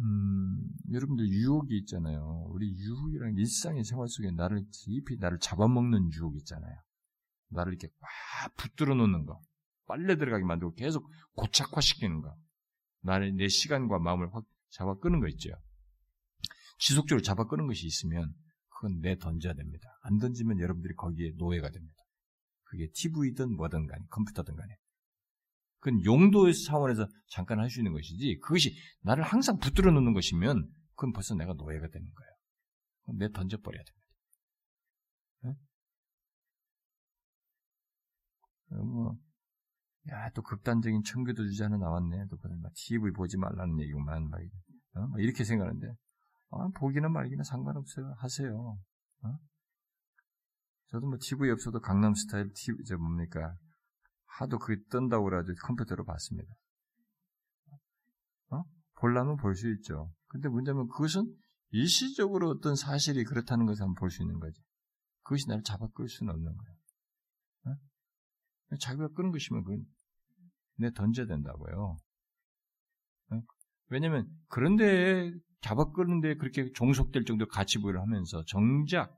음, 0.00 0.68
여러분들 0.90 1.28
유혹이 1.28 1.76
있잖아요. 1.80 2.46
우리 2.48 2.72
유혹이랑 2.72 3.34
일상의 3.36 3.84
생활 3.84 4.08
속에 4.08 4.30
나를 4.32 4.64
깊이 4.72 5.16
나를 5.18 5.38
잡아먹는 5.38 6.12
유혹 6.12 6.36
있잖아요. 6.38 6.74
나를 7.50 7.74
이렇게 7.74 7.88
막 8.00 8.56
붙들어 8.56 8.94
놓는 8.94 9.26
거, 9.26 9.40
빨래 9.86 10.16
들어가게 10.16 10.44
만들고 10.44 10.74
계속 10.74 11.08
고착화시키는 11.34 12.22
거, 12.22 12.34
나를 13.02 13.36
내 13.36 13.48
시간과 13.48 13.98
마음을 13.98 14.34
확 14.34 14.44
잡아 14.70 14.94
끄는 14.94 15.20
거 15.20 15.28
있죠. 15.28 15.50
지속적으로 16.78 17.22
잡아 17.22 17.44
끄는 17.46 17.66
것이 17.66 17.86
있으면 17.86 18.34
그건 18.68 19.00
내 19.00 19.16
던져야 19.16 19.52
됩니다. 19.52 19.88
안 20.02 20.18
던지면 20.18 20.58
여러분들이 20.58 20.94
거기에 20.96 21.32
노예가 21.36 21.70
됩니다. 21.70 22.01
그게 22.72 22.88
TV든 22.94 23.54
뭐든 23.54 23.86
간에 23.86 24.02
컴퓨터든 24.08 24.56
간에. 24.56 24.76
그건 25.78 26.02
용도의 26.04 26.54
차원에서 26.54 27.06
잠깐 27.28 27.58
할 27.60 27.68
수 27.68 27.80
있는 27.80 27.92
것이지 27.92 28.38
그것이 28.42 28.74
나를 29.02 29.22
항상 29.22 29.58
붙들어 29.58 29.90
놓는 29.90 30.14
것이면 30.14 30.66
그건 30.94 31.12
벌써 31.12 31.34
내가 31.34 31.52
노예가 31.52 31.88
되는 31.88 32.10
거예요. 32.14 33.18
내 33.18 33.30
던져버려야 33.30 33.82
됩니다. 33.84 34.02
뭐, 38.70 39.18
야, 40.10 40.30
또 40.30 40.40
극단적인 40.42 41.02
청교도 41.02 41.42
하나 41.60 41.76
나왔네. 41.76 42.26
또 42.30 42.38
그런 42.38 42.58
막 42.62 42.72
TV 42.74 43.12
보지 43.12 43.36
말라는 43.36 43.78
얘기구만. 43.80 44.30
막, 44.30 44.40
어? 44.94 45.06
막 45.08 45.20
이렇게 45.20 45.44
생각하는데, 45.44 45.88
아, 46.52 46.68
보기는 46.76 47.12
말기는 47.12 47.44
상관없어요. 47.44 48.14
하세요. 48.16 48.78
어? 49.24 49.38
저도 50.92 51.06
뭐 51.08 51.18
TV 51.18 51.50
없어도 51.50 51.80
강남 51.80 52.14
스타일 52.14 52.52
TV, 52.54 52.84
저 52.84 52.96
뭡니까. 52.98 53.56
하도 54.38 54.58
그게 54.58 54.80
뜬다고 54.90 55.24
그래가지고 55.24 55.56
컴퓨터로 55.66 56.04
봤습니다. 56.04 56.54
어? 58.50 58.62
볼라면 59.00 59.36
볼 59.36 59.54
수 59.54 59.70
있죠. 59.72 60.12
근데 60.28 60.48
문제는 60.48 60.88
그것은 60.88 61.34
일시적으로 61.70 62.50
어떤 62.50 62.76
사실이 62.76 63.24
그렇다는 63.24 63.66
것을 63.66 63.82
한번 63.82 63.94
볼 63.94 64.10
수 64.10 64.22
있는 64.22 64.38
거지. 64.38 64.60
그것이 65.22 65.48
나를 65.48 65.62
잡아 65.62 65.86
끌 65.94 66.08
수는 66.08 66.32
없는 66.32 66.56
거예요. 66.56 66.76
자기가 68.80 69.08
끄는 69.08 69.32
것이면 69.32 69.64
그건 69.64 69.84
내 70.78 70.90
던져야 70.92 71.26
된다고요. 71.26 71.96
왜냐면 73.88 74.26
그런데 74.48 75.30
잡아 75.60 75.90
끄는데 75.92 76.36
그렇게 76.36 76.70
종속될 76.72 77.24
정도 77.24 77.46
가치 77.46 77.78
부여를 77.78 78.00
하면서 78.00 78.42
정작 78.46 79.14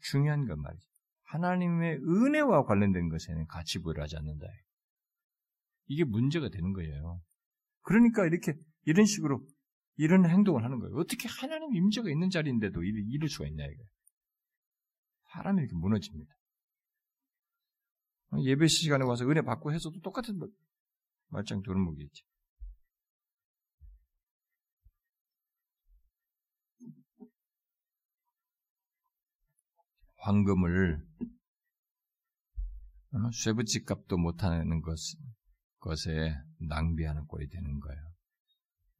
중요한 0.00 0.46
건 0.46 0.60
말이죠. 0.60 0.86
하나님의 1.24 1.98
은혜와 1.98 2.64
관련된 2.64 3.08
것에는 3.08 3.46
가치 3.46 3.80
부여를 3.80 4.02
하지 4.02 4.16
않는다. 4.16 4.46
이게 5.86 6.04
문제가 6.04 6.48
되는 6.48 6.72
거예요. 6.72 7.20
그러니까 7.82 8.24
이렇게 8.26 8.54
이런 8.84 9.04
식으로 9.04 9.44
이런 9.96 10.28
행동을 10.28 10.64
하는 10.64 10.78
거예요. 10.78 10.96
어떻게 10.96 11.28
하나님 11.28 11.74
임재가 11.74 12.10
있는 12.10 12.30
자리인데도 12.30 12.82
이럴 12.82 13.28
수가 13.28 13.46
있냐 13.48 13.64
이거. 13.64 13.82
사람이 15.32 15.60
이렇게 15.60 15.74
무너집니다. 15.76 16.32
예배 18.42 18.66
시간에 18.66 19.04
와서 19.04 19.24
은혜 19.28 19.42
받고 19.42 19.72
해서도 19.72 20.00
똑같은 20.00 20.40
말짱 21.28 21.62
두루묵이지. 21.62 22.22
황금을 30.24 31.06
어, 33.12 33.30
쇠붙이 33.32 33.84
값도 33.84 34.16
못하는 34.16 34.80
것, 34.80 34.96
것에 35.78 36.34
낭비하는 36.68 37.26
꼴이 37.26 37.48
되는 37.48 37.78
거예요. 37.78 38.00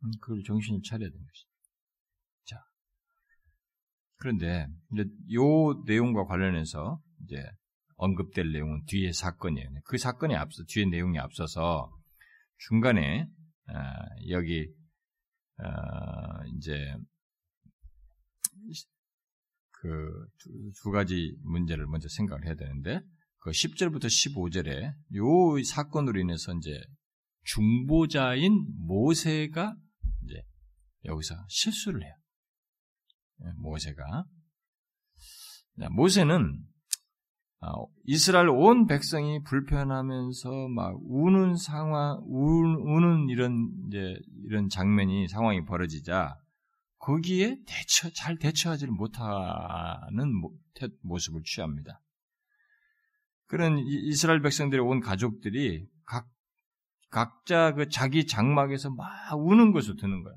음, 0.05 0.11
그걸 0.20 0.43
정신을 0.45 0.81
차려야 0.85 1.09
되는 1.09 1.27
것이죠. 1.27 1.49
자. 2.45 2.57
그런데, 4.18 4.66
이제 4.93 5.05
요 5.33 5.83
내용과 5.87 6.27
관련해서, 6.27 7.03
이제, 7.25 7.43
언급될 7.97 8.53
내용은 8.53 8.85
뒤에 8.87 9.12
사건이에요. 9.12 9.68
그 9.85 9.99
사건에 9.99 10.35
앞서 10.35 10.62
뒤에 10.68 10.85
내용이 10.87 11.18
앞서서 11.18 11.91
중간에 12.59 13.22
어, 13.22 13.75
여기 14.29 14.68
어, 15.59 16.45
이제 16.57 16.95
그두 19.85 20.91
가지 20.91 21.37
문제를 21.43 21.87
먼저 21.87 22.09
생각을 22.09 22.47
해야 22.47 22.55
되는데 22.55 23.01
그 23.39 23.51
10절부터 23.51 24.07
15절에 24.07 24.95
요 25.16 25.62
사건으로 25.62 26.18
인해서 26.20 26.55
이제 26.55 26.70
중보자인 27.43 28.66
모세가 28.87 29.76
이제 30.24 30.43
여기서 31.05 31.35
실수를 31.49 32.03
해요. 32.03 32.14
예, 33.45 33.53
모세가 33.57 34.24
모세는 35.91 36.64
아, 37.61 37.72
이스라엘 38.05 38.49
온 38.49 38.87
백성이 38.87 39.43
불편하면서 39.43 40.68
막 40.68 40.99
우는 41.03 41.57
상황, 41.57 42.20
우는 42.26 43.28
이런 43.30 43.70
이제 43.89 44.18
이런 44.45 44.68
장면이 44.68 45.28
상황이 45.28 45.64
벌어지자 45.64 46.37
거기에 47.05 47.59
대처 47.66 48.11
잘 48.14 48.38
대처하지를 48.38 48.92
못하는 48.92 50.32
모습을 51.02 51.42
취합니다. 51.44 52.00
그런 53.46 53.78
이스라엘 53.78 54.40
백성들의 54.40 54.82
온 54.82 55.00
가족들이 55.00 55.86
각 56.07 56.26
각자 57.11 57.74
그 57.74 57.88
자기 57.90 58.26
장막에서 58.26 58.90
막 58.90 59.07
우는 59.36 59.72
것을 59.72 59.96
듣는 59.96 60.22
거야. 60.22 60.34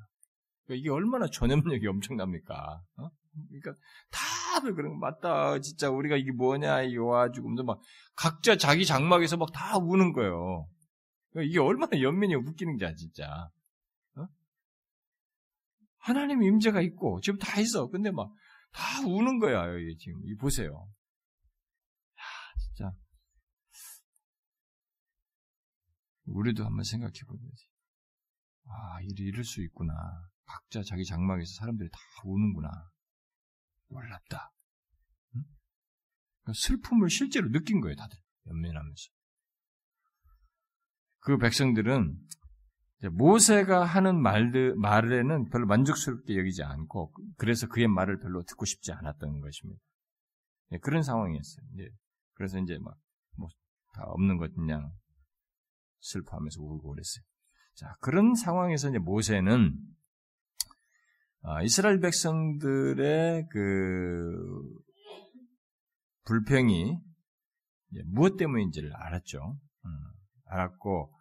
그러니까 0.65 0.81
이게 0.81 0.89
얼마나 0.89 1.27
전염력이 1.27 1.87
엄청납니까? 1.87 2.81
어? 2.97 3.09
그러니까 3.49 3.73
다들 4.11 4.75
그런 4.75 4.93
거 4.93 4.97
맞다. 4.99 5.59
진짜 5.61 5.89
우리가 5.89 6.17
이게 6.17 6.33
뭐냐 6.33 6.81
이게 6.81 6.97
와가지고 6.97 7.63
막 7.63 7.79
각자 8.15 8.57
자기 8.57 8.85
장막에서 8.85 9.37
막 9.37 9.53
다 9.53 9.77
우는 9.77 10.11
거예요. 10.11 10.67
그러니까 11.31 11.49
이게 11.49 11.59
얼마나 11.59 12.01
연민이 12.01 12.35
웃기는지 12.35 12.85
진짜. 12.97 13.49
어? 16.07 16.09
하나님 16.09 16.43
임재가 16.43 16.81
있고 16.81 17.19
지금 17.21 17.37
다 17.39 17.59
있어. 17.59 17.87
근데 17.89 18.11
막 18.11 18.29
다 18.77 19.01
우는 19.07 19.39
거야 19.39 19.73
여기 19.73 19.97
지금 19.97 20.21
이 20.25 20.35
보세요. 20.35 20.87
야 22.17 22.23
진짜 22.59 22.93
우리도 26.25 26.63
한번 26.65 26.83
생각해 26.83 27.13
보야지. 27.27 27.69
아, 28.69 28.99
이럴 29.01 29.43
수 29.43 29.63
있구나. 29.63 29.93
각자 30.45 30.83
자기 30.83 31.05
장막에서 31.05 31.53
사람들이 31.59 31.89
다 31.89 31.99
우는구나. 32.25 32.69
놀랍다. 33.87 34.51
응? 35.35 35.43
그러니까 36.43 36.53
슬픔을 36.53 37.09
실제로 37.09 37.49
느낀 37.49 37.79
거예요, 37.79 37.95
다들. 37.95 38.17
연민하면서. 38.45 39.09
그 41.19 41.37
백성들은 41.37 42.19
모세가 43.11 43.85
하는 43.85 44.21
말들, 44.21 44.75
말에는 44.75 45.49
별로 45.49 45.67
만족스럽게 45.67 46.37
여기지 46.37 46.63
않고, 46.63 47.13
그래서 47.37 47.67
그의 47.67 47.87
말을 47.87 48.19
별로 48.19 48.43
듣고 48.43 48.65
싶지 48.65 48.91
않았던 48.91 49.39
것입니다. 49.39 49.81
예, 50.71 50.77
그런 50.79 51.03
상황이었어요. 51.03 51.65
예, 51.79 51.89
그래서 52.33 52.59
이제 52.59 52.77
막, 52.79 52.97
뭐, 53.37 53.49
다 53.93 54.03
없는 54.05 54.37
것 54.37 54.53
그냥 54.55 54.91
슬퍼하면서 55.99 56.61
울고 56.61 56.89
그랬어요. 56.89 57.23
자, 57.75 57.95
그런 58.01 58.33
상황에서 58.33 58.89
이제 58.89 58.97
모세는 58.97 59.77
아, 61.43 61.61
이스라엘 61.61 61.99
백성들의 61.99 63.47
그 63.49 64.33
불평이 66.25 66.97
무엇 68.05 68.35
때문인지를 68.35 68.93
알았죠. 68.93 69.57
음, 69.85 69.89
알았고 70.47 71.13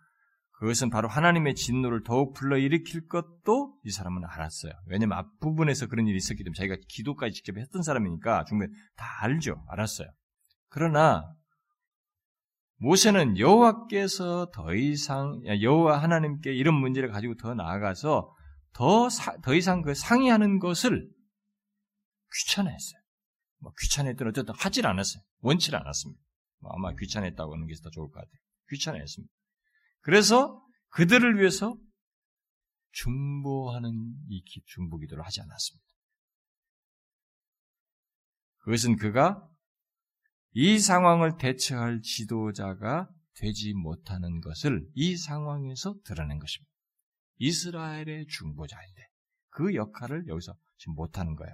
그것은 0.58 0.88
바로 0.88 1.06
하나님의 1.08 1.54
진노를 1.54 2.02
더욱 2.02 2.32
불러일으킬 2.32 3.08
것도 3.08 3.78
이 3.84 3.90
사람은 3.90 4.22
알았어요. 4.24 4.72
왜냐면 4.86 5.18
앞부분에서 5.18 5.86
그런 5.86 6.06
일이 6.06 6.16
있었기 6.16 6.42
때문에 6.44 6.56
자기가 6.56 6.76
기도까지 6.88 7.34
직접 7.34 7.58
했던 7.58 7.82
사람이니까 7.82 8.44
중간에 8.44 8.72
다 8.96 9.04
알죠. 9.20 9.62
알았어요. 9.68 10.08
그러나 10.68 11.30
모세는 12.78 13.38
여호와께서 13.38 14.50
더 14.52 14.74
이상 14.74 15.42
여호와 15.44 16.02
하나님께 16.02 16.54
이런 16.54 16.74
문제를 16.74 17.10
가지고 17.10 17.36
더 17.36 17.54
나아가서 17.54 18.34
더, 18.72 19.08
사, 19.10 19.36
더 19.42 19.54
이상 19.54 19.82
그 19.82 19.94
상의하는 19.94 20.58
것을 20.58 21.08
귀찮아했어요. 22.34 23.00
뭐 23.60 23.72
귀찮아했든 23.80 24.26
어쨌든 24.26 24.54
하질 24.56 24.86
않았어요. 24.86 25.22
원치를 25.40 25.78
않았습니다. 25.78 26.20
뭐 26.60 26.72
아마 26.74 26.94
귀찮아했다고 26.94 27.54
하는 27.54 27.66
게 27.66 27.74
더 27.82 27.90
좋을 27.90 28.08
것 28.08 28.14
같아요. 28.14 28.40
귀찮아했습니다. 28.70 29.35
그래서 30.06 30.64
그들을 30.90 31.40
위해서 31.40 31.76
중보하는 32.92 33.90
이 34.28 34.40
중보 34.64 34.98
기도를 34.98 35.26
하지 35.26 35.40
않았습니다. 35.40 35.84
그것은 38.58 38.96
그가 38.98 39.44
이 40.52 40.78
상황을 40.78 41.38
대처할 41.38 42.02
지도자가 42.02 43.10
되지 43.34 43.74
못하는 43.74 44.40
것을 44.40 44.88
이 44.94 45.16
상황에서 45.16 45.96
드러낸 46.04 46.38
것입니다. 46.38 46.72
이스라엘의 47.38 48.28
중보자인데 48.28 49.02
그 49.50 49.74
역할을 49.74 50.28
여기서 50.28 50.54
지금 50.76 50.94
못하는 50.94 51.34
거예요. 51.34 51.52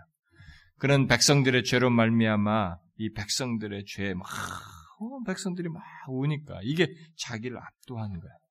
그는 0.77 1.07
백성들의 1.07 1.65
죄로 1.65 1.89
말미암아 1.89 2.77
이 2.97 3.13
백성들의 3.15 3.87
죄에 3.87 4.13
막 4.13 4.27
어, 4.27 5.23
백성들이 5.25 5.71
막 5.71 5.83
우니까 6.07 6.61
이게 6.65 6.95
자기를 7.17 7.57
압도하는 7.57 8.21
거예요. 8.21 8.42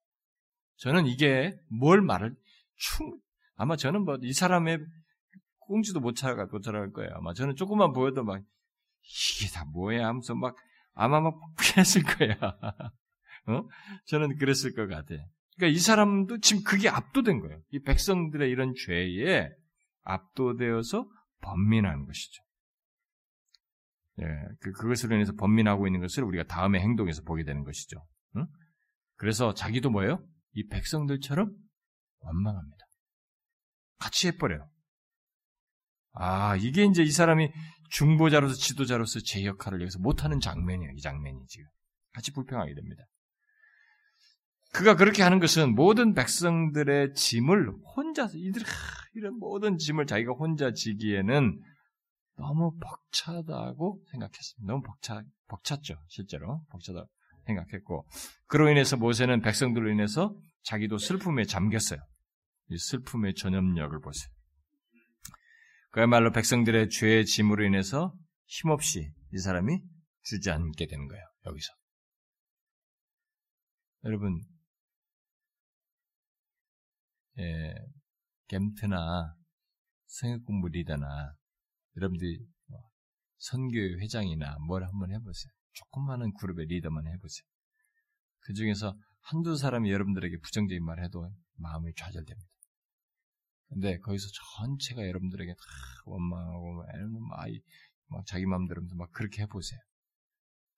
저는 0.81 1.05
이게 1.05 1.55
뭘 1.69 2.01
말을 2.01 2.35
충 2.75 3.19
아마 3.55 3.75
저는 3.75 4.03
뭐 4.03 4.17
이 4.21 4.33
사람의 4.33 4.79
꽁지도 5.59 5.99
못 5.99 6.15
찾아갈 6.15 6.47
못 6.47 6.61
찾아갈 6.61 6.91
거예요. 6.91 7.11
아마 7.15 7.33
저는 7.33 7.55
조금만 7.55 7.93
보여도 7.93 8.23
막 8.23 8.41
이게 9.01 9.49
다 9.53 9.63
뭐야 9.65 10.07
하면서 10.07 10.35
막 10.35 10.55
아마 10.93 11.21
막 11.21 11.33
그랬을 11.55 12.03
거야. 12.03 12.35
어? 13.47 13.67
저는 14.05 14.37
그랬을 14.37 14.73
것 14.75 14.87
같아. 14.87 15.15
그러니까 15.55 15.75
이 15.75 15.79
사람도 15.79 16.39
지금 16.39 16.63
그게 16.63 16.89
압도된 16.89 17.39
거예요. 17.39 17.61
이 17.69 17.79
백성들의 17.79 18.49
이런 18.49 18.73
죄에 18.75 19.49
압도되어서 20.03 21.07
번민하는 21.41 22.05
것이죠. 22.05 22.43
예, 24.19 24.25
그, 24.59 24.71
그것으로 24.73 25.15
인해서 25.15 25.33
번민하고 25.33 25.87
있는 25.87 26.01
것을 26.01 26.23
우리가 26.23 26.43
다음의 26.43 26.81
행동에서 26.81 27.21
보게 27.23 27.43
되는 27.43 27.63
것이죠. 27.63 28.03
응? 28.35 28.45
그래서 29.15 29.53
자기도 29.53 29.89
뭐예요? 29.89 30.23
이 30.53 30.67
백성들처럼 30.67 31.51
원망합니다. 32.19 32.85
같이 33.97 34.27
해버려요. 34.27 34.69
아, 36.13 36.55
이게 36.57 36.83
이제 36.85 37.03
이 37.03 37.11
사람이 37.11 37.51
중보자로서 37.91 38.55
지도자로서 38.55 39.19
제 39.21 39.45
역할을 39.45 39.81
여기서 39.81 39.99
못하는 39.99 40.39
장면이에요. 40.39 40.91
이 40.95 41.01
장면이 41.01 41.45
지금. 41.47 41.65
같이 42.13 42.31
불평하게 42.31 42.73
됩니다. 42.73 43.03
그가 44.73 44.95
그렇게 44.95 45.21
하는 45.21 45.39
것은 45.39 45.75
모든 45.75 46.13
백성들의 46.13 47.13
짐을 47.13 47.71
혼자서 47.95 48.37
이들 48.37 48.63
이런 49.13 49.37
모든 49.37 49.77
짐을 49.77 50.05
자기가 50.05 50.31
혼자 50.33 50.71
지기에는 50.71 51.61
너무 52.37 52.71
벅차다고 52.79 54.01
생각했습니다. 54.11 54.71
너무 54.71 54.81
벅차 54.81 55.23
벅찼죠, 55.47 55.95
실제로 56.07 56.63
벅차다 56.69 57.05
생각했고 57.45 58.07
그로 58.47 58.69
인해서 58.69 58.97
모세는 58.97 59.41
백성들로 59.41 59.91
인해서 59.91 60.35
자기도 60.63 60.97
슬픔에 60.97 61.45
잠겼어요. 61.45 61.99
이 62.69 62.77
슬픔의 62.77 63.35
전염력을 63.35 63.99
보세요. 63.99 64.31
그야말로 65.91 66.31
백성들의 66.31 66.89
죄의 66.89 67.25
짐으로 67.25 67.65
인해서 67.65 68.13
힘없이 68.45 69.11
이 69.33 69.37
사람이 69.37 69.81
주저앉게 70.23 70.87
되는 70.87 71.07
거예요. 71.07 71.23
여기서. 71.45 71.73
여러분, 74.03 74.41
예, 77.39 77.73
겜트나 78.47 79.35
성역 80.07 80.43
공부 80.45 80.67
리더나 80.67 81.33
여러분들이 81.97 82.45
뭐 82.67 82.79
선교회 83.37 83.97
회장이나 84.01 84.57
뭘 84.67 84.83
한번 84.83 85.11
해보세요. 85.13 85.51
조그마한 85.73 86.33
그룹의 86.39 86.67
리더만 86.67 87.07
해보세요. 87.07 87.45
그 88.39 88.53
중에서 88.53 88.95
한두 89.21 89.55
사람이 89.55 89.91
여러분들에게 89.91 90.37
부정적인 90.39 90.83
말을 90.83 91.03
해도 91.05 91.31
마음이 91.55 91.93
좌절됩니다. 91.95 92.49
근데 93.69 93.97
거기서 93.99 94.27
전체가 94.57 95.07
여러분들에게 95.07 95.53
다 95.53 95.61
원망하고 96.05 96.73
막, 96.73 97.47
막 98.07 98.25
자기 98.25 98.45
마음대로 98.45 98.81
막 98.95 99.11
그렇게 99.11 99.43
해보세요. 99.43 99.79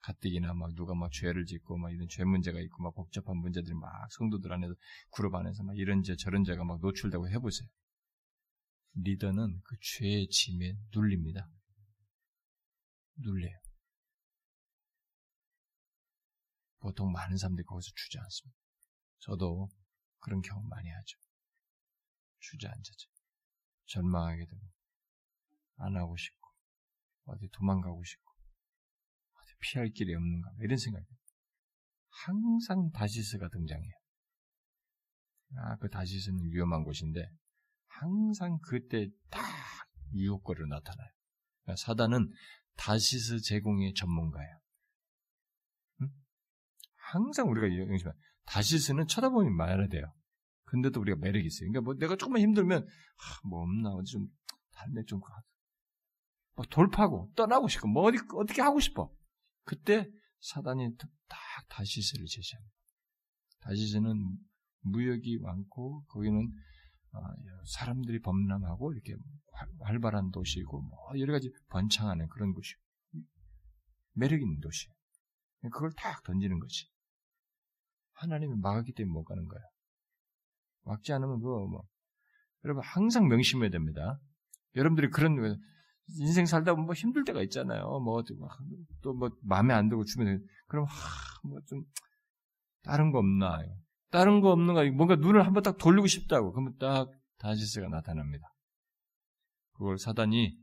가뜩이나 0.04 0.54
막 0.54 0.76
누가 0.76 0.94
막 0.94 1.12
죄를 1.12 1.46
짓고 1.46 1.78
막 1.78 1.91
이런 1.91 2.08
죄 2.10 2.24
문제가 2.24 2.60
있고 2.60 2.84
막 2.84 2.94
복잡한 2.94 3.38
문제들이 3.38 3.74
막 3.74 3.89
성도들 4.12 4.52
안에서 4.52 4.76
그룹 5.12 5.34
안에서 5.36 5.64
막 5.64 5.78
이런 5.78 6.04
죄 6.04 6.16
저런 6.16 6.44
죄가 6.44 6.64
막 6.66 6.80
노출되고 6.82 7.30
해보세요. 7.30 7.68
리더는 8.96 9.62
그 9.64 9.76
죄의 9.82 10.28
짐에 10.28 10.76
눌립니다. 10.94 11.50
눌려요. 13.16 13.62
보통 16.84 17.14
많은 17.14 17.38
사람들이 17.38 17.66
거기서 17.66 17.92
주저앉습니다. 17.96 18.60
저도 19.20 19.70
그런 20.20 20.42
경험 20.42 20.68
많이 20.68 20.90
하죠. 20.90 21.18
주저앉아죠. 22.40 23.10
절망하게 23.86 24.46
되고 24.46 24.62
안 25.78 25.96
하고 25.96 26.18
싶고 26.18 26.50
어디 27.24 27.48
도망가고 27.54 28.04
싶고 28.04 28.34
어디 29.32 29.54
피할 29.62 29.90
길이 29.92 30.14
없는가 30.14 30.52
이런 30.60 30.78
생각이 30.78 31.06
항상 32.26 32.92
다시스가 32.92 33.48
등장해요. 33.48 33.94
아, 35.56 35.78
그 35.78 35.90
다시스는 35.90 36.52
위험한 36.52 36.84
곳인데 36.84 37.26
항상 37.88 38.60
그때 38.62 39.08
딱 39.30 39.42
유혹거리로 40.14 40.68
나타나요. 40.68 41.10
그러니까 41.62 41.86
사단은 41.86 42.30
다시스 42.76 43.40
제공의 43.40 43.94
전문가예요. 43.94 44.62
응? 47.16 47.24
항상 47.26 47.49
우리가 47.49 47.68
영심한 47.68 48.14
다시스는 48.45 49.07
쳐다보면 49.07 49.55
말해야 49.55 49.88
돼요. 49.88 50.14
근데도 50.66 50.99
우리가 51.01 51.18
매력이 51.20 51.45
있어요. 51.45 51.70
그러니까 51.70 51.82
뭐 51.82 51.93
내가 51.95 52.16
조금만 52.16 52.41
힘들면 52.41 52.84
아, 52.84 53.47
뭐 53.47 53.61
없나 53.61 53.89
어디 53.91 54.11
좀 54.11 54.28
다른 54.72 54.93
데좀 54.95 55.20
가. 55.22 55.41
막 56.55 56.70
돌파고 56.70 57.32
떠나고 57.36 57.68
싶고 57.68 57.88
뭐 57.88 58.03
어디 58.03 58.18
어떻게 58.36 58.61
하고 58.61 58.80
싶어. 58.80 59.11
그때 59.64 60.09
사단이 60.39 60.95
딱 60.97 61.39
다시스를 61.70 62.26
제시합니다. 62.26 62.76
다시스는 63.61 64.38
무역이 64.82 65.39
많고 65.39 66.03
거기는 66.05 66.51
어, 67.14 67.20
사람들이 67.66 68.20
범람하고 68.22 68.93
이렇게 68.93 69.16
활발한 69.82 70.32
도시이고 70.32 70.82
뭐 70.82 71.20
여러 71.20 71.34
가지 71.34 71.51
번창하는 71.70 72.28
그런 72.30 72.53
곳이 72.53 72.74
매력 74.14 74.41
있는 74.41 74.59
도시예요. 74.59 74.93
그걸 75.72 75.91
딱 75.95 76.24
던지는 76.24 76.59
거지. 76.59 76.93
하나님이 78.24 78.55
막았기 78.61 78.93
때문에 78.93 79.13
못 79.13 79.24
가는 79.26 79.45
거야. 79.47 79.61
막지 80.86 81.13
않으면 81.13 81.39
그거 81.39 81.67
뭐 81.67 81.84
여러분 82.63 82.84
항상 82.84 83.28
명심해야 83.28 83.69
됩니다. 83.69 84.19
여러분들이 84.76 85.09
그런 85.09 85.59
인생 86.19 86.45
살다 86.45 86.74
보면 86.74 86.86
뭐 86.88 86.93
힘들 86.95 87.24
때가 87.26 87.41
있잖아요. 87.43 87.99
뭐 87.99 88.24
또 88.24 89.13
뭐 89.13 89.30
마음에 89.43 89.74
안 89.74 89.89
들고 89.89 90.03
주면 90.05 90.45
그럼 90.67 90.86
뭐좀 91.43 91.84
다른 92.84 93.11
거 93.11 93.19
없나? 93.19 93.59
다른 94.09 94.41
거 94.41 94.51
없는 94.51 94.74
거 94.74 94.84
뭔가 94.91 95.15
눈을 95.15 95.45
한번 95.45 95.63
딱 95.63 95.78
돌리고 95.78 96.07
싶다고 96.07 96.51
그러면 96.51 96.76
딱 96.80 97.09
다시스가 97.39 97.88
나타납니다. 97.89 98.53
그걸 99.74 99.97
사단이 99.97 100.55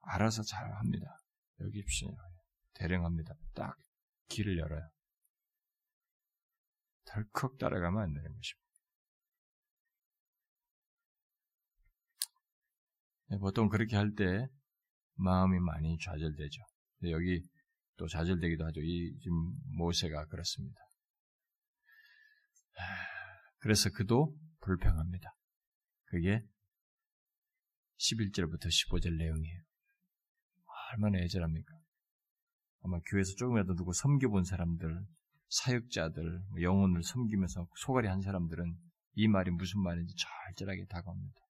알아서 0.00 0.42
잘 0.42 0.72
합니다. 0.74 1.06
여기 1.60 1.78
입시요 1.78 2.10
대령합니다. 2.74 3.34
딱 3.54 3.76
길을 4.28 4.58
열어요. 4.58 4.82
덜컥 7.08 7.58
따라가면 7.58 8.02
안 8.02 8.12
되는 8.12 8.34
것입니다. 8.34 8.68
네, 13.30 13.38
보통 13.38 13.68
그렇게 13.68 13.96
할 13.96 14.14
때 14.14 14.48
마음이 15.18 15.58
많이 15.58 15.98
좌절되죠. 15.98 16.62
여기 17.10 17.42
또 17.96 18.06
좌절되기도 18.06 18.64
하죠. 18.66 18.80
이 18.80 19.18
지금 19.20 19.52
모세가 19.76 20.26
그렇습니다. 20.26 20.78
그래서 23.58 23.90
그도 23.90 24.36
불평합니다. 24.60 25.34
그게 26.04 26.40
11절부터 27.98 28.66
15절 28.68 29.16
내용이에요. 29.16 29.62
얼마나 30.92 31.18
애절합니까? 31.18 31.74
아마 32.84 33.00
교회에서 33.10 33.34
조금이라도 33.36 33.74
누구 33.74 33.92
섬겨본 33.92 34.44
사람들, 34.44 35.04
사역자들, 35.48 36.40
뭐 36.50 36.62
영혼을 36.62 37.02
섬기면서 37.02 37.68
소갈이 37.76 38.08
한 38.08 38.20
사람들은 38.20 38.76
이 39.14 39.28
말이 39.28 39.50
무슨 39.50 39.82
말인지 39.82 40.14
절절하게 40.16 40.86
다가옵니다. 40.86 41.40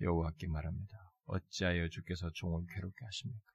여호와께 0.00 0.46
말합니다. 0.48 1.12
어찌하여 1.26 1.88
주께서 1.88 2.30
종을 2.34 2.66
괴롭게 2.74 3.04
하십니까? 3.04 3.46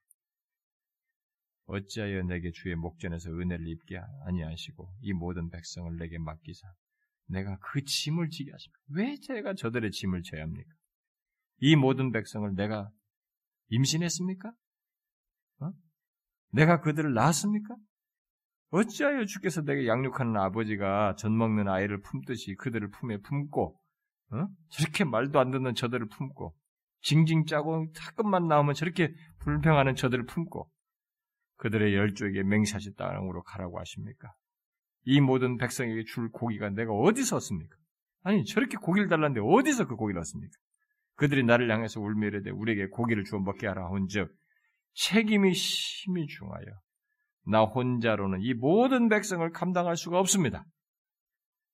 어찌하여 1.66 2.22
내게 2.24 2.50
주의 2.50 2.74
목전에서 2.74 3.30
은혜를 3.30 3.66
입게 3.68 3.98
아니하시고 4.26 4.92
이 5.00 5.12
모든 5.12 5.48
백성을 5.48 5.96
내게 5.96 6.18
맡기사 6.18 6.66
내가 7.26 7.56
그 7.58 7.82
짐을 7.84 8.30
지게 8.30 8.50
하십니까? 8.50 8.80
왜 8.88 9.16
제가 9.20 9.54
저들의 9.54 9.90
짐을 9.90 10.22
져야 10.22 10.42
합니까? 10.42 10.70
이 11.58 11.76
모든 11.76 12.10
백성을 12.10 12.52
내가 12.54 12.90
임신했습니까? 13.68 14.52
어? 15.60 15.72
내가 16.50 16.80
그들을 16.80 17.14
낳았습니까? 17.14 17.76
어찌하여 18.72 19.26
주께서 19.26 19.62
내게 19.62 19.86
양육하는 19.86 20.36
아버지가 20.36 21.14
젖 21.16 21.30
먹는 21.30 21.68
아이를 21.68 22.00
품듯이 22.00 22.54
그들을 22.56 22.90
품에 22.90 23.18
품고 23.18 23.78
어? 24.32 24.48
저렇게 24.70 25.04
말도 25.04 25.38
안 25.38 25.50
듣는 25.50 25.74
저들을 25.74 26.08
품고 26.08 26.54
징징 27.02 27.44
짜고 27.44 27.92
타끔만 27.94 28.48
나오면 28.48 28.74
저렇게 28.74 29.14
불평하는 29.40 29.94
저들을 29.94 30.24
품고 30.24 30.70
그들의 31.56 31.94
열조에게 31.94 32.42
맹세하신 32.44 32.94
땅으로 32.96 33.42
가라고 33.42 33.78
하십니까? 33.78 34.32
이 35.04 35.20
모든 35.20 35.58
백성에게 35.58 36.04
줄 36.04 36.30
고기가 36.30 36.70
내가 36.70 36.92
어디서 36.92 37.36
얻습니까? 37.36 37.76
아니 38.22 38.44
저렇게 38.46 38.78
고기를 38.78 39.08
달라는데 39.08 39.40
어디서 39.44 39.86
그 39.86 39.96
고기를 39.96 40.18
얻습니까? 40.20 40.56
그들이 41.16 41.44
나를 41.44 41.70
향해서 41.70 42.00
울며 42.00 42.28
이르되 42.28 42.50
우리에게 42.50 42.86
고기를 42.86 43.24
주어 43.24 43.38
먹게 43.38 43.66
하라 43.66 43.88
혼즉 43.88 44.34
책임이 44.94 45.52
심히 45.52 46.26
중하여 46.26 46.64
나 47.46 47.64
혼자로는 47.64 48.40
이 48.42 48.54
모든 48.54 49.08
백성을 49.08 49.48
감당할 49.50 49.96
수가 49.96 50.18
없습니다. 50.20 50.64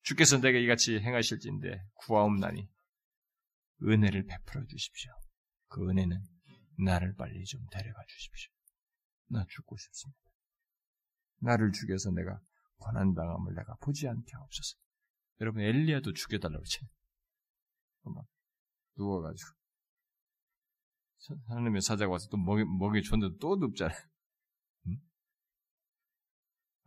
주께서 0.03 0.41
내게 0.41 0.63
이같이 0.63 0.99
행하실진데 0.99 1.83
구하옵나니 1.95 2.69
은혜를 3.83 4.25
베풀어 4.27 4.65
주십시오. 4.67 5.13
그 5.69 5.89
은혜는 5.89 6.23
나를 6.85 7.15
빨리 7.17 7.45
좀 7.45 7.61
데려가 7.71 8.03
주십시오. 8.09 8.51
나 9.31 9.45
죽고 9.49 9.77
싶습니다. 9.77 10.21
나를 11.41 11.73
죽여서 11.73 12.13
내가 12.13 12.41
고난당함을 12.79 13.55
내가 13.55 13.75
보지 13.81 14.09
않게 14.09 14.33
하옵소서. 14.33 14.79
여러분 15.41 15.63
엘리야도 15.63 16.13
죽여달라고. 16.15 16.65
막 18.05 18.25
누워가지고 18.97 19.51
하나님의 21.49 21.83
사자가 21.83 22.11
와서 22.11 22.29
또 22.31 22.37
먹이, 22.37 22.65
먹이 22.65 23.03
줬는데 23.03 23.37
또 23.41 23.57
눕잖아요. 23.57 23.99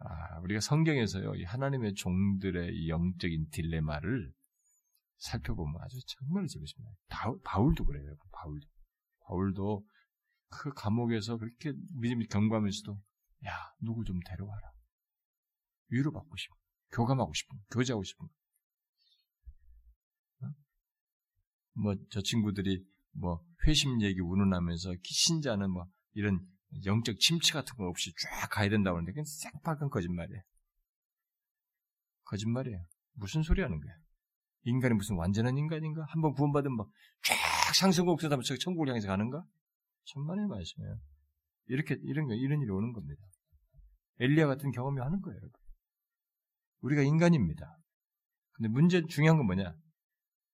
응? 0.02 0.08
아, 0.08 0.40
우리가 0.40 0.60
성경에서요, 0.60 1.36
이 1.36 1.44
하나님의 1.44 1.94
종들의 1.96 2.76
이 2.76 2.90
영적인 2.90 3.50
딜레마를 3.50 4.34
살펴보면 5.18 5.82
아주 5.82 6.00
정말 6.08 6.48
재밌습니다. 6.48 6.92
바울도 7.44 7.86
그래요, 7.86 8.16
바울도. 8.32 8.68
바울도 9.28 9.88
그 10.50 10.74
감옥에서 10.74 11.38
그렇게 11.38 11.74
믿음이 12.00 12.28
경고하면서도, 12.28 13.00
야, 13.46 13.52
누구 13.80 14.04
좀 14.04 14.20
데려와라. 14.26 14.72
위로받고 15.90 16.36
싶어. 16.36 16.56
교감하고 16.92 17.34
싶은, 17.34 17.58
교제하고 17.72 18.04
싶은. 18.04 18.28
어? 20.42 20.48
뭐, 21.74 21.96
저 22.10 22.22
친구들이 22.22 22.84
뭐, 23.12 23.46
회심 23.66 24.02
얘기 24.02 24.20
운운하면서 24.20 24.96
신자는 25.04 25.70
뭐, 25.72 25.86
이런 26.14 26.46
영적 26.86 27.20
침체 27.20 27.54
같은 27.54 27.76
거 27.76 27.88
없이 27.88 28.12
쫙 28.22 28.50
가야 28.50 28.70
된다고 28.70 28.98
하는데 28.98 29.12
그건 29.12 29.26
싹박은 29.26 29.90
거짓말이에요. 29.90 30.42
거짓말이에요. 32.24 32.86
무슨 33.14 33.44
소리 33.44 33.62
하는 33.62 33.80
거야? 33.80 33.94
인간이 34.64 34.94
무슨 34.94 35.18
완전한 35.18 35.58
인간인가? 35.58 36.06
한번 36.10 36.34
구원받으면 36.34 36.78
막쫙 36.78 37.76
상승곡 37.76 38.22
쓰다면서 38.22 38.58
천국을 38.58 38.90
향해서 38.90 39.08
가는가? 39.08 39.44
천만의 40.06 40.48
말씀이에요. 40.48 41.00
이렇게, 41.68 41.98
이런 42.04 42.28
거, 42.28 42.34
이런 42.34 42.62
일이 42.62 42.70
오는 42.70 42.94
겁니다. 42.94 43.22
엘리야 44.20 44.48
같은 44.48 44.72
경험이 44.72 45.02
하는 45.02 45.22
거예요, 45.22 45.38
여러분. 45.38 45.54
우리가 46.82 47.02
인간입니다. 47.02 47.78
근데 48.54 48.70
문제, 48.70 49.06
중요한 49.08 49.38
건 49.38 49.48
뭐냐? 49.48 49.74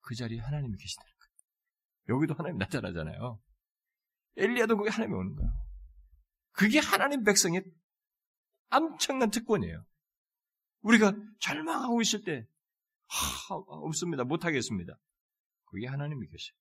그 0.02 0.16
자리에 0.16 0.40
하나님이 0.40 0.78
계시다는 0.78 1.12
거예요. 1.12 2.18
여기도 2.18 2.34
하나님 2.34 2.58
나타나잖아요. 2.58 3.40
엘리야도 4.38 4.78
거기 4.78 4.90
하나님이 4.90 5.18
오는 5.18 5.36
거예요. 5.36 5.67
그게 6.58 6.80
하나님 6.80 7.24
백성의 7.24 7.64
엄청난 8.72 9.30
특권이에요. 9.30 9.86
우리가 10.82 11.14
절망하고 11.40 12.02
있을 12.02 12.24
때, 12.24 12.48
하, 13.06 13.56
없습니다. 13.56 14.24
못하겠습니다. 14.24 14.98
그게 15.66 15.86
하나님이 15.86 16.28
계세요. 16.28 16.58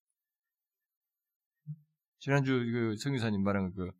지난주 2.19 2.53
그 2.53 2.97
성유사님 2.99 3.43
말한 3.43 3.73
그, 3.73 3.91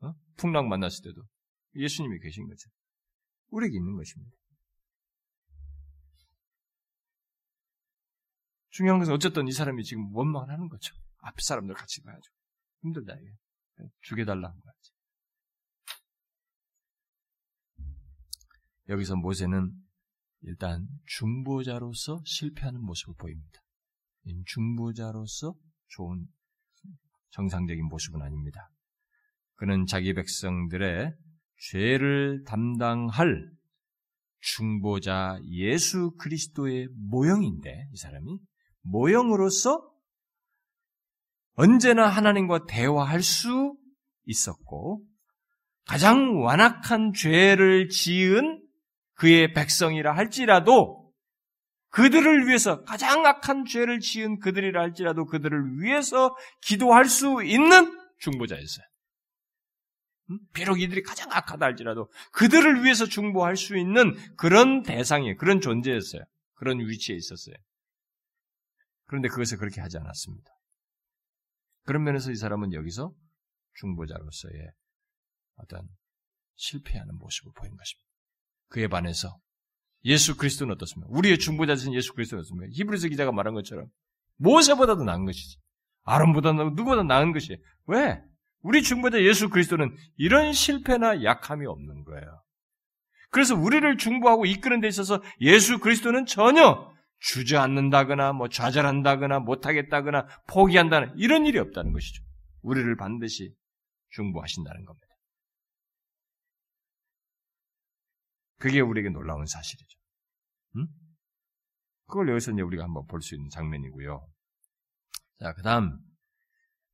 어? 0.00 0.14
풍랑 0.36 0.70
만났을 0.70 1.04
때도 1.04 1.22
예수님이 1.74 2.18
계신 2.20 2.48
거죠. 2.48 2.70
우리에게 3.50 3.76
있는 3.76 3.94
것입니다. 3.94 4.34
중요한 8.70 9.00
것은 9.00 9.12
어쨌든 9.12 9.46
이 9.48 9.52
사람이 9.52 9.84
지금 9.84 10.14
원망을 10.14 10.48
하는 10.48 10.70
거죠. 10.70 10.94
앞 11.18 11.38
사람들 11.38 11.74
같이 11.74 12.00
가야죠. 12.02 12.32
힘들다, 12.80 13.14
이게. 13.16 13.34
죽여달라 14.00 14.48
는 14.48 14.60
거지. 14.60 14.91
여기서 18.88 19.16
모세는 19.16 19.72
일단 20.42 20.86
중보자로서 21.06 22.20
실패하는 22.24 22.80
모습을 22.80 23.14
보입니다. 23.16 23.60
중보자로서 24.46 25.54
좋은 25.88 26.26
정상적인 27.30 27.84
모습은 27.86 28.22
아닙니다. 28.22 28.70
그는 29.54 29.86
자기 29.86 30.14
백성들의 30.14 31.14
죄를 31.70 32.42
담당할 32.44 33.50
중보자 34.40 35.38
예수 35.50 36.12
그리스도의 36.18 36.88
모형인데 36.92 37.88
이 37.92 37.96
사람이 37.96 38.38
모형으로서 38.82 39.88
언제나 41.54 42.08
하나님과 42.08 42.66
대화할 42.66 43.22
수 43.22 43.76
있었고 44.24 45.04
가장 45.86 46.42
완악한 46.42 47.12
죄를 47.12 47.88
지은 47.88 48.61
그의 49.22 49.52
백성이라 49.52 50.16
할지라도 50.16 51.12
그들을 51.90 52.48
위해서 52.48 52.82
가장 52.82 53.24
악한 53.24 53.66
죄를 53.66 54.00
지은 54.00 54.40
그들이라 54.40 54.80
할지라도 54.80 55.26
그들을 55.26 55.80
위해서 55.80 56.34
기도할 56.60 57.04
수 57.04 57.44
있는 57.44 57.96
중보자였어요. 58.18 58.84
비록 60.52 60.80
이들이 60.80 61.02
가장 61.02 61.30
악하다 61.30 61.64
할지라도 61.64 62.10
그들을 62.32 62.82
위해서 62.82 63.06
중보할 63.06 63.56
수 63.56 63.76
있는 63.76 64.16
그런 64.36 64.82
대상이에요. 64.82 65.36
그런 65.36 65.60
존재였어요. 65.60 66.22
그런 66.54 66.80
위치에 66.80 67.14
있었어요. 67.14 67.54
그런데 69.04 69.28
그것을 69.28 69.56
그렇게 69.58 69.80
하지 69.80 69.98
않았습니다. 69.98 70.50
그런 71.84 72.02
면에서 72.02 72.32
이 72.32 72.34
사람은 72.34 72.72
여기서 72.72 73.12
중보자로서의 73.74 74.72
어떤 75.58 75.86
실패하는 76.56 77.18
모습을 77.18 77.52
보인 77.54 77.76
것입니다. 77.76 78.11
그에 78.72 78.88
반해서 78.88 79.38
예수 80.04 80.36
그리스도는 80.36 80.74
어떻습니까? 80.74 81.08
우리의 81.12 81.38
중보자신 81.38 81.94
예수 81.94 82.12
그리스도는 82.14 82.40
어떻습니까? 82.40 82.68
히브리서 82.72 83.08
기자가 83.08 83.30
말한 83.30 83.54
것처럼 83.54 83.86
모세보다도 84.38 85.04
나은 85.04 85.24
것이지. 85.26 85.58
아론보다 86.04 86.52
누구보다 86.52 87.04
나은 87.04 87.32
것이. 87.32 87.56
왜? 87.86 88.20
우리 88.62 88.82
중보자 88.82 89.22
예수 89.22 89.48
그리스도는 89.48 89.94
이런 90.16 90.52
실패나 90.52 91.22
약함이 91.22 91.66
없는 91.66 92.04
거예요. 92.04 92.42
그래서 93.30 93.54
우리를 93.54 93.96
중보하고 93.96 94.46
이끄는 94.46 94.80
데 94.80 94.88
있어서 94.88 95.22
예수 95.40 95.78
그리스도는 95.78 96.26
전혀 96.26 96.90
주저앉는다거나 97.20 98.32
뭐 98.32 98.48
좌절한다거나 98.48 99.40
못하겠다거나 99.40 100.26
포기한다는 100.48 101.12
이런 101.16 101.46
일이 101.46 101.58
없다는 101.58 101.92
것이죠. 101.92 102.22
우리를 102.62 102.96
반드시 102.96 103.54
중보하신다는 104.10 104.84
겁니다. 104.84 105.11
그게 108.62 108.78
우리에게 108.78 109.08
놀라운 109.08 109.44
사실이죠. 109.44 109.98
음? 110.76 110.86
그걸 112.06 112.28
여기서 112.28 112.52
이제 112.52 112.62
우리가 112.62 112.84
한번 112.84 113.04
볼 113.08 113.20
수 113.20 113.34
있는 113.34 113.48
장면이고요. 113.50 114.24
자, 115.40 115.52
그 115.54 115.62
다음, 115.62 115.98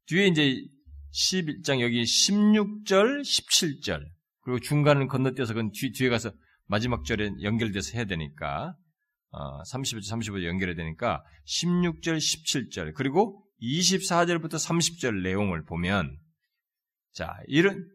뒤에 0.06 0.28
이제 0.28 0.64
11장 1.12 1.82
여기 1.82 2.04
16절, 2.04 3.20
17절, 3.20 4.02
그리고 4.40 4.60
중간을 4.60 5.08
건너뛰어서 5.08 5.52
그 5.52 5.68
뒤, 5.74 5.92
뒤에 5.92 6.08
가서 6.08 6.32
마지막 6.68 7.04
절에 7.04 7.32
연결돼서 7.42 7.92
해야 7.98 8.06
되니까, 8.06 8.74
어, 9.28 9.62
31절, 9.64 10.10
35절 10.10 10.46
연결해야 10.46 10.74
되니까, 10.74 11.22
16절, 11.44 12.16
17절, 12.16 12.94
그리고 12.94 13.44
24절부터 13.60 14.54
30절 14.54 15.20
내용을 15.22 15.66
보면, 15.66 16.18
자, 17.12 17.36
이런, 17.46 17.86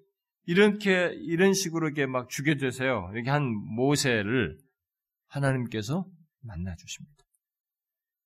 이렇게, 0.46 1.14
이런 1.22 1.54
식으로 1.54 1.88
이렇게 1.88 2.06
막 2.06 2.30
죽여 2.30 2.56
주세요. 2.56 3.10
이렇게 3.14 3.30
한 3.30 3.44
모세를 3.46 4.58
하나님께서 5.28 6.06
만나 6.42 6.76
주십니다. 6.76 7.24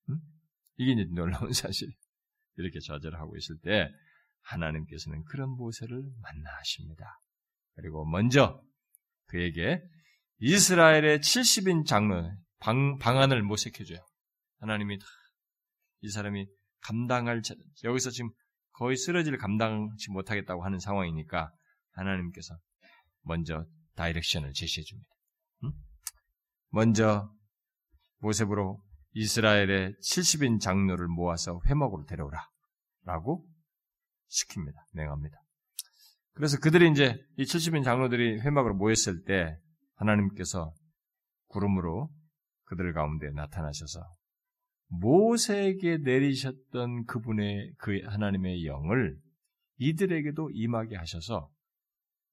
음? 0.09 0.19
이게 0.77 0.93
이제 0.93 1.05
놀라운 1.13 1.51
사실. 1.53 1.89
이렇게 2.55 2.79
좌절하고 2.79 3.37
있을 3.37 3.57
때, 3.63 3.89
하나님께서는 4.41 5.23
그런 5.25 5.49
모세를 5.49 6.03
만나십니다. 6.21 7.19
그리고 7.75 8.05
먼저 8.05 8.61
그에게 9.27 9.81
이스라엘의 10.39 11.19
70인 11.19 11.85
장로, 11.85 12.31
방, 12.59 12.97
방안을 12.97 13.43
모색해줘요. 13.43 13.99
하나님이 14.59 14.97
이 16.01 16.09
사람이 16.09 16.47
감당할, 16.81 17.41
여기서 17.83 18.09
지금 18.09 18.31
거의 18.71 18.95
쓰러질 18.95 19.37
감당치 19.37 20.11
못하겠다고 20.11 20.63
하는 20.63 20.79
상황이니까 20.79 21.51
하나님께서 21.97 22.55
먼저 23.23 23.65
다이렉션을 23.95 24.53
제시해 24.53 24.83
줍니다. 24.83 25.09
응? 25.63 25.71
먼저 26.69 27.29
모세으로 28.19 28.81
이스라엘의 29.13 29.95
70인 30.01 30.59
장로를 30.59 31.07
모아서 31.07 31.59
회막으로 31.65 32.05
데려오라. 32.05 32.39
라고 33.03 33.45
시킵니다. 34.29 34.75
명합니다. 34.93 35.37
그래서 36.33 36.57
그들이 36.59 36.91
이제 36.91 37.17
이 37.37 37.45
70인 37.45 37.83
장로들이 37.83 38.41
회막으로 38.41 38.75
모였을 38.75 39.23
때 39.23 39.57
하나님께서 39.95 40.71
구름으로 41.47 42.11
그들 42.65 42.93
가운데 42.93 43.31
나타나셔서 43.31 44.01
모세에게 44.89 45.97
내리셨던 45.97 47.05
그분의 47.05 47.73
그 47.79 48.01
하나님의 48.05 48.65
영을 48.65 49.17
이들에게도 49.77 50.51
임하게 50.53 50.95
하셔서 50.95 51.49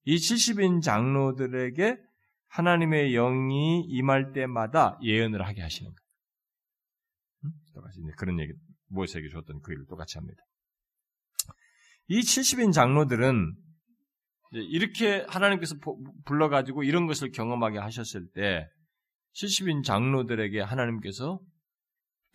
이 0.05 0.15
70인 0.17 0.81
장로들에게 0.81 1.97
하나님의 2.47 3.11
영이 3.11 3.85
임할 3.87 4.31
때마다 4.31 4.97
예언을 5.01 5.45
하게 5.45 5.61
하시는 5.61 5.91
거예요. 5.91 6.05
음? 7.45 7.51
똑같이 7.73 7.99
그런 8.17 8.39
얘기 8.39 8.53
모세에게 8.87 9.29
줬던 9.29 9.61
그 9.61 9.73
일을 9.73 9.85
똑같이 9.87 10.17
합니다. 10.17 10.41
이 12.07 12.21
70인 12.21 12.71
장로들은 12.71 13.55
이렇게 14.51 15.25
하나님께서 15.27 15.75
불러가지고 16.25 16.83
이런 16.83 17.07
것을 17.07 17.31
경험하게 17.31 17.79
하셨을 17.79 18.29
때 18.33 18.69
70인 19.33 19.83
장로들에게 19.83 20.61
하나님께서 20.61 21.39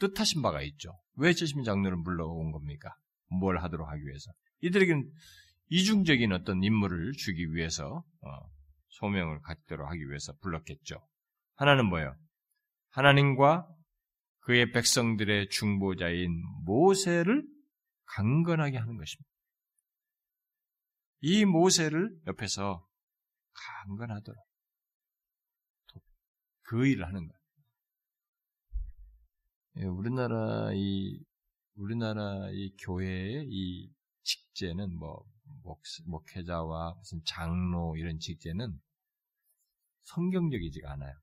뜻하신 0.00 0.42
바가 0.42 0.62
있죠. 0.62 0.98
왜 1.14 1.30
70인 1.30 1.64
장로를 1.64 2.02
불러온 2.02 2.50
겁니까? 2.52 2.94
뭘 3.28 3.58
하도록 3.58 3.88
하기 3.88 4.02
위해서. 4.04 4.32
이들에게는 4.60 5.08
이중적인 5.70 6.32
어떤 6.32 6.62
임무를 6.62 7.12
주기 7.12 7.54
위해서 7.54 8.04
어, 8.22 8.50
소명을 8.88 9.40
갖도록 9.42 9.88
하기 9.88 10.08
위해서 10.08 10.32
불렀겠죠. 10.40 10.96
하나는 11.54 11.86
뭐예요? 11.86 12.16
하나님과 12.90 13.68
그의 14.40 14.72
백성들의 14.72 15.48
중보자인 15.50 16.42
모세를 16.64 17.46
강건하게 18.06 18.78
하는 18.78 18.96
것입니다. 18.96 19.30
이 21.20 21.44
모세를 21.44 22.18
옆에서 22.26 22.86
강건하도록 23.52 24.50
그 26.62 26.86
일을 26.86 27.06
하는 27.06 27.28
거예요. 27.28 27.40
예, 29.76 29.84
우리나라 29.84 30.72
이 30.72 31.20
우리나라 31.74 32.48
이 32.50 32.74
교회의 32.84 33.46
이 33.48 33.92
직제는 34.22 34.96
뭐 34.96 35.24
목, 35.62 35.82
목회자와 36.07 36.94
무슨 36.96 37.20
장로 37.24 37.96
이런 37.96 38.18
직제는 38.18 38.78
성경적이지가 40.05 40.92
않아요. 40.92 41.14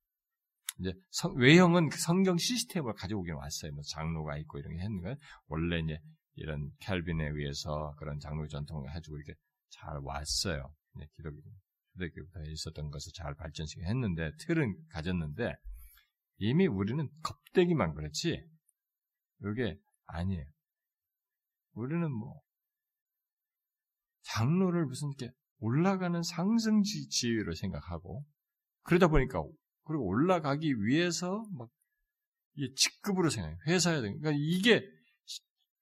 이제 0.79 0.93
성, 1.09 1.35
외형은 1.35 1.89
그 1.89 1.97
성경 1.97 2.37
시스템을 2.37 2.93
가져오긴 2.93 3.33
왔어요. 3.33 3.71
뭐 3.73 3.83
장로가 3.83 4.37
있고 4.37 4.59
이런 4.59 4.73
게 4.73 4.79
했는 4.79 5.01
거예요. 5.01 5.15
원래 5.47 5.79
이제 5.79 5.99
이런 6.35 6.71
캘빈에 6.79 7.29
의해서 7.29 7.95
그런 7.97 8.19
장로 8.19 8.47
전통을 8.47 8.93
해주고 8.95 9.17
이렇게 9.17 9.33
잘 9.69 9.97
왔어요. 10.03 10.71
기독교, 11.15 11.41
기독교부터 11.93 12.43
있었던 12.43 12.89
것을 12.89 13.11
잘 13.13 13.35
발전시켜 13.35 13.85
했는데, 13.85 14.31
틀은 14.39 14.75
가졌는데, 14.89 15.55
이미 16.37 16.67
우리는 16.67 17.09
겁대기만 17.23 17.95
그렇지, 17.95 18.43
이게 19.41 19.77
아니에요. 20.05 20.45
우리는 21.73 22.11
뭐, 22.11 22.39
장로를 24.33 24.85
무슨 24.85 25.09
이렇게 25.09 25.33
올라가는 25.59 26.21
상승지 26.21 27.09
지위로 27.09 27.53
생각하고, 27.53 28.23
그러다 28.83 29.07
보니까, 29.07 29.43
그리고 29.83 30.05
올라가기 30.05 30.83
위해서 30.83 31.43
막, 31.57 31.69
이 32.55 32.73
직급으로 32.75 33.29
생각해요. 33.29 33.57
회사에. 33.67 34.01
그러니까 34.01 34.31
이게 34.35 34.83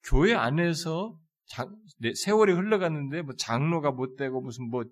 교회 0.04 0.34
안에서 0.34 1.18
장, 1.48 1.76
세월이 2.14 2.54
흘러갔는데 2.54 3.22
뭐 3.22 3.36
장로가 3.36 3.92
못 3.92 4.16
되고 4.16 4.42
무슨 4.42 4.70
뭐 4.70 4.84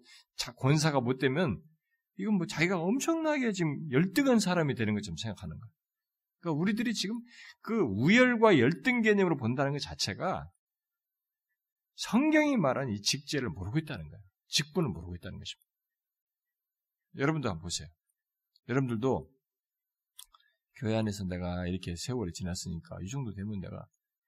권사가 0.58 1.02
못 1.02 1.18
되면 1.18 1.62
이건 2.18 2.36
뭐 2.36 2.46
자기가 2.48 2.80
엄청나게 2.80 3.52
지금 3.52 3.76
열등한 3.92 4.40
사람이 4.40 4.76
되는 4.76 4.94
것처럼 4.94 5.18
생각하는 5.18 5.60
거예요. 5.60 5.72
그러니까 6.40 6.62
우리들이 6.62 6.94
지금 6.94 7.20
그 7.62 7.80
우열과 7.80 8.60
열등 8.60 9.02
개념으로 9.02 9.38
본다는 9.38 9.72
것 9.74 9.80
자체가 9.80 10.48
성경이 11.96 12.58
말한 12.58 12.90
이 12.90 13.02
직제를 13.02 13.50
모르고 13.50 13.78
있다는 13.80 14.10
거예요. 14.10 14.24
직분을 14.48 14.90
모르고 14.90 15.16
있다는 15.16 15.40
것입니다. 15.40 15.70
여러분도 17.16 17.50
한번 17.50 17.62
보세요. 17.62 17.88
여러분들도 18.68 19.32
교회 20.76 20.96
안에서 20.96 21.26
내가 21.26 21.68
이렇게 21.68 21.96
세월이 21.96 22.34
지났으니까 22.34 22.98
이 23.02 23.10
정도 23.10 23.34
되면 23.34 23.60
내가 23.60 23.86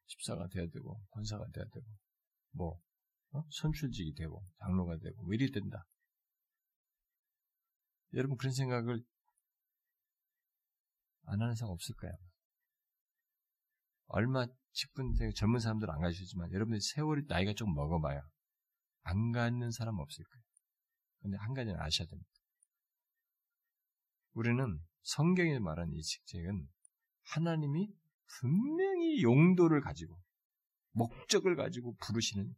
집사가 0.08 0.48
돼야 0.50 0.68
되고 0.68 1.02
권사가 1.12 1.46
돼야 1.54 1.66
되고 1.66 1.86
뭐 2.52 2.80
어? 3.32 3.44
선출직이 3.50 4.14
되고 4.14 4.44
장로가 4.60 4.98
되고 4.98 5.26
왜 5.26 5.36
이리 5.36 5.52
된다. 5.52 5.86
여러분 8.14 8.38
그런 8.38 8.54
생각을 8.54 9.04
안 11.24 11.42
하는 11.42 11.56
사람 11.56 11.74
없을까요? 11.74 12.14
얼마 14.08 14.46
직분 14.72 15.14
젊은 15.36 15.60
사람들 15.60 15.90
안 15.90 16.02
가시지만 16.02 16.52
여러분들 16.52 16.82
세월이 16.82 17.24
나이가 17.28 17.54
좀 17.54 17.74
먹어봐요. 17.74 18.22
안 19.04 19.32
갖는 19.32 19.72
사람 19.72 20.00
없을 20.00 20.24
거예요. 20.26 20.44
근데 21.22 21.38
한 21.38 21.54
가지는 21.54 21.80
아셔야 21.80 22.08
됩니다. 22.08 22.30
우리는 24.34 24.80
성경에 25.02 25.60
말한 25.60 25.92
이 25.94 26.02
직책은 26.02 26.68
하나님이 27.24 27.94
분명히 28.28 29.22
용도를 29.22 29.82
가지고 29.82 30.20
목적을 30.92 31.56
가지고 31.56 31.96
부르시는 31.98 32.56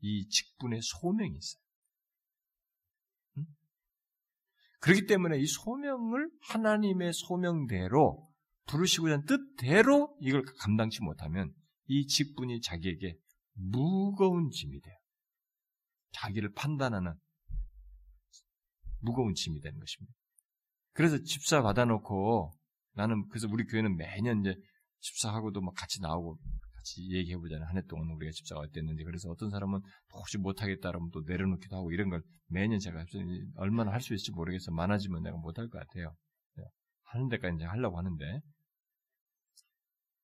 이 0.00 0.28
직분의 0.28 0.80
소명이 0.82 1.36
있어요. 1.36 1.62
응? 3.38 3.46
그렇기 4.80 5.06
때문에 5.06 5.38
이 5.38 5.46
소명을 5.46 6.30
하나님의 6.42 7.12
소명대로 7.12 8.29
부르시고자 8.70 9.14
하는 9.14 9.26
뜻대로 9.26 10.16
이걸 10.20 10.44
감당치 10.58 11.02
못하면 11.02 11.52
이 11.86 12.06
직분이 12.06 12.60
자기에게 12.60 13.16
무거운 13.54 14.50
짐이 14.50 14.80
돼요. 14.80 14.94
자기를 16.12 16.52
판단하는 16.52 17.14
무거운 19.00 19.34
짐이 19.34 19.60
되는 19.60 19.78
것입니다. 19.78 20.12
그래서 20.92 21.18
집사 21.22 21.62
받아놓고 21.62 22.52
나는 22.94 23.26
그래서 23.28 23.48
우리 23.50 23.64
교회는 23.64 23.96
매년 23.96 24.40
이제 24.40 24.54
집사하고도 25.00 25.60
막 25.60 25.74
같이 25.74 26.00
나오고 26.00 26.36
같이 26.74 27.10
얘기해보자는 27.12 27.66
한 27.66 27.76
해 27.76 27.82
동안 27.88 28.10
우리가 28.10 28.30
집사가 28.32 28.60
어땠는지 28.60 29.04
그래서 29.04 29.30
어떤 29.30 29.50
사람은 29.50 29.80
혹시 30.12 30.38
못하겠다 30.38 30.90
그러면 30.90 31.10
또 31.12 31.22
내려놓기도 31.26 31.76
하고 31.76 31.92
이런 31.92 32.08
걸 32.10 32.22
매년 32.48 32.78
제가 32.78 33.04
얼마나 33.56 33.92
할 33.92 34.00
수 34.00 34.14
있을지 34.14 34.32
모르겠어 34.32 34.72
많아지면 34.72 35.22
내가 35.22 35.36
못할 35.36 35.68
것 35.68 35.78
같아요. 35.78 36.14
네. 36.56 36.64
하는 37.04 37.28
데까지 37.28 37.56
이제 37.56 37.64
하려고 37.64 37.98
하는데 37.98 38.40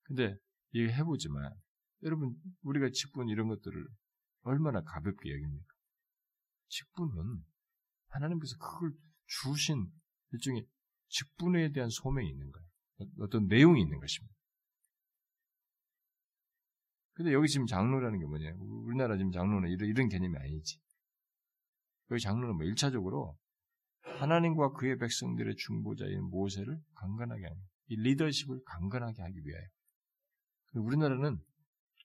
근데 0.06 0.36
이거 0.72 0.92
해보지만 0.92 1.52
여러분 2.02 2.34
우리가 2.62 2.90
직분 2.92 3.28
이런 3.28 3.48
것들을 3.48 3.86
얼마나 4.42 4.82
가볍게 4.82 5.30
여깁니까? 5.30 5.74
직분은 6.68 7.44
하나님께서 8.08 8.56
그걸 8.58 8.92
주신 9.26 9.90
일종의 10.32 10.66
직분에 11.08 11.72
대한 11.72 11.90
소명이 11.90 12.28
있는 12.28 12.50
거예요. 12.50 12.66
어떤 13.20 13.46
내용이 13.46 13.80
있는 13.80 13.98
것입니다. 13.98 14.34
근데 17.14 17.32
여기 17.32 17.48
지금 17.48 17.66
장로라는 17.66 18.18
게 18.18 18.26
뭐냐? 18.26 18.52
우리나라 18.58 19.16
지금 19.16 19.32
장로는 19.32 19.70
이런, 19.70 19.88
이런 19.88 20.08
개념이 20.08 20.36
아니지. 20.36 20.78
여기 22.10 22.20
장로는 22.20 22.56
뭐 22.56 22.66
1차적으로 22.66 23.36
하나님과 24.20 24.72
그의 24.72 24.98
백성들의 24.98 25.56
중보자인 25.56 26.24
모세를 26.24 26.78
강건하게 26.94 27.44
하는, 27.46 27.62
이 27.88 27.96
리더십을 27.96 28.60
강건하게 28.64 29.22
하기 29.22 29.40
위하여. 29.44 29.66
우리나라는 30.80 31.38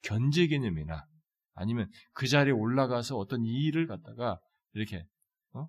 견제 0.04 0.48
개념이나 0.48 1.08
아니면 1.54 1.90
그 2.14 2.28
자리에 2.28 2.54
올라가서 2.54 3.18
어떤 3.18 3.46
일을 3.46 3.88
갖다가 3.88 4.40
이렇게 4.74 5.06
어? 5.54 5.68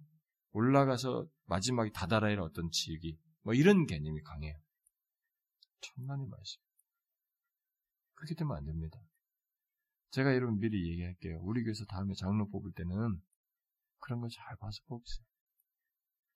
올라가서 0.53 1.27
마지막에 1.47 1.91
다다라의 1.91 2.39
어떤 2.39 2.71
지역이 2.71 3.19
뭐 3.43 3.55
이런 3.55 3.87
개념이 3.87 4.23
강해요. 4.23 4.57
천만의 5.81 6.29
말씀. 6.29 6.61
그렇게 8.15 8.35
되면 8.35 8.57
안 8.57 8.65
됩니다. 8.65 8.99
제가 10.11 10.35
여러분 10.35 10.59
미리 10.59 10.91
얘기할게요. 10.91 11.41
우리 11.43 11.63
교회에서 11.65 11.85
다음에 11.87 12.15
장로 12.15 12.49
뽑을 12.49 12.73
때는 12.73 13.21
그런 13.99 14.21
거 14.21 14.29
잘 14.29 14.57
봐서 14.57 14.81
뽑으세요. 14.87 15.25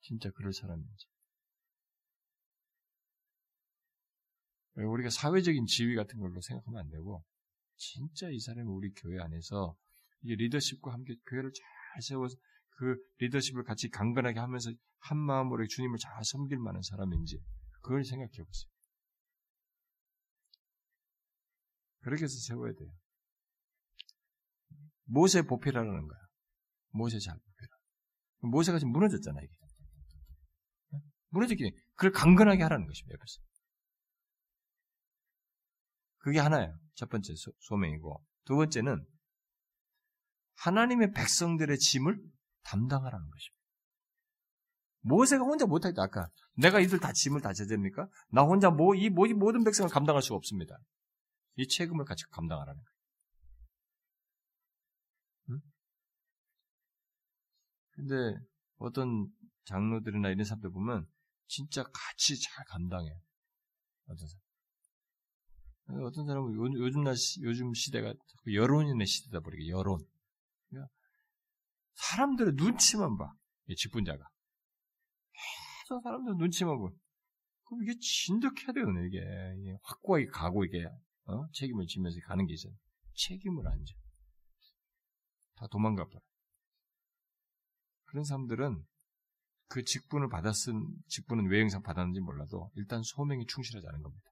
진짜 0.00 0.30
그럴 0.30 0.52
사람인지. 0.52 1.06
우리가 4.76 5.10
사회적인 5.10 5.66
지위 5.66 5.94
같은 5.94 6.18
걸로 6.18 6.40
생각하면 6.40 6.80
안 6.80 6.90
되고, 6.90 7.24
진짜 7.76 8.28
이 8.30 8.38
사람이 8.38 8.68
우리 8.68 8.92
교회 8.92 9.20
안에서 9.20 9.76
이 10.22 10.34
리더십과 10.34 10.92
함께 10.92 11.14
교회를 11.26 11.50
잘 11.52 12.02
세워서 12.02 12.36
그 12.70 12.96
리더십을 13.18 13.64
같이 13.64 13.88
강건하게 13.88 14.38
하면서 14.38 14.70
한 14.98 15.18
마음으로 15.18 15.66
주님을 15.66 15.98
잘 15.98 16.12
섬길 16.24 16.58
만한 16.58 16.82
사람인지 16.82 17.38
그걸 17.82 18.04
생각해 18.04 18.30
보세요. 18.30 18.70
그렇게 22.00 22.24
해서 22.24 22.34
세워야 22.46 22.72
돼요. 22.72 22.88
모세 25.04 25.42
보필하라는 25.42 26.06
거야. 26.06 26.20
모세 26.90 27.18
잘 27.18 27.34
보필하. 27.34 27.76
모세가 28.50 28.78
지금 28.78 28.92
무너졌잖아, 28.92 29.40
이게. 29.40 29.52
무너졌기 31.30 31.70
그걸 31.94 32.12
강건하게 32.12 32.62
하라는 32.62 32.86
것입니다, 32.86 33.14
옆에서. 33.14 33.40
그게 36.26 36.40
하나예요. 36.40 36.76
첫 36.94 37.08
번째 37.08 37.34
소, 37.36 37.76
명이고두 37.76 38.56
번째는 38.56 39.06
하나님의 40.56 41.12
백성들의 41.12 41.78
짐을 41.78 42.20
담당하라는 42.64 43.30
것입니다. 43.30 43.62
모세가 45.02 45.44
혼자 45.44 45.66
못하겠다. 45.66 46.02
아까 46.02 46.28
내가 46.56 46.80
이들 46.80 46.98
다 46.98 47.12
짐을 47.12 47.42
다 47.42 47.52
져줍니까? 47.52 48.08
나 48.30 48.42
혼자 48.42 48.70
뭐, 48.70 48.96
이 48.96 49.08
모든 49.08 49.62
백성을 49.62 49.88
감당할 49.88 50.20
수가 50.20 50.34
없습니다. 50.34 50.76
이 51.54 51.68
책임을 51.68 52.04
같이 52.04 52.24
감당하라는 52.32 52.82
거예요. 52.82 52.96
응? 55.50 55.60
근데 57.92 58.40
어떤 58.78 59.28
장로들이나 59.66 60.30
이런 60.30 60.44
사람들 60.44 60.72
보면 60.72 61.06
진짜 61.46 61.84
같이 61.84 62.42
잘 62.42 62.64
감당해요. 62.64 63.16
어떤 64.06 64.26
사람. 64.26 64.45
어떤 65.88 66.26
사람은 66.26 66.54
요 66.54 66.90
즘 66.90 67.04
날 67.04 67.14
요즘 67.42 67.72
시대가 67.74 68.12
여론인의 68.52 69.06
시대다 69.06 69.40
보니까 69.40 69.68
여론. 69.68 69.98
그러니까 70.68 70.90
사람들의 71.94 72.54
눈치만 72.56 73.16
봐. 73.16 73.32
이 73.68 73.74
직분자가. 73.76 74.28
계속 75.88 76.02
사람들 76.02 76.36
눈치만 76.36 76.78
봐. 76.80 76.88
그럼 77.64 77.82
이게 77.82 77.98
진득해야 78.00 78.72
되거든요, 78.74 79.04
이게. 79.06 79.18
이게 79.60 79.76
확고하게 79.82 80.26
가고, 80.26 80.64
이게, 80.64 80.84
어? 81.24 81.48
책임을 81.52 81.86
지면서 81.86 82.18
가는 82.24 82.46
게 82.46 82.54
있어요. 82.54 82.72
책임을 83.14 83.66
안 83.66 83.84
져. 83.84 83.94
다 85.56 85.66
도망가 85.68 86.04
버려. 86.06 86.20
그런 88.04 88.24
사람들은 88.24 88.84
그 89.68 89.82
직분을 89.82 90.28
받았은, 90.28 90.86
직분은 91.08 91.48
왜 91.50 91.58
항상 91.60 91.82
받았는지 91.82 92.20
몰라도 92.20 92.70
일단 92.76 93.02
소명이 93.02 93.46
충실하지 93.46 93.86
않은 93.88 94.02
겁니다. 94.02 94.30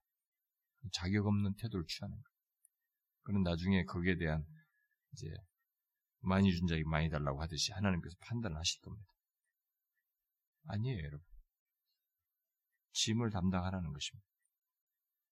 자격 0.91 1.27
없는 1.27 1.55
태도를 1.55 1.85
취하는 1.87 2.15
거예요. 2.15 2.35
그는 3.23 3.43
나중에 3.43 3.83
거기에 3.85 4.17
대한 4.17 4.45
이제 5.13 5.27
많이 6.21 6.53
준 6.53 6.67
자에게 6.67 6.83
많이 6.85 7.09
달라고 7.09 7.41
하듯이 7.41 7.71
하나님께서 7.73 8.15
판단을 8.21 8.57
하실 8.57 8.81
겁니다. 8.81 9.07
아니에요, 10.67 10.99
여러분. 10.99 11.25
짐을 12.93 13.29
담당하라는 13.31 13.93
것입니다. 13.93 14.25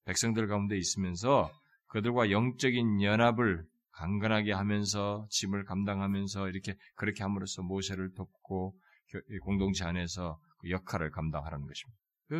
백성들 0.05 0.47
가운데 0.47 0.77
있으면서 0.77 1.51
그들과 1.87 2.31
영적인 2.31 3.01
연합을 3.01 3.65
강건하게 3.91 4.51
하면서 4.51 5.27
짐을 5.29 5.65
감당하면서 5.65 6.49
이렇게 6.49 6.75
그렇게 6.95 7.23
함으로써 7.23 7.61
모세를 7.61 8.13
돕고 8.13 8.77
공동체 9.43 9.85
안에서 9.85 10.39
그 10.57 10.71
역할을 10.71 11.11
감당하라는 11.11 11.67
것입니다. 11.67 11.99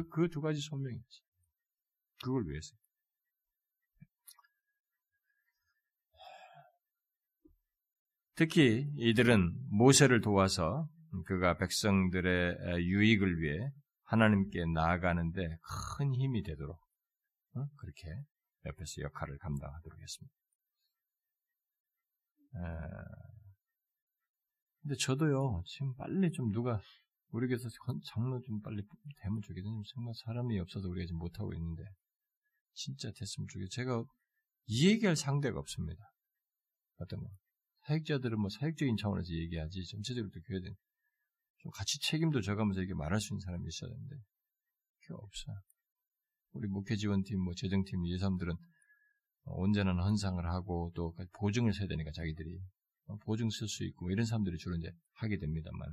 그 0.10 0.30
두 0.30 0.42
가지 0.42 0.60
소명이지. 0.60 1.22
그걸 2.24 2.48
위해서. 2.48 2.76
특히 8.36 8.92
이들은 8.98 9.70
모세를 9.70 10.22
도와서 10.22 10.90
그가 11.26 11.58
백성들의 11.58 12.84
유익을 12.84 13.40
위해 13.40 13.72
하나님께 14.06 14.66
나아가는데 14.74 15.58
큰 15.98 16.14
힘이 16.16 16.44
되도록 16.44 16.80
어? 17.56 17.68
그렇게 17.78 18.08
옆에서 18.66 19.02
역할을 19.02 19.38
감당하도록 19.38 20.00
했습니다. 20.02 20.36
근데 24.82 24.96
저도요 25.00 25.64
지금 25.66 25.96
빨리 25.96 26.32
좀 26.32 26.52
누가 26.52 26.80
우리 27.30 27.48
교회에서 27.48 27.70
장로 28.06 28.40
좀 28.42 28.62
빨리 28.62 28.84
되면 29.22 29.42
좋겠는데 29.42 29.84
정말 29.94 30.14
사람이 30.26 30.60
없어서 30.60 30.88
우리가 30.88 31.08
지금 31.08 31.20
못 31.20 31.40
하고 31.40 31.54
있는데 31.54 31.84
진짜 32.74 33.12
됐으면 33.12 33.48
좋겠어요. 33.48 33.70
제가 33.70 34.04
이 34.66 34.90
얘기할 34.90 35.16
상대가 35.16 35.60
없습니다. 35.60 36.04
어떤 36.98 37.22
거. 37.22 37.30
사역자들은 37.86 38.40
뭐 38.40 38.50
사역적인 38.50 38.98
차원에서 38.98 39.34
얘기하지 39.34 39.86
전체적으로 39.88 40.32
또 40.32 40.40
교회에 40.42 40.62
좀 41.58 41.72
같이 41.72 42.00
책임도 42.00 42.42
져가면서 42.42 42.82
이렇게 42.82 42.94
말할 42.94 43.20
수 43.20 43.34
있는 43.34 43.42
사람이 43.42 43.68
있어야 43.68 43.90
되는데 43.90 44.16
그게 45.02 45.14
없어요. 45.14 45.56
우리 46.52 46.68
목회 46.68 46.96
지원팀, 46.96 47.40
뭐 47.40 47.54
재정팀 47.56 48.06
이 48.06 48.18
사람들은 48.18 48.56
언제나 49.46 49.92
헌상을 49.92 50.46
하고 50.46 50.92
또 50.96 51.14
보증을 51.40 51.74
써야 51.74 51.88
되니까 51.88 52.12
자기들이 52.12 52.62
보증 53.22 53.50
쓸 53.50 53.68
수 53.68 53.84
있고 53.84 54.06
뭐 54.06 54.12
이런 54.12 54.26
사람들이 54.26 54.58
주로 54.58 54.76
이제 54.78 54.92
하게 55.14 55.38
됩니다만 55.38 55.90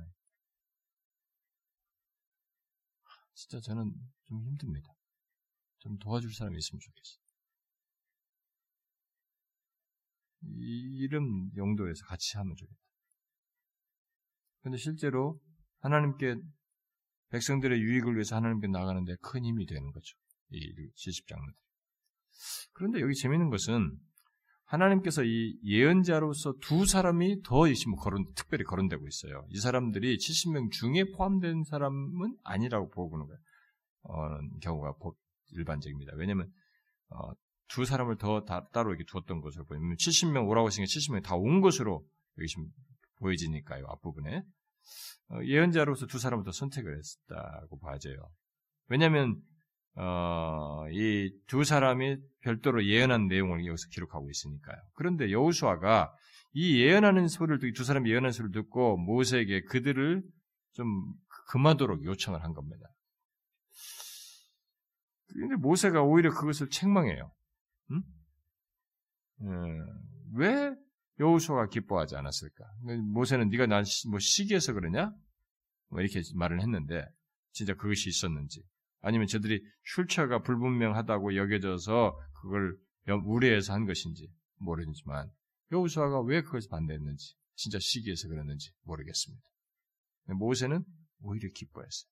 진짜 3.33 3.59
저는 3.59 3.93
좀 4.27 4.45
힘듭니다. 4.45 4.93
좀 5.79 5.97
도와줄 5.97 6.33
사람이 6.33 6.57
있으면 6.57 6.79
좋겠어요. 6.79 7.20
이런 10.41 11.49
용도에서 11.55 12.05
같이 12.05 12.37
하면 12.37 12.55
좋겠다. 12.55 12.79
근데 14.61 14.77
실제로 14.77 15.39
하나님께 15.79 16.35
백성들의 17.29 17.79
유익을 17.79 18.13
위해서 18.13 18.35
하나님께 18.35 18.67
나가는데 18.67 19.15
큰 19.21 19.45
힘이 19.45 19.65
되는 19.65 19.91
거죠. 19.91 20.17
이 20.49 20.91
70장로들. 20.95 21.53
그런데 22.73 23.01
여기 23.01 23.15
재밌는 23.15 23.49
것은 23.49 23.97
하나님께서 24.65 25.23
이 25.23 25.59
예언자로서 25.63 26.53
두 26.61 26.85
사람이 26.85 27.41
더 27.43 27.67
있으면 27.67 27.97
거론, 27.97 28.25
특별히 28.35 28.63
거론되고 28.63 29.05
있어요. 29.05 29.45
이 29.49 29.59
사람들이 29.59 30.17
70명 30.17 30.71
중에 30.71 31.11
포함된 31.15 31.63
사람은 31.65 32.37
아니라고 32.43 32.89
보고는 32.89 33.27
거예요. 33.27 33.39
어, 34.03 34.39
경우가 34.61 34.93
일반적입니다. 35.51 36.13
왜냐하면 36.15 36.51
어, 37.09 37.31
두 37.71 37.85
사람을 37.85 38.17
더 38.17 38.43
다, 38.43 38.67
따로 38.73 38.89
이렇게 38.91 39.03
두었던 39.07 39.41
것으로 39.41 39.65
보이면 39.65 39.95
70명 39.95 40.47
오라고 40.47 40.67
했으니까 40.67 40.87
70명이 40.87 41.23
다 41.23 41.35
온 41.35 41.61
것으로 41.61 42.05
여기 42.37 42.47
지금 42.47 42.65
보여지니까요. 43.17 43.85
앞부분에. 43.87 44.43
어, 45.29 45.39
예언자로서 45.45 46.07
두 46.07 46.19
사람을 46.19 46.43
더 46.43 46.51
선택을 46.51 46.97
했다고 46.97 47.79
봐져요. 47.79 48.17
왜냐하면 48.87 49.41
어, 49.95 50.85
이 50.91 51.29
두 51.47 51.63
사람이 51.63 52.17
별도로 52.41 52.85
예언한 52.85 53.27
내용을 53.27 53.65
여기서 53.65 53.87
기록하고 53.91 54.29
있으니까요. 54.29 54.77
그런데 54.95 55.31
여우수아가 55.31 56.13
이 56.53 56.81
예언하는 56.81 57.27
소리를 57.27 57.59
듣고 57.59 57.73
두 57.73 57.83
사람이 57.83 58.09
예언하는 58.09 58.31
소리를 58.31 58.51
듣고 58.51 58.97
모세에게 58.97 59.61
그들을 59.63 60.23
좀 60.73 60.87
금하도록 61.49 62.03
요청을 62.05 62.43
한 62.43 62.53
겁니다. 62.53 62.85
근데 65.33 65.55
모세가 65.55 66.01
오히려 66.03 66.31
그것을 66.31 66.69
책망해요. 66.69 67.31
응? 67.91 68.03
음, 69.41 69.85
왜 70.33 70.73
여호수아가 71.19 71.67
기뻐하지 71.67 72.15
않았을까? 72.15 72.65
모세는 73.13 73.49
네가 73.49 73.67
난 73.67 73.83
뭐 74.09 74.19
시기해서 74.19 74.73
그러냐? 74.73 75.13
뭐 75.89 76.01
이렇게 76.01 76.21
말을 76.35 76.61
했는데 76.61 77.05
진짜 77.51 77.73
그것이 77.75 78.09
있었는지 78.09 78.63
아니면 79.01 79.27
저들이 79.27 79.63
출처가 79.83 80.41
불분명하다고 80.43 81.35
여겨져서 81.35 82.17
그걸 82.41 82.77
우려해서 83.25 83.73
한 83.73 83.85
것인지 83.85 84.31
모르지만 84.57 85.29
여호수아가 85.71 86.21
왜 86.21 86.41
그것을 86.41 86.69
반대했는지 86.69 87.35
진짜 87.55 87.77
시기해서 87.79 88.27
그랬는지 88.27 88.71
모르겠습니다. 88.83 89.43
모세는 90.39 90.83
오히려 91.19 91.49
기뻐했어요. 91.53 92.09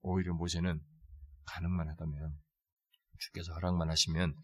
오히려 0.00 0.34
모세는 0.34 0.80
가능만 1.46 1.88
하다면 1.88 2.32
주께서 3.18 3.52
허락만 3.54 3.90
하시면 3.90 4.34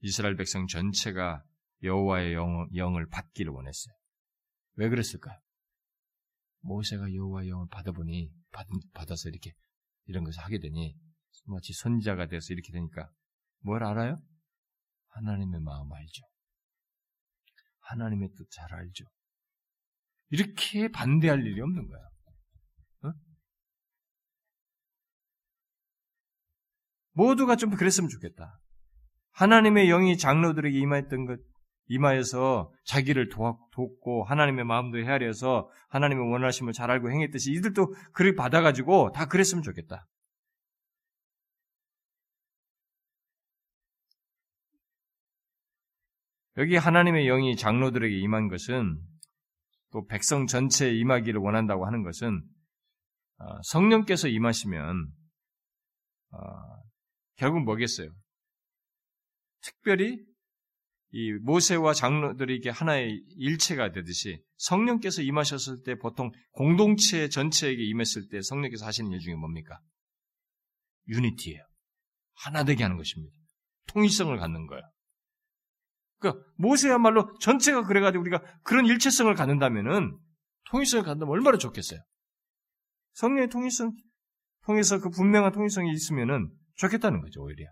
이스라엘 0.00 0.36
백성 0.36 0.66
전체가 0.66 1.42
여호와의 1.82 2.34
영, 2.34 2.68
영을 2.74 3.06
받기를 3.08 3.52
원했어요. 3.52 3.94
왜 4.74 4.88
그랬을까요? 4.88 5.38
모세가 6.60 7.12
여호와의 7.14 7.48
영을 7.48 7.66
받아보니 7.70 8.30
받, 8.52 8.66
받아서 8.92 9.28
이렇게 9.28 9.52
이런 10.06 10.24
것을 10.24 10.42
하게 10.42 10.58
되니 10.58 10.94
마치 11.46 11.72
선자가 11.72 12.26
돼서 12.26 12.52
이렇게 12.52 12.72
되니까 12.72 13.10
뭘 13.60 13.84
알아요? 13.84 14.20
하나님의 15.08 15.60
마음 15.60 15.92
알죠. 15.92 16.22
하나님의 17.80 18.30
뜻 18.36 18.50
잘 18.50 18.72
알죠. 18.74 19.04
이렇게 20.30 20.88
반대할 20.88 21.46
일이 21.46 21.60
없는 21.60 21.86
거야. 21.86 22.00
어? 23.04 23.14
모두가 27.12 27.56
좀 27.56 27.70
그랬으면 27.70 28.10
좋겠다. 28.10 28.58
하나님의 29.36 29.88
영이 29.88 30.16
장로들에게 30.16 30.78
임했던 30.78 31.26
것, 31.26 31.38
임하여서 31.88 32.72
자기를 32.84 33.28
돕고 33.28 34.24
하나님의 34.24 34.64
마음도 34.64 34.98
헤아려서 34.98 35.70
하나님의 35.88 36.30
원하심을 36.32 36.72
잘 36.72 36.90
알고 36.90 37.10
행했듯이 37.10 37.52
이들도 37.52 37.94
그를 38.12 38.34
받아가지고 38.34 39.12
다 39.12 39.26
그랬으면 39.26 39.62
좋겠다. 39.62 40.06
여기 46.56 46.76
하나님의 46.76 47.26
영이 47.26 47.56
장로들에게 47.56 48.16
임한 48.16 48.48
것은 48.48 48.98
또 49.92 50.06
백성 50.06 50.46
전체에 50.46 50.94
임하기를 50.94 51.38
원한다고 51.38 51.84
하는 51.84 52.02
것은 52.02 52.42
어, 53.38 53.44
성령께서 53.64 54.28
임하시면 54.28 55.10
어, 56.30 56.38
결국 57.36 57.64
뭐겠어요? 57.64 58.08
특별히 59.66 60.24
이 61.10 61.32
모세와 61.32 61.92
장로들이 61.92 62.60
게 62.60 62.70
하나의 62.70 63.22
일체가 63.36 63.92
되듯이 63.92 64.42
성령께서 64.56 65.22
임하셨을 65.22 65.82
때 65.84 65.96
보통 65.96 66.30
공동체 66.52 67.28
전체에게 67.28 67.82
임했을 67.84 68.28
때 68.28 68.42
성령께서 68.42 68.86
하시는 68.86 69.10
일 69.10 69.18
중에 69.20 69.34
뭡니까? 69.34 69.78
유니티예요. 71.08 71.62
하나 72.34 72.64
되게 72.64 72.82
하는 72.82 72.96
것입니다. 72.96 73.34
통일성을 73.88 74.36
갖는 74.36 74.66
거예요. 74.66 74.82
그러니까 76.18 76.44
모세야말로 76.56 77.36
전체가 77.38 77.84
그래가지고 77.84 78.22
우리가 78.22 78.42
그런 78.62 78.86
일체성을 78.86 79.32
갖는다면은 79.34 80.18
통일성을 80.70 81.04
갖는다면 81.04 81.32
얼마나 81.32 81.58
좋겠어요. 81.58 82.00
성령의 83.12 83.48
통일성 83.48 83.92
통해서 84.64 84.98
그 84.98 85.08
분명한 85.10 85.52
통일성이 85.52 85.92
있으면은 85.92 86.50
좋겠다는 86.74 87.20
거죠 87.20 87.42
오히려. 87.42 87.66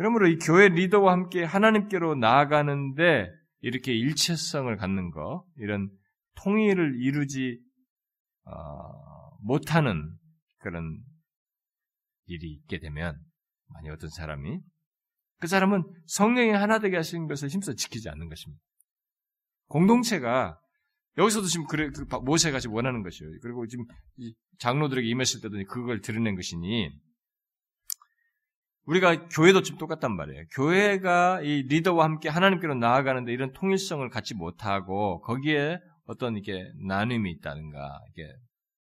그러므로 0.00 0.28
이 0.28 0.38
교회 0.38 0.70
리더와 0.70 1.12
함께 1.12 1.44
하나님께로 1.44 2.14
나아가는데 2.14 3.30
이렇게 3.60 3.92
일체성을 3.92 4.74
갖는 4.78 5.10
거, 5.10 5.44
이런 5.58 5.90
통일을 6.36 7.02
이루지 7.02 7.60
어, 8.44 9.36
못하는 9.42 10.10
그런 10.60 10.98
일이 12.24 12.50
있게 12.50 12.78
되면 12.78 13.14
만약 13.68 13.92
어떤 13.92 14.08
사람이 14.08 14.60
그 15.38 15.46
사람은 15.46 15.82
성령이 16.06 16.52
하나 16.52 16.78
되게 16.78 16.96
하시는 16.96 17.26
것을 17.26 17.50
힘써 17.50 17.74
지키지 17.74 18.08
않는 18.08 18.30
것입니다. 18.30 18.62
공동체가 19.66 20.58
여기서도 21.18 21.46
지금 21.46 21.66
그래 21.66 21.90
그 21.90 22.06
모세가 22.22 22.58
지금 22.60 22.74
원하는 22.74 23.02
것이에요. 23.02 23.32
그리고 23.42 23.66
지금 23.66 23.84
장로들에게 24.60 25.06
임했을 25.06 25.42
때도 25.42 25.62
그걸 25.68 26.00
드러낸 26.00 26.36
것이니 26.36 26.90
우리가 28.90 29.28
교회도 29.28 29.62
지금 29.62 29.78
똑같단 29.78 30.16
말이에요. 30.16 30.44
교회가 30.52 31.42
이 31.42 31.62
리더와 31.62 32.04
함께 32.04 32.28
하나님께로 32.28 32.74
나아가는데 32.74 33.32
이런 33.32 33.52
통일성을 33.52 34.08
갖지 34.10 34.34
못하고 34.34 35.20
거기에 35.20 35.78
어떤 36.06 36.36
이게 36.36 36.68
나눔이 36.88 37.30
있다든가 37.30 38.00
이게 38.10 38.28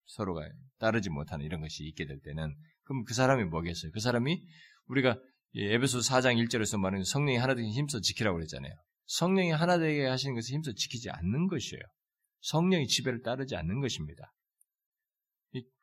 서로가 0.07 0.41
따르지 0.79 1.11
못하는 1.11 1.45
이런 1.45 1.61
것이 1.61 1.83
있게 1.83 2.07
될 2.07 2.19
때는 2.21 2.55
그럼 2.85 3.03
그 3.03 3.13
사람이 3.13 3.43
뭐겠어요? 3.45 3.91
그 3.91 3.99
사람이 3.99 4.41
우리가 4.87 5.19
에베소 5.55 5.99
4장 5.99 6.43
1절에서 6.43 6.79
말하는 6.79 7.03
성령이 7.03 7.37
하나 7.37 7.53
되게 7.53 7.67
힘써 7.69 7.99
지키라고 7.99 8.37
그랬잖아요. 8.37 8.73
성령이 9.05 9.51
하나 9.51 9.77
되게 9.77 10.07
하시는 10.07 10.33
것을 10.33 10.55
힘써 10.55 10.71
지키지 10.73 11.11
않는 11.11 11.47
것이에요. 11.47 11.83
성령이 12.41 12.87
지배를 12.87 13.21
따르지 13.21 13.55
않는 13.55 13.79
것입니다. 13.79 14.31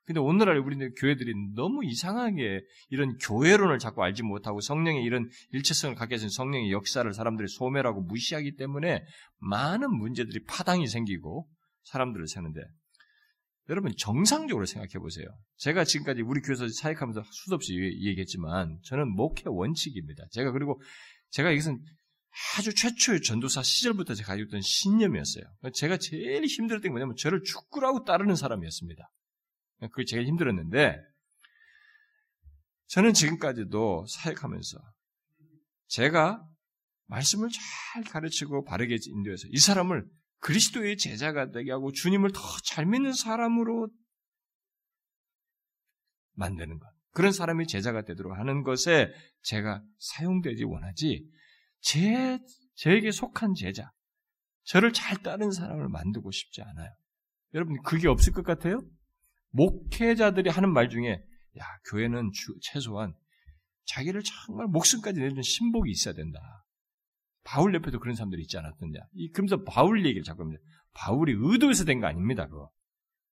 근데 0.06 0.20
오늘날 0.20 0.58
우리 0.58 0.76
교회들이 0.94 1.34
너무 1.56 1.84
이상하게 1.84 2.62
이런 2.90 3.16
교회론을 3.18 3.80
자꾸 3.80 4.04
알지 4.04 4.22
못하고 4.22 4.60
성령의 4.60 5.02
이런 5.02 5.28
일체성을 5.50 5.96
갖게 5.96 6.16
된 6.16 6.28
성령의 6.28 6.70
역사를 6.70 7.12
사람들이 7.12 7.48
소멸하고 7.48 8.02
무시하기 8.02 8.54
때문에 8.54 9.04
많은 9.38 9.92
문제들이 9.92 10.44
파당이 10.44 10.86
생기고 10.86 11.48
사람들을 11.84 12.28
세는데 12.28 12.60
여러분 13.68 13.92
정상적으로 13.98 14.64
생각해 14.64 15.00
보세요. 15.00 15.26
제가 15.56 15.82
지금까지 15.82 16.22
우리 16.22 16.40
교회에서 16.40 16.68
사역하면서 16.68 17.24
수도 17.32 17.56
없이 17.56 17.74
얘기했지만 17.74 18.78
저는 18.84 19.08
목회 19.12 19.42
원칙입니다. 19.46 20.24
제가 20.30 20.52
그리고 20.52 20.80
제가 21.30 21.50
이것은 21.50 21.80
아주 22.58 22.72
최초의 22.72 23.22
전도사 23.22 23.64
시절부터 23.64 24.14
제가 24.14 24.28
가지고 24.28 24.48
있던 24.48 24.60
신념이었어요. 24.60 25.44
제가 25.74 25.96
제일 25.96 26.44
힘들었던 26.44 26.82
게 26.82 26.90
뭐냐면 26.90 27.16
저를 27.16 27.42
축구라고 27.42 28.04
따르는 28.04 28.36
사람이었습니다. 28.36 29.10
그게 29.92 30.04
제일 30.04 30.26
힘들었는데 30.26 30.98
저는 32.88 33.12
지금까지도 33.12 34.06
사역하면서 34.08 34.78
제가 35.88 36.46
말씀을 37.06 37.48
잘 37.50 38.04
가르치고 38.04 38.64
바르게 38.64 38.96
인도해서 39.06 39.46
이 39.50 39.58
사람을 39.58 40.06
그리스도의 40.40 40.96
제자가 40.96 41.50
되게 41.50 41.70
하고 41.72 41.92
주님을 41.92 42.32
더 42.32 42.40
잘 42.64 42.84
믿는 42.84 43.12
사람으로 43.12 43.88
만드는 46.34 46.78
것. 46.78 46.86
그런 47.12 47.32
사람이 47.32 47.66
제자가 47.66 48.02
되도록 48.02 48.36
하는 48.36 48.62
것에 48.62 49.10
제가 49.42 49.82
사용되지 49.98 50.64
원하지, 50.64 51.26
제, 51.80 52.38
제에게 52.74 53.10
속한 53.10 53.54
제자, 53.54 53.90
저를 54.64 54.92
잘 54.92 55.16
따르는 55.22 55.52
사람을 55.52 55.88
만들고 55.88 56.30
싶지 56.30 56.60
않아요. 56.60 56.90
여러분, 57.54 57.80
그게 57.82 58.08
없을 58.08 58.34
것 58.34 58.44
같아요? 58.44 58.82
목회자들이 59.56 60.50
하는 60.50 60.72
말 60.72 60.88
중에, 60.88 61.22
야, 61.58 61.64
교회는 61.90 62.30
주, 62.32 62.54
최소한 62.60 63.14
자기를 63.86 64.22
정말 64.22 64.66
목숨까지 64.66 65.20
내는 65.20 65.42
신복이 65.42 65.90
있어야 65.90 66.14
된다. 66.14 66.40
바울 67.44 67.74
옆에도 67.74 67.98
그런 68.00 68.14
사람들이 68.14 68.42
있지 68.42 68.58
않았느냐. 68.58 69.00
이, 69.14 69.30
그러면서 69.30 69.62
바울 69.64 70.04
얘기를 70.04 70.22
자꾸 70.24 70.42
합니다. 70.42 70.62
바울이 70.94 71.34
의도해서 71.36 71.84
된 71.84 72.00
거 72.00 72.06
아닙니다, 72.06 72.46
그거. 72.48 72.70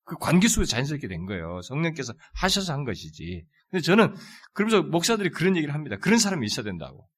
그 0.05 0.15
관계 0.17 0.47
속에서 0.47 0.69
자연스럽게 0.69 1.07
된 1.07 1.25
거예요. 1.25 1.61
성령께서 1.63 2.13
하셔서 2.33 2.73
한 2.73 2.85
것이지. 2.85 3.45
근데 3.69 3.81
저는, 3.81 4.13
그러면서 4.53 4.83
목사들이 4.83 5.31
그런 5.31 5.57
얘기를 5.57 5.73
합니다. 5.73 5.97
그런 5.97 6.19
사람이 6.19 6.45
있어야 6.45 6.63
된다고. 6.63 7.09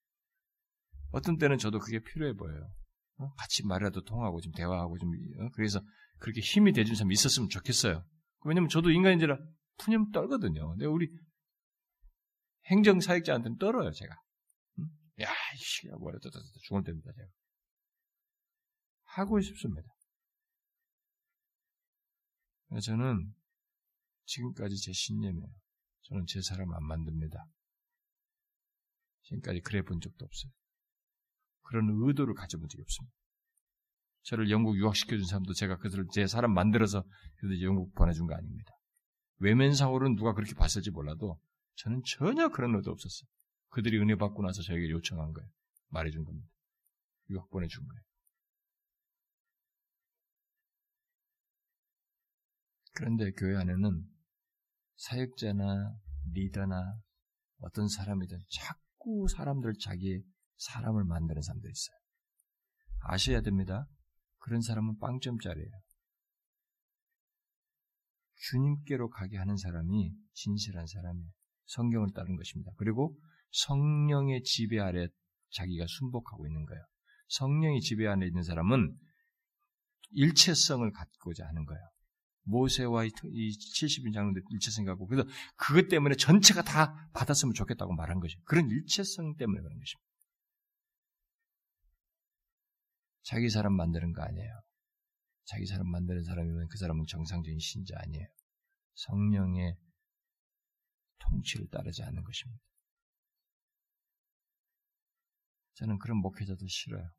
어떤 1.12 1.38
때는 1.38 1.58
저도 1.58 1.80
그게 1.80 2.00
필요해 2.00 2.34
보여요. 2.34 2.70
어? 3.18 3.32
같이 3.38 3.66
말이라도 3.66 4.04
통하고 4.04 4.42
좀 4.42 4.52
대화하고 4.54 4.98
좀, 4.98 5.10
어? 5.42 5.50
그래서 5.54 5.82
그렇게 6.20 6.42
힘이 6.42 6.72
돼준 6.74 6.96
사람이 6.96 7.14
있었으면 7.14 7.50
좋겠어요. 7.50 8.04
왜냐면 8.46 8.70
저도 8.70 8.92
인간인지라 8.92 9.38
푸념 9.78 10.12
떨거든요. 10.12 10.70
근데 10.70 10.86
우리 10.86 11.10
행정 12.66 13.00
사역자한테는 13.00 13.58
떨어요, 13.58 13.92
제가. 13.92 14.16
야, 15.22 15.30
이씨, 15.56 15.88
뭐야, 15.88 16.18
다 16.20 16.30
죽을 16.64 16.84
때입니다, 16.84 17.12
제가. 17.12 17.28
하고 19.04 19.40
싶습니다. 19.42 19.88
저는 22.84 23.34
지금까지 24.26 24.78
제 24.78 24.92
신념이에요. 24.92 25.48
저는 26.04 26.26
제 26.28 26.42
사람 26.42 26.74
안 26.74 26.84
만듭니다. 26.84 27.46
지금까지 29.24 29.62
그래 29.62 29.82
본 29.82 30.00
적도 30.00 30.26
없어요. 30.26 30.52
그런 31.64 31.88
의도를 31.90 32.34
가져본 32.34 32.68
적이 32.70 32.82
없습니다. 32.84 33.17
저를 34.28 34.50
영국 34.50 34.78
유학시켜준 34.78 35.26
사람도 35.26 35.54
제가 35.54 35.78
그들을 35.78 36.08
제 36.12 36.28
사람 36.28 36.54
만들어서 36.54 37.04
그들 37.38 37.62
영국 37.62 37.94
보내준 37.96 38.28
거 38.28 38.36
아닙니다. 38.36 38.72
외면상으로는 39.40 40.18
누가 40.18 40.34
그렇게 40.34 40.54
봤을지 40.54 40.92
몰라도 40.92 41.40
저는 41.76 42.02
전혀 42.06 42.50
그런 42.50 42.76
의도 42.76 42.92
없었어요. 42.92 43.30
그들이 43.70 43.98
은혜 44.00 44.16
받고 44.16 44.44
나서 44.44 44.62
저에게 44.64 44.90
요청한 44.90 45.32
거예요. 45.32 45.50
말해준 45.90 46.26
겁니다. 46.26 46.50
유학 47.30 47.50
보내준 47.50 47.88
거예요. 47.88 48.02
그런데 52.96 53.32
교회 53.32 53.56
안에는 53.56 54.04
사역자나 54.98 55.96
리더나 56.34 57.00
어떤 57.60 57.88
사람이든 57.88 58.40
자꾸 58.50 59.28
사람들 59.30 59.76
자기 59.80 60.22
사람을 60.58 61.06
만드는 61.06 61.42
사람들이 61.42 61.72
있어요. 61.72 61.98
아셔야 63.04 63.40
됩니다. 63.42 63.88
그런 64.48 64.62
사람은 64.62 64.98
빵점짜리예요. 65.00 65.70
주님께로 68.50 69.10
가게 69.10 69.36
하는 69.38 69.58
사람이 69.58 70.14
진실한 70.34 70.88
사람이에요. 70.88 71.30
성경을 71.66 72.14
따른 72.16 72.38
것입니다. 72.38 72.72
그리고 72.78 73.20
성령의 73.52 74.44
지배 74.44 74.80
아래 74.80 75.10
자기가 75.52 75.86
순복하고 75.88 76.48
있는 76.48 76.66
거예요. 76.66 76.82
성령의 77.28 77.82
지배 77.82 78.08
안에 78.08 78.26
있는 78.26 78.42
사람은 78.44 78.98
일체성을 80.12 80.90
갖고자 80.94 81.46
하는 81.46 81.66
거예요. 81.66 81.82
모세와 82.44 83.04
이 83.04 83.10
70인 83.10 84.14
장로들 84.14 84.44
일체성 84.50 84.86
갖고 84.86 85.08
그래서 85.08 85.28
그것 85.58 85.90
때문에 85.90 86.16
전체가 86.16 86.62
다 86.62 87.10
받았으면 87.14 87.54
좋겠다고 87.54 87.94
말한 87.96 88.22
것이 88.22 88.38
그런 88.46 88.70
일체성 88.70 89.36
때문에 89.36 89.60
그런 89.60 89.78
것입니다. 89.78 90.07
자기 93.28 93.50
사람 93.50 93.74
만드는 93.74 94.14
거 94.14 94.24
아니에요. 94.24 94.62
자기 95.44 95.66
사람 95.66 95.90
만드는 95.90 96.24
사람이면 96.24 96.70
그 96.70 96.78
사람은 96.78 97.06
정상적인 97.08 97.60
신자 97.60 97.96
아니에요. 98.00 98.26
성령의 98.94 99.78
통치를 101.20 101.68
따르지 101.68 102.04
않는 102.04 102.24
것입니다. 102.24 102.64
저는 105.74 106.00
그런 106.00 106.20
목회자들 106.20 106.70
싫어요. 106.70 107.12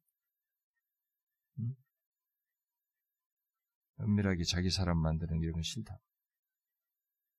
응? 1.58 1.76
은밀하게 4.00 4.44
자기 4.44 4.70
사람 4.70 4.96
만드는 4.96 5.42
이런 5.42 5.52
건 5.52 5.62
싫다. 5.62 6.00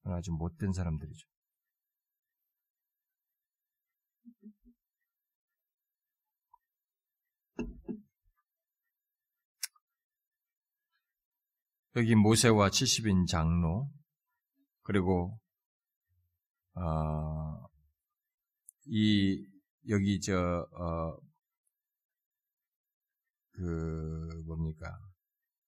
아주 0.04 0.32
못된 0.32 0.74
사람들이죠. 0.74 1.28
여기 12.00 12.16
모세와 12.16 12.70
70인 12.70 13.28
장로 13.28 13.92
그리고 14.84 15.38
어, 16.74 17.68
이 18.86 19.46
여기 19.90 20.22
저그 20.22 20.70
어, 20.72 21.18
뭡니까 24.46 24.98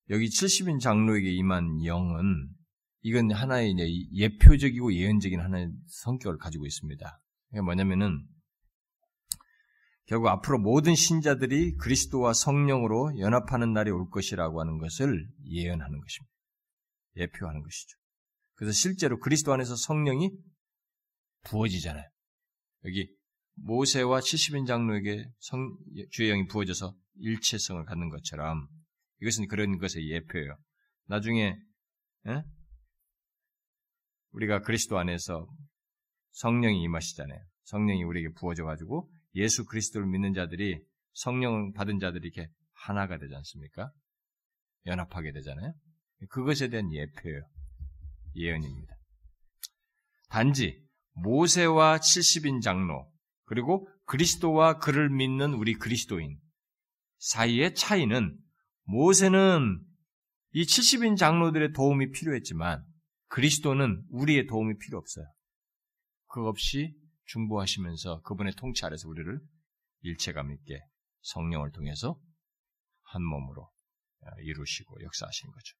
여기 0.09 0.27
70인 0.27 0.79
장로에게 0.79 1.29
임한 1.29 1.83
영은 1.83 2.47
이건 3.01 3.33
하나의 3.33 3.75
예표적이고 4.13 4.93
예언적인 4.93 5.37
하나의 5.37 5.69
성격을 5.87 6.37
가지고 6.37 6.65
있습니다. 6.65 7.21
뭐냐면은 7.61 8.25
결국 10.11 10.27
앞으로 10.27 10.59
모든 10.59 10.93
신자들이 10.93 11.77
그리스도와 11.77 12.33
성령으로 12.33 13.17
연합하는 13.17 13.71
날이 13.71 13.91
올 13.91 14.09
것이라고 14.09 14.59
하는 14.59 14.77
것을 14.77 15.25
예언하는 15.45 16.01
것입니다. 16.01 16.33
예표하는 17.15 17.63
것이죠. 17.63 17.97
그래서 18.55 18.73
실제로 18.73 19.19
그리스도 19.19 19.53
안에서 19.53 19.77
성령이 19.77 20.31
부어지잖아요. 21.45 22.03
여기 22.83 23.09
모세와 23.53 24.19
70인 24.19 24.67
장로에게 24.67 25.29
성, 25.39 25.77
주의 26.09 26.29
영이 26.29 26.47
부어져서 26.47 26.93
일체성을 27.15 27.81
갖는 27.85 28.09
것처럼 28.09 28.67
이것은 29.21 29.47
그런 29.47 29.77
것의 29.77 30.09
예표예요. 30.09 30.57
나중에 31.05 31.55
에? 32.27 32.41
우리가 34.31 34.59
그리스도 34.59 34.99
안에서 34.99 35.47
성령이 36.31 36.83
임하시잖아요. 36.83 37.39
성령이 37.63 38.03
우리에게 38.03 38.33
부어져 38.33 38.65
가지고 38.65 39.09
예수 39.35 39.65
그리스도를 39.65 40.07
믿는 40.07 40.33
자들이 40.33 40.81
성령을 41.13 41.73
받은 41.73 41.99
자들이 41.99 42.27
이렇게 42.27 42.49
하나가 42.73 43.17
되지 43.17 43.33
않습니까? 43.35 43.91
연합하게 44.85 45.31
되잖아요. 45.31 45.73
그것에 46.29 46.69
대한 46.69 46.91
예표예요. 46.91 47.41
예언입니다. 48.35 48.95
단지 50.29 50.81
모세와 51.13 51.99
70인 51.99 52.61
장로 52.61 53.11
그리고 53.45 53.87
그리스도와 54.05 54.79
그를 54.79 55.09
믿는 55.09 55.53
우리 55.53 55.73
그리스도인 55.73 56.39
사이의 57.19 57.75
차이는 57.75 58.37
모세는 58.83 59.83
이 60.53 60.63
70인 60.63 61.17
장로들의 61.17 61.73
도움이 61.73 62.11
필요했지만 62.11 62.83
그리스도는 63.27 64.03
우리의 64.09 64.47
도움이 64.47 64.77
필요 64.79 64.97
없어요. 64.97 65.25
그 66.27 66.47
없이 66.47 66.95
중보하시면서 67.25 68.21
그분의 68.21 68.53
통치 68.55 68.85
아래서 68.85 69.07
우리를 69.07 69.39
일체감 70.01 70.51
있게 70.51 70.79
성령을 71.21 71.71
통해서 71.71 72.19
한 73.03 73.23
몸으로 73.23 73.69
이루시고 74.43 75.01
역사하신 75.03 75.51
거죠. 75.51 75.77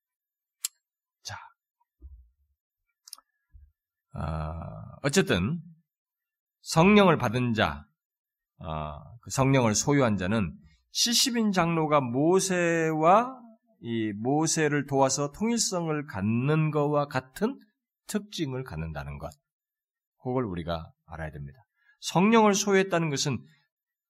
자, 1.24 1.38
어, 4.14 4.98
어쨌든 5.04 5.62
성령을 6.62 7.18
받은 7.18 7.54
자, 7.54 7.86
어, 8.58 9.18
그 9.22 9.30
성령을 9.32 9.76
소유한 9.76 10.18
자는 10.18 10.58
70인 10.94 11.54
장로가 11.54 12.02
모세와 12.02 13.40
이 13.82 14.14
모세를 14.14 14.86
도와서 14.86 15.32
통일성을 15.32 16.06
갖는 16.06 16.72
것과 16.72 17.08
같은 17.08 17.60
특징을 18.08 18.64
갖는다는 18.64 19.18
것. 19.18 19.32
그걸 20.22 20.46
우리가 20.46 20.92
알아야 21.14 21.32
됩니다. 21.32 21.60
성령을 22.02 22.54
소유했다는 22.56 23.10
것은 23.10 23.46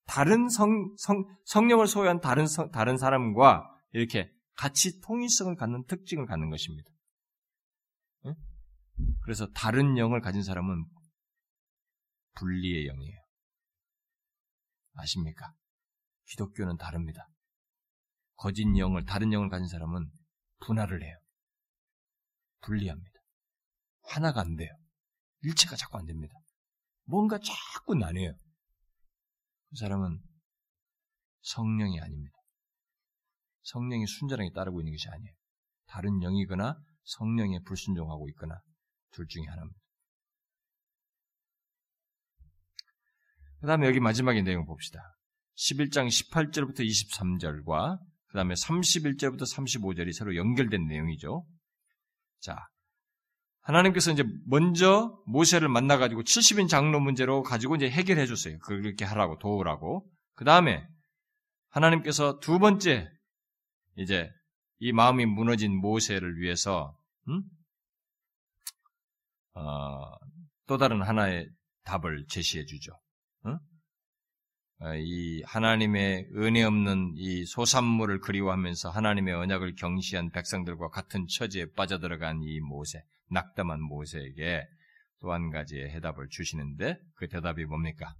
다른 0.06 0.50
성, 0.50 0.94
성, 0.98 1.26
성령을 1.46 1.88
소유한 1.88 2.20
다른, 2.20 2.48
성, 2.48 2.72
다른 2.72 2.98
사람과 2.98 3.64
이렇게 3.92 4.32
같이 4.56 5.00
통일성을 5.02 5.56
갖는 5.56 5.86
특징을 5.86 6.26
갖는 6.26 6.50
것입니다. 6.50 6.90
그래서 9.24 9.48
다른 9.54 9.98
영을 9.98 10.22
가진 10.22 10.44
사람은 10.44 10.86
분리의 12.36 12.86
영이에요. 12.88 13.20
아십니까? 14.94 15.54
기독교는 16.26 16.78
다릅니다. 16.78 17.28
거짓 18.36 18.66
영을, 18.78 19.06
다른 19.06 19.34
영을 19.34 19.50
가진 19.50 19.68
사람은 19.68 20.10
분할을 20.60 21.04
해요. 21.04 21.18
분리합니다. 22.62 23.20
하나가 24.04 24.42
안 24.42 24.56
돼요. 24.56 24.70
일체가 25.42 25.76
자꾸 25.76 25.98
안 25.98 26.06
됩니다. 26.06 26.34
뭔가 27.12 27.38
자꾸 27.38 27.94
나뉘어요. 27.94 28.34
그 29.70 29.76
사람은 29.76 30.18
성령이 31.42 32.00
아닙니다. 32.00 32.38
성령이 33.64 34.08
순전하게 34.08 34.52
따르고 34.54 34.80
있는 34.80 34.94
것이 34.94 35.10
아니에요. 35.10 35.36
다른 35.88 36.22
영이거나 36.22 36.82
성령에 37.04 37.60
불순종하고 37.66 38.30
있거나 38.30 38.62
둘 39.12 39.28
중에 39.28 39.44
하나입니다. 39.46 39.80
그 43.60 43.68
다음에 43.68 43.88
여기 43.88 44.00
마지막에 44.00 44.42
내용 44.42 44.66
봅시다. 44.66 45.02
11장 45.58 46.08
18절부터 46.08 46.80
23절과 46.80 48.00
그 48.28 48.34
다음에 48.34 48.54
31절부터 48.54 49.42
35절이 49.42 50.14
서로 50.14 50.36
연결된 50.38 50.88
내용이죠. 50.88 51.46
자, 52.40 52.56
하나님께서 53.62 54.12
이제 54.12 54.24
먼저 54.48 55.20
모세를 55.26 55.70
만나가지고 55.70 56.24
70인 56.24 56.68
장로 56.68 57.00
문제로 57.00 57.44
가지고 57.44 57.76
이제 57.76 57.90
해결해 57.90 58.26
줬어요. 58.26 58.58
그렇게 58.60 59.06
하라고, 59.06 59.38
도우라고. 59.38 60.10
그 60.36 60.46
다음에 60.46 60.86
하나님께서 61.70 62.40
두 62.40 62.60
번째, 62.60 63.10
이제 63.98 64.30
이 64.80 64.92
마음이 64.92 65.26
무너진 65.26 65.80
모세를 65.80 66.40
위해서, 66.40 66.98
음? 67.28 67.44
어, 69.54 70.16
또 70.66 70.78
다른 70.78 71.02
하나의 71.02 71.48
답을 71.84 72.26
제시해 72.30 72.66
주죠. 72.66 72.94
어? 73.44 73.60
어, 74.80 74.96
이 74.96 75.44
하나님의 75.46 76.30
은혜 76.36 76.64
없는 76.64 77.14
이 77.16 77.46
소산물을 77.46 78.22
그리워하면서 78.22 78.90
하나님의 78.90 79.36
언약을 79.36 79.76
경시한 79.76 80.32
백성들과 80.32 80.90
같은 80.90 81.28
처지에 81.28 81.68
빠져들어간 81.76 82.42
이 82.42 82.60
모세, 82.60 83.04
낙담한 83.32 83.82
모세에게 83.82 84.68
또 85.22 85.32
한 85.32 85.52
가지의 85.52 85.90
해답을 85.92 86.30
주시는데 86.30 86.98
그 87.16 87.28
대답이 87.28 87.66
뭡니까? 87.66 88.16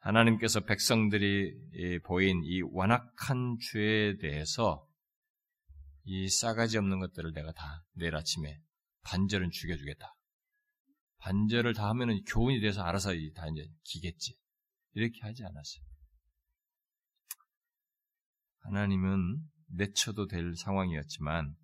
하나님께서 0.00 0.60
백성들이 0.60 2.00
보인 2.04 2.42
이 2.44 2.62
완악한 2.62 3.56
죄에 3.70 4.16
대해서 4.18 4.86
이 6.04 6.28
싸가지 6.28 6.76
없는 6.78 6.98
것들을 6.98 7.32
내가 7.32 7.52
다 7.52 7.84
내일 7.94 8.14
아침에 8.14 8.60
반절은 9.02 9.50
죽여주겠다. 9.50 10.14
반절을 11.18 11.72
다 11.72 11.88
하면은 11.88 12.22
교훈이 12.24 12.60
돼서 12.60 12.82
알아서 12.82 13.10
다 13.34 13.46
이제 13.48 13.66
기겠지. 13.84 14.36
이렇게 14.92 15.20
하지 15.22 15.42
않았어요. 15.42 15.84
하나님은 18.64 19.38
내쳐도 19.68 20.26
될 20.26 20.54
상황이었지만 20.56 21.54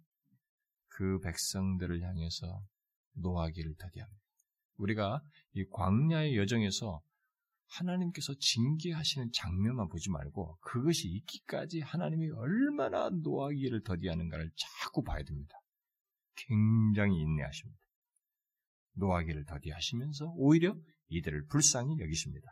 그 1.01 1.19
백성들을 1.21 2.03
향해서 2.03 2.63
노하기를 3.15 3.75
더디합니다. 3.79 4.21
우리가 4.77 5.23
이 5.55 5.65
광야의 5.71 6.37
여정에서 6.37 7.01
하나님께서 7.69 8.35
징계하시는 8.39 9.31
장면만 9.33 9.89
보지 9.89 10.11
말고 10.11 10.59
그것이 10.61 11.09
있기까지 11.09 11.81
하나님이 11.81 12.29
얼마나 12.33 13.09
노하기를 13.09 13.83
더디하는가를 13.83 14.51
자꾸 14.55 15.03
봐야 15.03 15.23
됩니다. 15.23 15.55
굉장히 16.37 17.19
인내하십니다. 17.19 17.81
노하기를 18.97 19.47
더디하시면서 19.47 20.35
오히려 20.37 20.77
이들을 21.09 21.47
불쌍히 21.47 21.99
여기십니다. 21.99 22.47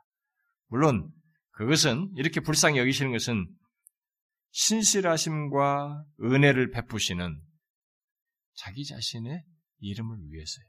물론 0.68 1.12
그것은 1.50 2.12
이렇게 2.16 2.40
불쌍히 2.40 2.78
여기시는 2.78 3.12
것은 3.12 3.46
신실하심과 4.52 6.06
은혜를 6.22 6.70
베푸시는 6.70 7.42
자기 8.58 8.84
자신의 8.84 9.44
이름을 9.78 10.18
위해서예요. 10.30 10.68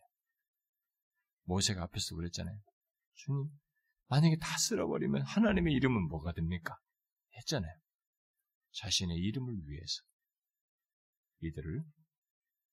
모세가 1.45 1.83
앞에서 1.83 2.15
그랬잖아요. 2.15 2.55
주님, 3.15 3.49
만약에 4.07 4.37
다 4.37 4.57
쓸어버리면 4.57 5.23
하나님의 5.23 5.73
이름은 5.73 6.07
뭐가 6.07 6.33
됩니까? 6.33 6.77
했잖아요. 7.37 7.73
자신의 8.73 9.17
이름을 9.17 9.55
위해서 9.65 10.01
이들을 11.41 11.83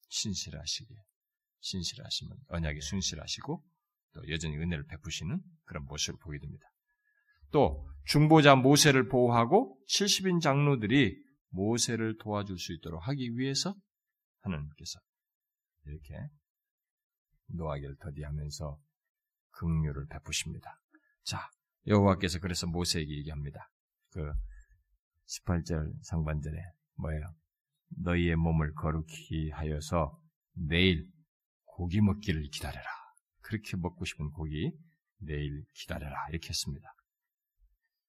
신실하시게, 0.08 0.94
신실하시면 1.60 2.36
언약에 2.48 2.80
순실하시고 2.80 3.64
또 4.12 4.28
여전히 4.28 4.56
은혜를 4.56 4.84
베푸시는 4.86 5.40
그런 5.64 5.84
모습을 5.86 6.18
보게 6.20 6.38
됩니다. 6.38 6.64
또 7.52 7.88
중보자 8.06 8.56
모세를 8.56 9.08
보호하고 9.08 9.82
70인 9.88 10.42
장로들이 10.42 11.16
모세를 11.48 12.18
도와줄 12.18 12.58
수 12.58 12.74
있도록 12.74 13.06
하기 13.08 13.38
위해서 13.38 13.74
하나님께서 14.40 15.00
이렇게 15.86 16.14
노하기를 17.48 17.96
더디하면서 17.96 18.78
긍휼을 19.50 20.06
베푸십니다. 20.08 20.80
자, 21.22 21.50
여호와께서 21.86 22.40
그래서 22.40 22.66
모세에게 22.66 23.16
얘기합니다. 23.18 23.70
그 24.10 24.32
18절 25.26 25.92
상반절에 26.02 26.58
뭐예요? 26.96 27.34
너희의 27.98 28.36
몸을 28.36 28.74
거룩히 28.74 29.50
하여서 29.50 30.18
내일 30.54 31.08
고기 31.64 32.00
먹기를 32.00 32.42
기다려라. 32.50 32.86
그렇게 33.40 33.76
먹고 33.76 34.04
싶은 34.04 34.30
고기 34.30 34.72
내일 35.18 35.64
기다려라. 35.74 36.26
이렇게 36.30 36.48
했습니다. 36.48 36.92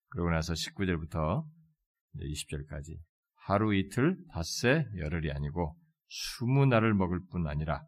그러고 0.08 0.30
나서 0.30 0.52
19절부터 0.54 1.46
20절까지 2.16 2.98
하루 3.34 3.74
이틀 3.74 4.18
닷새 4.30 4.86
열흘이 4.96 5.30
아니고 5.30 5.76
날을 6.70 6.94
먹을 6.94 7.20
뿐 7.30 7.46
아니라 7.46 7.84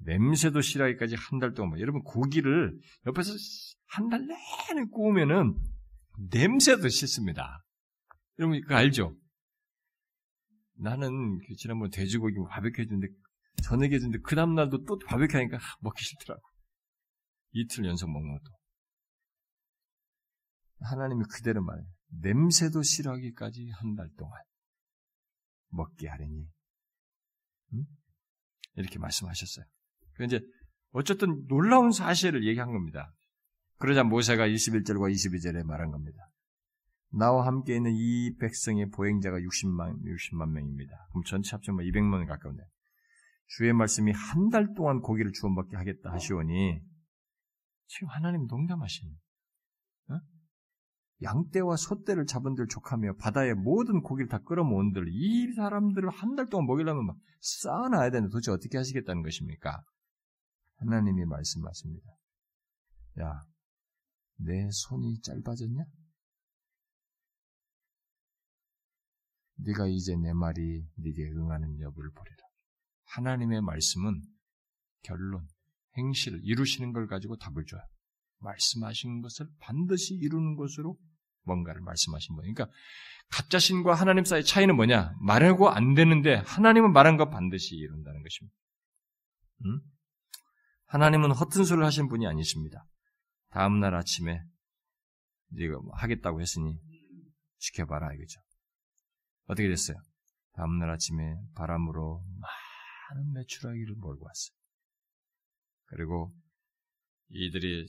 냄새도 0.00 0.60
싫어하기까지 0.60 1.16
한 1.16 1.40
달 1.40 1.52
동안 1.54 1.80
여러분 1.80 2.02
고기를 2.02 2.78
옆에서 3.06 3.32
한 3.86 4.08
달 4.10 4.20
내내 4.26 4.84
구우면은 4.92 5.56
냄새도 6.30 6.88
싫습니다. 6.88 7.64
여러분 8.38 8.60
그거 8.60 8.74
알죠? 8.76 9.16
나는 10.74 11.38
그 11.38 11.54
지난번 11.56 11.90
돼지고기 11.90 12.36
바베큐 12.48 12.82
해주는데 12.82 13.08
저녁에 13.64 13.94
해주는데 13.94 14.20
그 14.22 14.36
다음날도 14.36 14.84
또 14.84 14.98
바베큐 15.06 15.36
하니까 15.36 15.58
먹기 15.80 16.04
싫더라고. 16.04 16.42
이틀 17.52 17.84
연속 17.86 18.10
먹는 18.10 18.32
것도. 18.38 18.52
하나님이 20.80 21.24
그대로 21.32 21.62
말해요. 21.64 21.86
냄새도 22.22 22.82
싫어하기까지 22.82 23.70
한 23.70 23.96
달 23.96 24.08
동안 24.16 24.40
먹게 25.70 26.08
하려니. 26.08 26.46
응? 27.74 27.84
이렇게 28.76 28.98
말씀하셨어요. 28.98 29.64
이제 30.24 30.40
어쨌든 30.90 31.46
놀라운 31.46 31.92
사실을 31.92 32.46
얘기한 32.46 32.72
겁니다. 32.72 33.12
그러자 33.78 34.02
모세가 34.04 34.46
21절과 34.48 35.12
22절에 35.12 35.64
말한 35.64 35.90
겁니다. 35.90 36.18
나와 37.10 37.46
함께 37.46 37.76
있는 37.76 37.92
이 37.94 38.36
백성의 38.38 38.90
보행자가 38.90 39.38
60만, 39.38 40.02
60만 40.02 40.50
명입니다. 40.50 41.06
그럼 41.10 41.24
전체 41.24 41.52
합치면 41.52 41.84
200만 41.86 42.26
가까운데. 42.26 42.64
주의 43.46 43.72
말씀이 43.72 44.12
한 44.12 44.50
달 44.50 44.74
동안 44.74 45.00
고기를 45.00 45.32
주워 45.32 45.50
먹게 45.52 45.76
하겠다 45.76 46.12
하시오니, 46.12 46.80
지금 47.86 48.08
하나님 48.08 48.46
농담하시니, 48.46 49.10
어? 49.10 49.16
양떼와 51.22 51.76
소떼를 51.76 52.26
잡은 52.26 52.54
들 52.54 52.68
족하며 52.68 53.14
바다의 53.16 53.54
모든 53.54 54.02
고기를 54.02 54.28
다 54.28 54.38
끌어모은들 54.38 55.06
이 55.08 55.52
사람들을 55.54 56.08
한 56.10 56.36
달 56.36 56.46
동안 56.46 56.66
먹이려면 56.66 57.06
막 57.06 57.16
쌓아놔야 57.40 58.10
되는데 58.10 58.30
도대체 58.30 58.52
어떻게 58.52 58.78
하시겠다는 58.78 59.22
것입니까? 59.22 59.82
하나님이 60.76 61.24
말씀하십니다. 61.24 62.06
야, 63.20 63.42
내 64.36 64.68
손이 64.70 65.20
짧아졌냐? 65.22 65.84
네가 69.56 69.88
이제 69.88 70.14
내 70.14 70.32
말이 70.32 70.86
네게 70.96 71.30
응하는 71.32 71.80
여부를 71.80 72.10
보리라. 72.12 72.36
하나님의 73.06 73.60
말씀은 73.62 74.22
결론, 75.02 75.48
행실을 75.96 76.40
이루시는 76.44 76.92
걸 76.92 77.08
가지고 77.08 77.36
답을 77.38 77.64
줘요. 77.66 77.80
말씀하신 78.38 79.20
것을 79.20 79.48
반드시 79.58 80.14
이루는 80.14 80.54
것으로 80.54 80.96
뭔가를 81.48 81.80
말씀하신 81.80 82.36
거예요. 82.36 82.54
그러니까 82.54 82.76
가짜신과 83.30 83.94
하나님 83.94 84.24
사이의 84.24 84.44
차이는 84.44 84.76
뭐냐? 84.76 85.14
말하고 85.20 85.68
안 85.68 85.94
되는데 85.94 86.36
하나님은 86.46 86.92
말한 86.92 87.16
거 87.16 87.28
반드시 87.28 87.74
이룬다는 87.74 88.22
것입니다. 88.22 88.56
음? 89.64 89.80
하나님은 90.86 91.32
허튼 91.32 91.64
소리를 91.64 91.84
하신 91.84 92.08
분이 92.08 92.26
아니십니다. 92.26 92.86
다음 93.50 93.80
날 93.80 93.94
아침에 93.94 94.42
네가 95.50 95.80
뭐 95.80 95.92
하겠다고 95.94 96.40
했으니 96.40 96.78
지켜봐라 97.58 98.14
이거죠. 98.14 98.40
어떻게 99.46 99.68
됐어요? 99.68 99.96
다음 100.52 100.78
날 100.78 100.90
아침에 100.90 101.36
바람으로 101.54 102.24
많은 103.10 103.32
매출하기를 103.32 103.96
몰고 103.96 104.24
왔어요. 104.24 104.56
그리고 105.86 106.34
이들이 107.30 107.86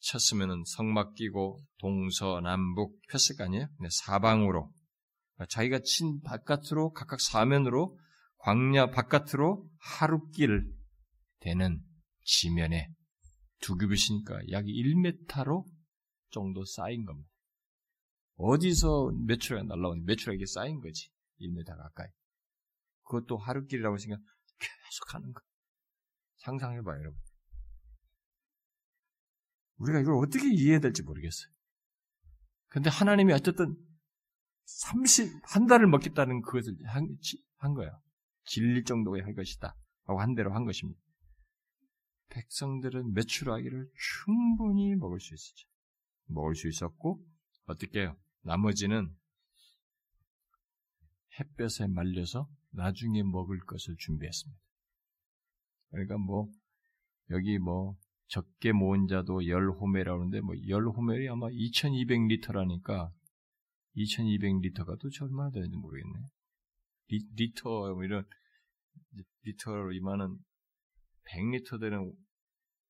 쳤으면은 0.00 0.62
성막 0.64 1.14
끼고 1.14 1.60
동서남북 1.78 3.00
폈을 3.08 3.36
거 3.36 3.44
아니에요? 3.44 3.68
네, 3.80 3.88
사방으로 3.90 4.72
자기가 5.48 5.80
친 5.80 6.20
바깥으로 6.22 6.92
각각 6.92 7.20
사면으로 7.20 7.98
광야 8.38 8.90
바깥으로 8.90 9.68
하루길 9.78 10.72
되는 11.40 11.80
지면에 12.22 12.92
두 13.60 13.76
규빗이니까 13.76 14.50
약 14.50 14.64
1m로 14.64 15.64
정도 16.30 16.64
쌓인 16.64 17.04
겁니다. 17.04 17.30
어디서 18.36 19.12
매출액이 19.26 19.66
날라오는 19.66 20.04
매출액이 20.04 20.46
쌓인 20.46 20.80
거지. 20.80 21.08
1m 21.40 21.64
가까이. 21.66 22.08
그것도 23.04 23.38
하루길이라고 23.38 23.98
생각 23.98 24.20
계속 24.58 25.14
하는 25.14 25.32
거. 25.32 25.40
상상해봐요, 26.38 27.00
여러분. 27.00 27.25
우리가 29.78 30.00
이걸 30.00 30.14
어떻게 30.16 30.48
이해해야 30.52 30.80
될지 30.80 31.02
모르겠어요. 31.02 31.50
근데 32.68 32.90
하나님이 32.90 33.32
어쨌든 33.32 33.76
30, 34.64 35.32
한 35.44 35.66
달을 35.66 35.86
먹겠다는 35.86 36.42
그것을 36.42 36.76
한, 36.86 37.16
한 37.58 37.74
거예요. 37.74 38.00
질릴 38.44 38.84
정도의 38.84 39.22
할 39.22 39.34
것이다. 39.34 39.76
라고 40.06 40.20
한 40.20 40.34
대로 40.34 40.54
한 40.54 40.64
것입니다. 40.64 41.00
백성들은 42.28 43.12
매출하기를 43.12 43.90
충분히 44.24 44.94
먹을 44.96 45.20
수 45.20 45.34
있었죠. 45.34 45.68
먹을 46.26 46.54
수 46.54 46.68
있었고, 46.68 47.24
어떻게 47.66 48.00
해요? 48.00 48.16
나머지는 48.42 49.14
햇볕에 51.38 51.86
말려서 51.86 52.48
나중에 52.70 53.22
먹을 53.22 53.58
것을 53.60 53.96
준비했습니다. 53.98 54.60
그러니까 55.90 56.18
뭐, 56.18 56.50
여기 57.30 57.58
뭐, 57.58 57.96
적게 58.28 58.72
모은 58.72 59.06
자도 59.08 59.46
열 59.48 59.70
호메라고 59.70 60.20
하는데 60.20 60.40
뭐 60.40 60.54
열 60.68 60.86
호멜이 60.88 61.28
아마 61.28 61.48
2200리터라니까 61.48 63.10
2200리터가 63.96 64.98
도대체 65.00 65.24
얼마나 65.24 65.50
되는지 65.50 65.76
모르겠네. 65.76 66.18
리, 67.08 67.24
리터 67.36 67.94
뭐 67.94 68.04
이런 68.04 68.24
리터로 69.42 69.92
이만한 69.92 70.36
100리터 71.30 71.80
되는 71.80 72.12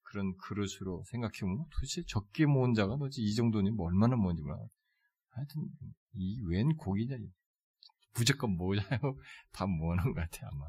그런 0.02 0.36
그릇으로 0.38 1.04
생각해보면 1.10 1.66
도대체 1.70 2.02
적게 2.06 2.46
모은 2.46 2.74
자가 2.74 2.96
도대체 2.96 3.22
이 3.22 3.34
정도니 3.34 3.70
뭐 3.72 3.86
얼마나 3.86 4.16
모은지 4.16 4.42
몰라. 4.42 4.58
하여튼 5.30 5.68
이 6.14 6.40
웬 6.48 6.74
고기냐 6.76 7.16
무조건 8.14 8.56
모자요 8.56 8.86
다 9.52 9.66
모으는 9.66 10.04
것 10.04 10.14
같아 10.14 10.48
아마. 10.50 10.64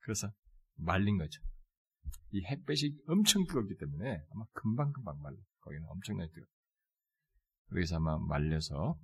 그래서 0.00 0.30
말린 0.76 1.16
거죠. 1.16 1.40
이 2.32 2.44
햇볕이 2.44 2.98
엄청 3.08 3.46
뜨겁기 3.46 3.76
때문에 3.76 4.24
아마 4.32 4.44
금방금방 4.52 5.20
말려. 5.20 5.36
거기는 5.60 5.86
엄청나게 5.88 6.30
뜨거. 6.32 6.46
그래서 7.66 7.96
아마 7.96 8.18
말려서 8.18 8.98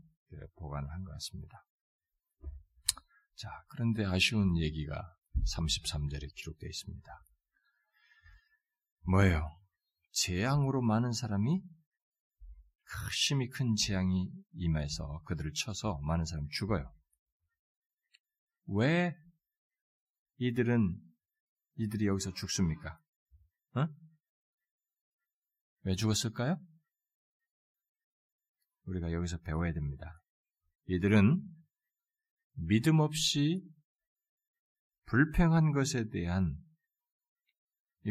보관을 0.56 0.90
한 0.90 1.05
것 1.05 1.12
같습니다. 1.12 1.64
자, 3.36 3.48
그런데 3.68 4.05
아쉬운 4.05 4.56
얘기가 4.59 5.16
33절에 5.55 6.34
기록되어 6.34 6.68
있습니다. 6.68 7.24
뭐예요? 9.10 9.59
재앙으로 10.10 10.82
많은 10.82 11.12
사람이 11.12 11.62
심히 13.12 13.48
큰 13.48 13.74
재앙이 13.76 14.30
임해서 14.55 15.22
그들을 15.26 15.52
쳐서 15.52 16.00
많은 16.02 16.24
사람이 16.24 16.48
죽어요. 16.50 16.92
왜 18.66 19.14
이들은 20.38 20.98
이들이 21.76 22.06
여기서 22.06 22.32
죽습니까? 22.34 22.98
어? 23.78 23.88
왜 25.82 25.94
죽었을까요? 25.94 26.60
우리가 28.84 29.12
여기서 29.12 29.38
배워야 29.38 29.72
됩니다. 29.72 30.20
이들은 30.86 31.42
믿음 32.55 33.00
없이 33.00 33.62
불평한 35.06 35.72
것에 35.72 36.09
대한 36.10 36.56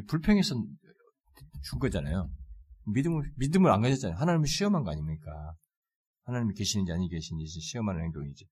불평해서 0.08 0.56
죽은 1.64 1.80
거잖아요. 1.80 2.32
믿음을, 2.86 3.32
믿음을 3.38 3.72
안 3.72 3.82
가졌잖아요. 3.82 4.18
하나님을 4.18 4.48
시험한 4.48 4.84
거 4.84 4.92
아닙니까? 4.92 5.56
하나님이 6.24 6.54
계시는지 6.54 6.92
아니 6.92 7.10
계시는지 7.10 7.60
시험하는 7.60 8.02
행동이지. 8.04 8.46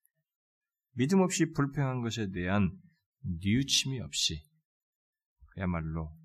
믿음 0.94 1.22
없이 1.22 1.52
불평한 1.54 2.02
것에 2.02 2.32
대한 2.32 2.72
뉘우침이 3.22 4.00
없이 4.02 4.44
그야말로 5.48 6.16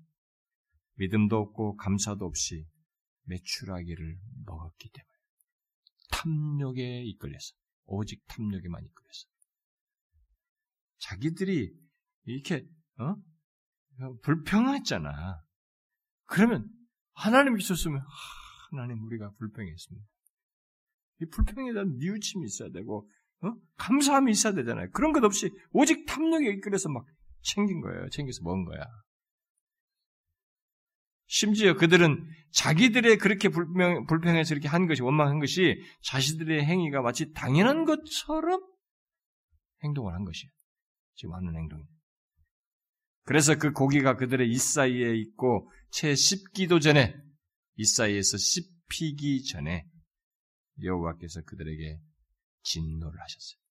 믿음도 1.01 1.37
없고 1.37 1.77
감사도 1.77 2.25
없이 2.25 2.67
매출하기를 3.23 4.19
먹었기 4.45 4.89
때문에 4.91 5.11
탐욕에 6.11 7.03
이끌려서 7.05 7.55
오직 7.85 8.23
탐욕에만 8.27 8.85
이끌려서 8.85 9.27
자기들이 10.99 11.73
이렇게 12.25 12.67
어? 12.99 13.15
불평했잖아. 14.21 15.41
그러면 16.25 16.69
하나님 17.13 17.57
있었으면 17.57 18.03
하나님 18.69 19.03
우리가 19.03 19.31
불평했습니다. 19.39 20.07
이 21.21 21.25
불평에 21.25 21.73
대한 21.73 21.97
뉘우침이 21.97 22.45
있어야 22.45 22.69
되고 22.69 23.09
어? 23.41 23.53
감사함이 23.77 24.31
있어야 24.31 24.53
되잖아요. 24.53 24.91
그런 24.91 25.13
것 25.13 25.23
없이 25.23 25.49
오직 25.71 26.05
탐욕에 26.05 26.47
이끌려서 26.51 26.89
막 26.89 27.07
챙긴 27.41 27.81
거예요. 27.81 28.07
챙겨서 28.09 28.43
먹은 28.43 28.65
거야. 28.65 28.85
심지어 31.33 31.75
그들은 31.75 32.29
자기들의 32.51 33.17
그렇게 33.17 33.47
불평, 33.47 34.05
불평해서 34.05 34.53
이렇게 34.53 34.67
한 34.67 34.85
것이, 34.85 35.01
원망한 35.01 35.39
것이 35.39 35.81
자신들의 36.03 36.65
행위가 36.65 37.01
마치 37.01 37.31
당연한 37.31 37.85
것처럼 37.85 38.61
행동을 39.81 40.13
한 40.13 40.25
것이에요. 40.25 40.51
지금 41.15 41.33
하는 41.33 41.55
행동이. 41.55 41.85
그래서 43.23 43.57
그 43.57 43.71
고기가 43.71 44.17
그들의 44.17 44.49
이사이에 44.49 45.15
있고 45.15 45.71
채 45.91 46.15
씹기도 46.15 46.81
전에 46.81 47.15
이사이에서 47.77 48.35
씹히기 48.37 49.45
전에 49.45 49.85
여호와께서 50.83 51.43
그들에게 51.43 51.97
진노를 52.63 53.21
하셨어요. 53.21 53.61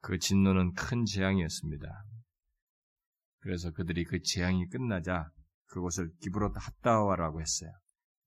그 0.00 0.18
진노는 0.18 0.72
큰 0.72 1.04
재앙이었습니다. 1.04 1.86
그래서 3.44 3.70
그들이 3.72 4.04
그 4.04 4.22
재앙이 4.22 4.68
끝나자 4.68 5.30
그곳을 5.66 6.10
기브롯 6.22 6.54
핫다와라고 6.56 7.42
했어요. 7.42 7.70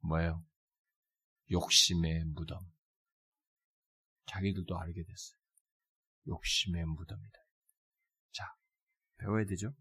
뭐예요? 0.01 0.45
욕심의 1.49 2.23
무덤. 2.35 2.59
자기들도 4.27 4.77
알게 4.77 5.03
됐어요. 5.03 5.39
욕심의 6.27 6.85
무덤이다. 6.85 7.39
자, 8.31 8.43
배워야 9.17 9.45
되죠? 9.45 9.73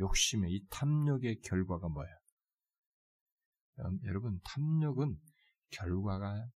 욕심의 0.00 0.50
이 0.50 0.66
탐욕의 0.70 1.40
결과가 1.42 1.88
뭐예요? 1.90 2.16
여러분, 4.04 4.40
탐욕은 4.44 5.20
결과가 5.72 6.48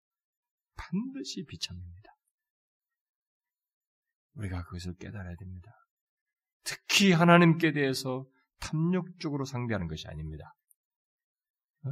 반드시 0.76 1.44
비참입니다. 1.44 2.12
우리가 4.34 4.62
그것을 4.62 4.94
깨달아야 4.94 5.34
됩니다. 5.34 5.72
특히 6.64 7.12
하나님께 7.12 7.72
대해서 7.72 8.26
탐욕적으로 8.60 9.44
상대하는 9.44 9.88
것이 9.88 10.06
아닙니다. 10.08 10.54
어? 11.86 11.90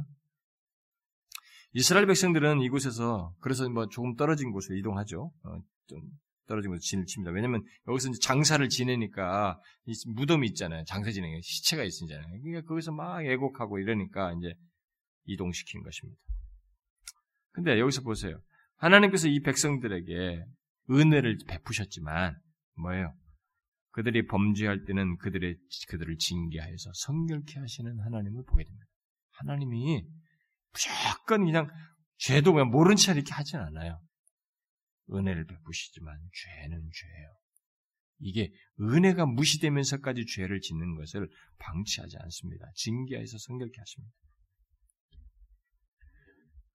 이스라엘 1.73 2.05
백성들은 2.07 2.61
이곳에서 2.61 3.33
그래서 3.41 3.67
뭐 3.69 3.87
조금 3.89 4.15
떨어진 4.15 4.51
곳으로 4.51 4.77
이동하죠. 4.77 5.31
어, 5.43 5.61
좀 5.87 6.01
떨어진 6.47 6.71
곳에 6.71 6.79
진을 6.81 7.05
칩니다. 7.05 7.31
왜냐하면 7.31 7.63
여기서 7.87 8.11
장사를 8.21 8.67
지내니까 8.67 9.59
무덤이 10.07 10.47
있잖아요. 10.49 10.83
장사 10.85 11.11
지내니까 11.11 11.39
시체가 11.43 11.83
있잖아요. 11.83 12.25
그러니까 12.43 12.67
거기서 12.67 12.91
막 12.91 13.23
애곡하고 13.23 13.79
이러니까 13.79 14.33
이제 14.33 14.53
이동시킨 15.25 15.83
것입니다. 15.83 16.19
근데 17.51 17.79
여기서 17.79 18.01
보세요. 18.01 18.39
하나님께서 18.77 19.27
이 19.27 19.41
백성들에게 19.41 20.43
은혜를 20.89 21.37
베푸셨지만 21.47 22.35
뭐예요? 22.75 23.13
그들이 23.99 24.27
범죄할 24.27 24.85
때는 24.85 25.17
그들의 25.17 25.57
그들을 25.89 26.17
징계하여서 26.17 26.91
성결케 26.93 27.59
하시는 27.59 27.99
하나님을 27.99 28.45
보게 28.45 28.63
됩니다. 28.63 28.85
하나님이 29.31 30.07
무조건 30.71 31.43
그냥 31.43 31.69
죄도 32.15 32.53
그냥 32.53 32.69
모른 32.69 32.95
채 32.95 33.11
이렇게 33.11 33.33
하진 33.33 33.59
않아요. 33.59 34.01
은혜를 35.11 35.45
베푸시지만 35.47 36.17
죄는 36.33 36.89
죄예요. 36.93 37.29
이게 38.19 38.53
은혜가 38.79 39.25
무시되면서까지 39.25 40.27
죄를 40.27 40.61
짓는 40.61 40.95
것을 40.95 41.29
방치하지 41.57 42.15
않습니다. 42.21 42.71
징계하여서 42.75 43.37
성결케 43.37 43.73
하십니다. 43.79 44.15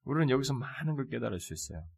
우리는 0.02 0.28
여기서 0.28 0.52
많은 0.52 0.94
걸 0.96 1.08
깨달을 1.08 1.40
수 1.40 1.54
있어요. 1.54 1.88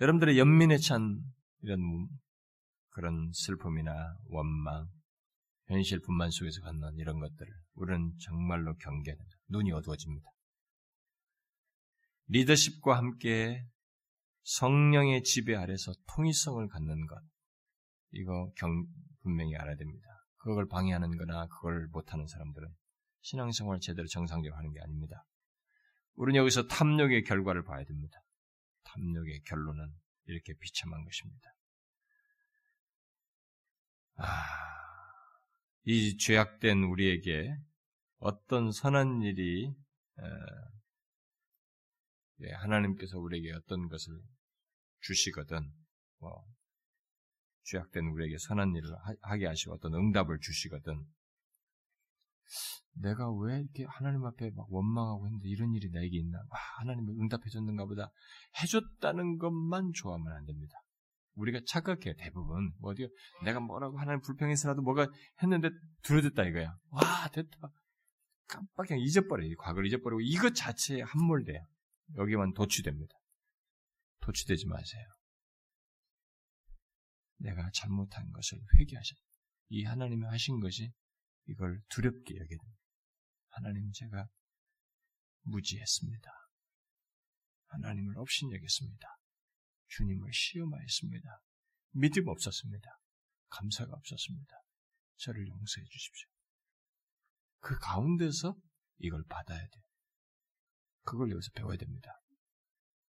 여러분들의 0.00 0.36
연민에 0.40 0.78
찬 0.78 1.22
이런 1.62 2.08
그런 2.98 3.30
슬픔이나 3.32 4.16
원망, 4.24 4.88
현실 5.68 6.00
분만 6.00 6.32
속에서 6.32 6.60
갖는 6.62 6.98
이런 6.98 7.20
것들을 7.20 7.48
우리는 7.74 8.12
정말로 8.18 8.74
경계하는 8.76 9.24
눈이 9.50 9.70
어두워집니다. 9.70 10.28
리더십과 12.26 12.96
함께 12.96 13.64
성령의 14.42 15.22
지배 15.22 15.54
아래서 15.54 15.92
통일성을 16.08 16.66
갖는 16.66 17.06
것, 17.06 17.22
이거 18.10 18.52
경, 18.56 18.84
분명히 19.22 19.54
알아야 19.54 19.76
됩니다. 19.76 20.08
그걸 20.38 20.66
방해하는 20.66 21.16
거나 21.16 21.46
그걸 21.46 21.86
못하는 21.92 22.26
사람들은 22.26 22.68
신앙생활 23.20 23.78
제대로 23.78 24.08
정상적으로 24.08 24.56
하는 24.56 24.72
게 24.72 24.80
아닙니다. 24.80 25.24
우리는 26.16 26.40
여기서 26.40 26.66
탐욕의 26.66 27.22
결과를 27.22 27.62
봐야 27.62 27.84
됩니다. 27.84 28.18
탐욕의 28.82 29.42
결론은 29.44 29.88
이렇게 30.24 30.52
비참한 30.54 31.04
것입니다. 31.04 31.48
아, 34.18 34.26
이 35.84 36.16
죄악된 36.16 36.82
우리에게 36.84 37.56
어떤 38.18 38.72
선한 38.72 39.22
일이 39.22 39.72
예, 42.40 42.52
하나님께서 42.52 43.18
우리에게 43.18 43.52
어떤 43.52 43.88
것을 43.88 44.12
주시거든, 45.00 45.72
뭐, 46.18 46.44
죄악된 47.64 48.06
우리에게 48.06 48.36
선한 48.38 48.74
일을 48.74 48.90
하게 49.22 49.46
하시고 49.46 49.74
어떤 49.74 49.94
응답을 49.94 50.38
주시거든, 50.40 51.04
내가 52.94 53.32
왜 53.32 53.60
이렇게 53.60 53.84
하나님 53.84 54.24
앞에 54.24 54.50
막 54.50 54.66
원망하고 54.72 55.26
했는데 55.26 55.48
이런 55.48 55.74
일이 55.74 55.90
나에게 55.90 56.16
있나? 56.18 56.38
아, 56.38 56.56
하나님이 56.80 57.12
응답해줬는가 57.20 57.84
보다. 57.84 58.10
해줬다는 58.62 59.38
것만 59.38 59.92
좋아하면 59.94 60.32
안 60.32 60.44
됩니다. 60.44 60.74
우리가 61.38 61.60
착각해 61.66 62.14
대부분 62.16 62.72
뭐 62.80 62.90
어디 62.90 63.08
내가 63.44 63.60
뭐라고 63.60 63.98
하나님 63.98 64.20
불평해서라도 64.22 64.82
뭐가 64.82 65.08
했는데 65.42 65.70
들어댔다 66.02 66.44
이거야. 66.44 66.76
와 66.90 67.28
됐다. 67.32 67.72
깜빡 68.46 68.88
그냥 68.88 69.02
잊어버려. 69.02 69.44
과거를 69.58 69.86
잊어버리고 69.88 70.20
이것 70.20 70.54
자체에 70.54 71.02
함몰돼요. 71.02 71.64
여기만 72.16 72.54
도취됩니다. 72.54 73.14
도취되지 74.20 74.66
마세요. 74.66 75.06
내가 77.38 77.70
잘못한 77.72 78.30
것을 78.32 78.58
회개하셔. 78.78 79.14
이 79.68 79.84
하나님이 79.84 80.24
하신 80.26 80.60
것이 80.60 80.92
이걸 81.46 81.80
두렵게 81.90 82.34
됩니다. 82.34 82.78
하나님 83.50 83.92
제가 83.92 84.26
무지했습니다. 85.42 86.30
하나님을 87.66 88.18
없인 88.18 88.52
여겼습니다. 88.52 89.17
주님을 89.88 90.32
시험하였습니다. 90.32 91.40
믿음 91.92 92.28
없었습니다. 92.28 92.88
감사가 93.48 93.92
없었습니다. 93.94 94.54
저를 95.16 95.46
용서해 95.48 95.84
주십시오. 95.88 96.28
그 97.60 97.78
가운데서 97.78 98.56
이걸 98.98 99.24
받아야 99.28 99.58
돼요. 99.58 99.82
그걸 101.02 101.30
여기서 101.30 101.50
배워야 101.54 101.76
됩니다. 101.76 102.10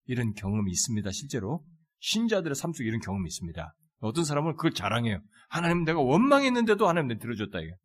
이런 0.06 0.34
경험이 0.34 0.72
있습니다. 0.72 1.12
실제로 1.12 1.66
신자들의 2.00 2.56
삶 2.56 2.72
속에 2.72 2.88
이런 2.88 3.00
경험이 3.00 3.28
있습니다. 3.28 3.76
어떤 4.00 4.24
사람은 4.24 4.56
그걸 4.56 4.72
자랑해요. 4.72 5.22
하나님 5.50 5.84
내가 5.84 6.00
원망했는데도 6.00 6.88
하나님 6.88 7.10
내 7.10 7.18
들어줬다 7.18 7.60
이게. 7.60 7.76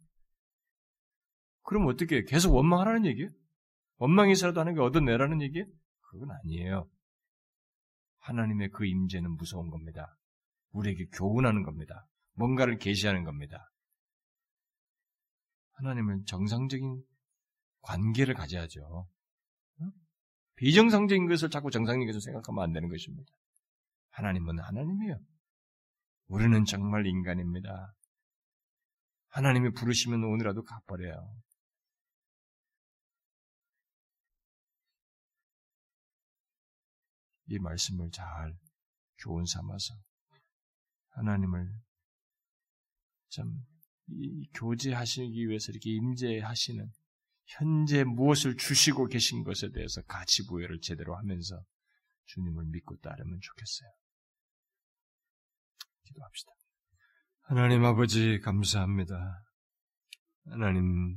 그럼 1.63 1.87
어떻게 1.87 2.23
계속 2.25 2.55
원망하라는 2.55 3.07
얘기예요? 3.07 3.31
원망해서라도 3.97 4.61
하는 4.61 4.75
게 4.75 4.81
얻어내라는 4.81 5.43
얘기예요? 5.43 5.67
그건 6.01 6.31
아니에요. 6.31 6.89
하나님의 8.25 8.71
그 8.71 8.87
임재는 8.87 9.37
무서운 9.37 9.71
겁니다. 9.71 10.17
우리에게 10.73 11.07
교훈하는 11.13 11.63
겁니다. 11.63 12.07
뭔가를 12.33 12.79
계시하는 12.79 13.25
겁니다. 13.25 13.71
하나님은 15.73 16.25
정상적인 16.25 17.03
관계를 17.83 18.35
가져야죠. 18.35 19.09
비정상적인 20.57 21.29
것을 21.29 21.51
자꾸 21.51 21.71
정상적인 21.71 22.07
것을 22.07 22.21
생각하면 22.21 22.65
안 22.65 22.73
되는 22.73 22.89
것입니다. 22.89 23.31
하나님은 24.11 24.59
하나님이에요. 24.59 25.19
우리는 26.29 26.65
정말 26.65 27.07
인간입니다. 27.07 27.93
하나님이 29.29 29.73
부르시면 29.73 30.25
오늘라도 30.25 30.63
가버려요. 30.63 31.44
이 37.47 37.59
말씀을 37.59 38.11
잘 38.11 38.57
교훈 39.19 39.45
삼아서 39.45 39.95
하나님을 41.11 41.69
참 43.31 43.53
교제하시기 44.55 45.49
위해서 45.49 45.73
이렇게 45.73 45.91
임재하시는 45.91 46.91
현재 47.47 48.05
무엇을 48.05 48.57
주시고 48.57 49.07
계신 49.07 49.45
것에 49.45 49.71
대해서 49.71 50.03
가치 50.03 50.47
부여를 50.47 50.81
제대로 50.81 51.17
하면서 51.17 51.63
주님을 52.27 52.67
믿고 52.67 52.97
따르면 52.99 53.39
좋겠어요. 53.41 53.89
기도합시다. 56.05 56.53
하나님 57.43 57.85
아버지 57.85 58.41
감사합니다. 58.41 59.43
하나님 60.47 61.17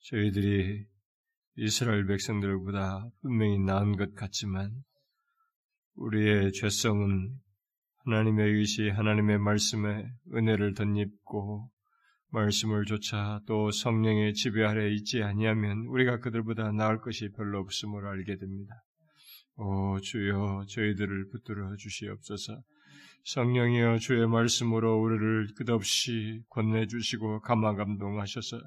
저희들이 0.00 0.86
이스라엘 1.56 2.06
백성들보다 2.06 3.10
분명히 3.20 3.58
나은 3.58 3.96
것 3.96 4.14
같지만 4.14 4.82
우리의 6.00 6.52
죄성은 6.52 7.30
하나님의 8.06 8.54
의시, 8.54 8.88
하나님의 8.88 9.38
말씀에 9.38 10.06
은혜를 10.34 10.72
덧입고 10.72 11.70
말씀을 12.30 12.86
조차 12.86 13.40
또 13.46 13.70
성령의 13.70 14.32
지배 14.32 14.64
아래 14.64 14.90
있지 14.92 15.22
아니하면 15.22 15.84
우리가 15.88 16.20
그들보다 16.20 16.72
나을 16.72 17.00
것이 17.00 17.30
별로 17.36 17.60
없음을 17.60 18.06
알게 18.06 18.38
됩니다. 18.38 18.74
오 19.56 20.00
주여 20.00 20.64
저희들을 20.68 21.28
붙들어 21.32 21.76
주시옵소서. 21.76 22.62
성령이여 23.24 23.98
주의 23.98 24.26
말씀으로 24.26 25.02
우리를 25.02 25.48
끝없이 25.56 26.40
권내 26.48 26.86
주시고 26.86 27.40
감화 27.40 27.74
감동하셔서 27.74 28.58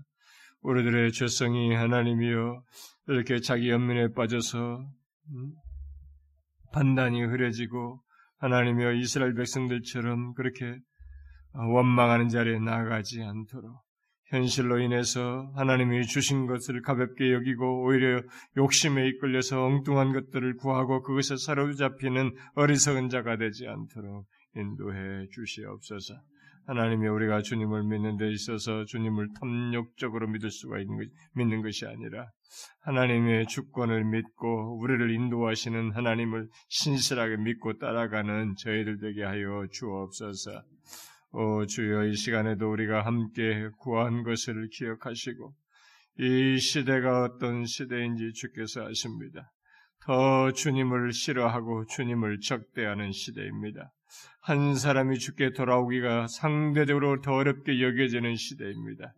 우리들의 0.62 1.12
죄성이 1.14 1.74
하나님이여 1.74 2.64
이렇게 3.08 3.40
자기 3.40 3.70
연민에 3.70 4.14
빠져서 4.14 4.88
음, 5.32 5.54
판단이 6.74 7.24
흐려지고 7.24 8.02
하나님이여 8.40 8.94
이스라엘 8.94 9.34
백성들처럼 9.36 10.34
그렇게 10.34 10.78
원망하는 11.54 12.28
자리에 12.28 12.60
나아가지 12.60 13.22
않도록 13.22 13.82
현실로 14.30 14.80
인해서 14.80 15.52
하나님이 15.56 16.08
주신 16.08 16.48
것을 16.48 16.82
가볍게 16.82 17.32
여기고 17.34 17.84
오히려 17.84 18.22
욕심에 18.58 19.08
이끌려서 19.08 19.64
엉뚱한 19.64 20.12
것들을 20.12 20.58
구하고 20.58 21.04
그것에 21.04 21.36
사로잡히는 21.38 22.32
어리석은 22.56 23.10
자가 23.10 23.38
되지 23.38 23.68
않도록 23.68 24.26
인도해 24.56 25.28
주시옵소서. 25.32 26.16
하나님이 26.66 27.08
우리가 27.08 27.42
주님을 27.42 27.84
믿는 27.84 28.18
데 28.18 28.32
있어서 28.32 28.86
주님을 28.86 29.30
탐욕적으로 29.40 30.28
믿을 30.28 30.50
수가 30.50 30.80
있는 30.80 30.98
것, 30.98 31.10
믿는 31.36 31.62
것이 31.62 31.86
아니라 31.86 32.30
하나님의 32.82 33.48
주권을 33.48 34.06
믿고 34.06 34.80
우리를 34.80 35.12
인도하시는 35.14 35.92
하나님을 35.92 36.48
신실하게 36.70 37.38
믿고 37.38 37.78
따라가는 37.80 38.56
저희들 38.58 39.00
되게 39.00 39.24
하여 39.24 39.66
주옵소서. 39.72 40.64
오 41.32 41.66
주여 41.66 42.06
이 42.06 42.16
시간에도 42.16 42.72
우리가 42.72 43.06
함께 43.06 43.70
구한 43.80 44.24
것을 44.24 44.70
기억하시고 44.72 45.54
이 46.20 46.60
시대가 46.60 47.24
어떤 47.24 47.66
시대인지 47.66 48.34
주께서 48.34 48.86
아십니다. 48.86 49.52
더 50.06 50.52
주님을 50.52 51.12
싫어하고 51.12 51.86
주님을 51.88 52.40
적대하는 52.40 53.12
시대입니다. 53.12 53.92
한 54.46 54.76
사람이 54.76 55.20
죽게 55.20 55.54
돌아오기가 55.54 56.28
상대적으로 56.28 57.22
더 57.22 57.32
어렵게 57.32 57.82
여겨지는 57.82 58.36
시대입니다. 58.36 59.14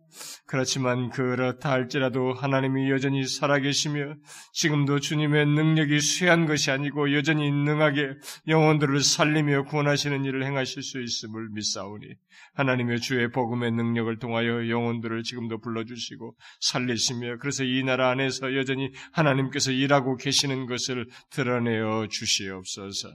그렇지만 0.46 1.10
그렇다 1.10 1.72
할지라도 1.72 2.32
하나님이 2.32 2.88
여전히 2.90 3.26
살아계시며 3.26 4.14
지금도 4.52 5.00
주님의 5.00 5.46
능력이 5.46 6.00
쇠한 6.00 6.46
것이 6.46 6.70
아니고 6.70 7.12
여전히 7.12 7.50
능하게 7.50 8.14
영혼들을 8.46 9.00
살리며 9.00 9.64
구원하시는 9.64 10.24
일을 10.24 10.44
행하실 10.44 10.84
수 10.84 11.02
있음을 11.02 11.48
믿사오니 11.54 12.06
하나님의 12.54 13.00
주의 13.00 13.28
복음의 13.28 13.72
능력을 13.72 14.16
통하여 14.20 14.68
영혼들을 14.68 15.24
지금도 15.24 15.58
불러주시고 15.60 16.36
살리시며 16.60 17.38
그래서 17.38 17.64
이 17.64 17.82
나라 17.82 18.10
안에서 18.10 18.54
여전히 18.54 18.92
하나님께서 19.10 19.72
일하고 19.72 20.16
계시는 20.16 20.66
것을 20.66 21.08
드러내어 21.30 22.06
주시옵소서. 22.08 23.08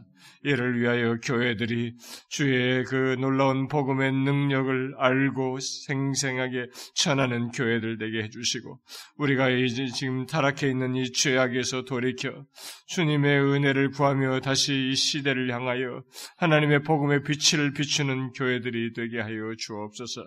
이를 0.44 0.80
위하여 0.80 1.18
교회들이 1.24 1.96
주의 2.30 2.84
그 2.86 3.16
놀라운 3.20 3.68
복음의 3.68 4.12
능력을 4.12 4.96
알고 4.98 5.60
생생하게 5.60 6.68
전하는 6.96 7.50
교회들 7.52 7.98
되게 7.98 8.24
해주시고 8.24 8.80
우리가 9.18 9.50
이제 9.50 9.86
지금 9.88 10.26
타락해 10.26 10.68
있는 10.70 10.96
이 10.96 11.12
죄악에서 11.12 11.84
돌이켜 11.84 12.46
주님의 12.88 13.40
은혜를 13.40 13.92
구하며 13.92 14.42
다시 14.42 14.90
이 14.92 14.96
시대를 14.96 15.54
향하여 15.54 16.04
하나님의 16.38 16.84
복음의 16.84 17.24
빛을 17.24 17.74
비추는 17.74 18.32
교회들이 18.34 18.94
되게 18.94 19.20
하여 19.20 19.54
주옵소서. 19.58 20.22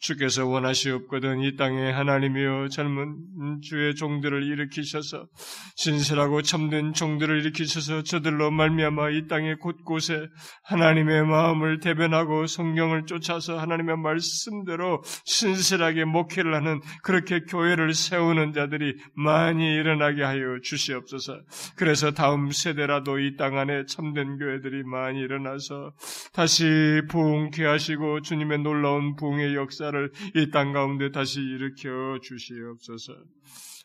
주께서 0.00 0.46
원하시옵거든 0.46 1.40
이 1.40 1.56
땅에 1.56 1.90
하나님이여 1.90 2.68
젊은 2.68 3.60
주의 3.62 3.94
종들을 3.94 4.42
일으키셔서 4.42 5.26
신실하고 5.76 6.42
참된 6.42 6.92
종들을 6.92 7.40
일으키셔서 7.40 8.02
저들로 8.02 8.50
말미암아 8.50 9.10
이 9.10 9.26
땅의 9.28 9.58
곳곳에 9.58 10.26
하나님의 10.64 11.17
마음을 11.22 11.80
대변하고 11.80 12.46
성경을 12.46 13.06
쫓아서 13.06 13.58
하나님의 13.58 13.96
말씀대로 13.98 15.02
신실하게 15.24 16.04
목회를 16.04 16.54
하는 16.54 16.80
그렇게 17.02 17.40
교회를 17.40 17.94
세우는 17.94 18.52
자들이 18.52 18.96
많이 19.14 19.74
일어나게 19.74 20.22
하여 20.22 20.58
주시옵소서. 20.62 21.40
그래서 21.76 22.10
다음 22.12 22.50
세대라도 22.50 23.18
이 23.18 23.36
땅 23.36 23.56
안에 23.56 23.84
참된 23.86 24.38
교회들이 24.38 24.82
많이 24.84 25.20
일어나서 25.20 25.92
다시 26.32 27.02
부흥케 27.08 27.64
하시고 27.64 28.22
주님의 28.22 28.58
놀라운 28.60 29.14
부흥의 29.16 29.54
역사를 29.54 30.10
이 30.34 30.50
땅 30.50 30.72
가운데 30.72 31.10
다시 31.12 31.40
일으켜 31.40 32.18
주시옵소서. 32.22 33.12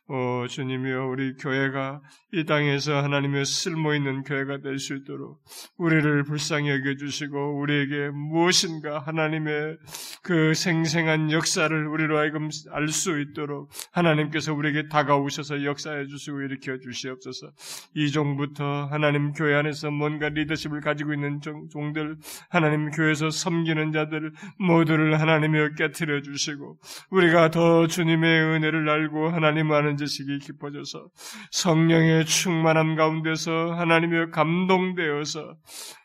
오 0.09 0.45
주님이여 0.47 1.05
우리 1.07 1.33
교회가 1.37 2.01
이 2.33 2.43
땅에서 2.45 3.01
하나님의 3.01 3.45
쓸모 3.45 3.93
있는 3.93 4.23
교회가 4.23 4.59
될 4.59 4.77
수 4.77 4.95
있도록 4.95 5.39
우리를 5.77 6.23
불쌍히 6.23 6.69
여겨 6.69 6.95
주시고 6.97 7.59
우리에게 7.61 8.09
무엇인가 8.09 8.99
하나님의 8.99 9.77
그 10.21 10.53
생생한 10.53 11.31
역사를 11.31 11.87
우리로 11.87 12.17
하여금 12.17 12.49
알 12.71 12.89
수 12.89 13.17
있도록 13.21 13.69
하나님께서 13.93 14.53
우리에게 14.53 14.89
다가오셔서 14.89 15.63
역사해 15.63 16.05
주시고 16.07 16.41
일으켜 16.41 16.77
주시옵소서. 16.79 17.51
이 17.95 18.11
종부터 18.11 18.87
하나님 18.91 19.31
교회 19.31 19.55
안에서 19.55 19.89
뭔가 19.89 20.27
리더십을 20.29 20.81
가지고 20.81 21.13
있는 21.13 21.39
종들 21.71 22.17
하나님 22.49 22.91
교회에서 22.91 23.29
섬기는 23.29 23.93
자들 23.93 24.33
모두를 24.59 25.19
하나님이여 25.21 25.75
깨뜨려 25.75 26.21
주시고 26.21 26.77
우리가 27.09 27.51
더 27.51 27.87
주님의 27.87 28.41
은혜를 28.41 28.89
알고 28.89 29.29
하나님 29.29 29.71
아는 29.71 29.92
지식이 29.97 30.39
깊어져서 30.39 31.07
성령의 31.51 32.25
충만함 32.25 32.95
가운데서 32.95 33.73
하나님의 33.73 34.31
감동되어서 34.31 35.57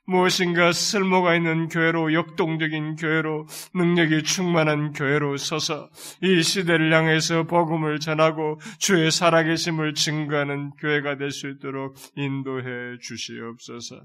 무엇인가 0.06 0.72
쓸모가 0.72 1.36
있는 1.36 1.68
교회로 1.68 2.14
역동적인 2.14 2.96
교회로 2.96 3.46
능력이 3.74 4.22
충만한 4.22 4.92
교회로 4.92 5.36
서서 5.36 5.90
이 6.22 6.42
시대를 6.42 6.92
향해서 6.92 7.44
복음을 7.44 8.00
전하고 8.00 8.58
주의 8.78 9.10
살아계심을 9.10 9.92
증거하는 9.94 10.70
교회가 10.80 11.16
될 11.16 11.30
수 11.30 11.48
있도록 11.50 11.94
인도해 12.16 12.98
주시옵소서. 13.00 14.00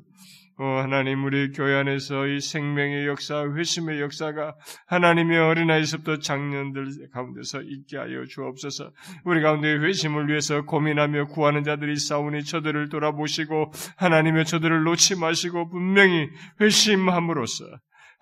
오 0.59 0.63
하나님 0.63 1.23
우리 1.25 1.51
교회 1.51 1.73
안에서 1.73 2.27
이 2.27 2.39
생명의 2.39 3.07
역사, 3.07 3.43
회심의 3.43 4.01
역사가 4.01 4.55
하나님의 4.85 5.39
어린아이서부터 5.39 6.19
장년들 6.19 7.09
가운데서 7.11 7.63
있게 7.63 7.97
하여 7.97 8.23
주옵소서. 8.25 8.91
우리 9.25 9.41
가운데 9.41 9.73
회심을 9.75 10.27
위해서 10.27 10.61
고민하며 10.63 11.30
구하는 11.30 11.63
자들이 11.63 11.95
싸우니 11.95 12.43
저들을 12.43 12.89
돌아보시고 12.89 13.71
하나님의 13.97 14.45
저들을 14.45 14.84
놓지 14.84 15.19
마시고 15.19 15.69
분명히 15.69 16.30
회심함으로써 16.61 17.65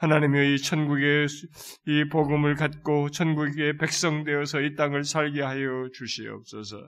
하나님의 0.01 0.55
이 0.55 0.57
천국의 0.57 1.27
이 1.85 2.09
복음을 2.09 2.55
갖고 2.55 3.11
천국의 3.11 3.77
백성 3.77 4.23
되어서 4.23 4.59
이 4.59 4.75
땅을 4.75 5.03
살게 5.03 5.43
하여 5.43 5.89
주시옵소서. 5.93 6.87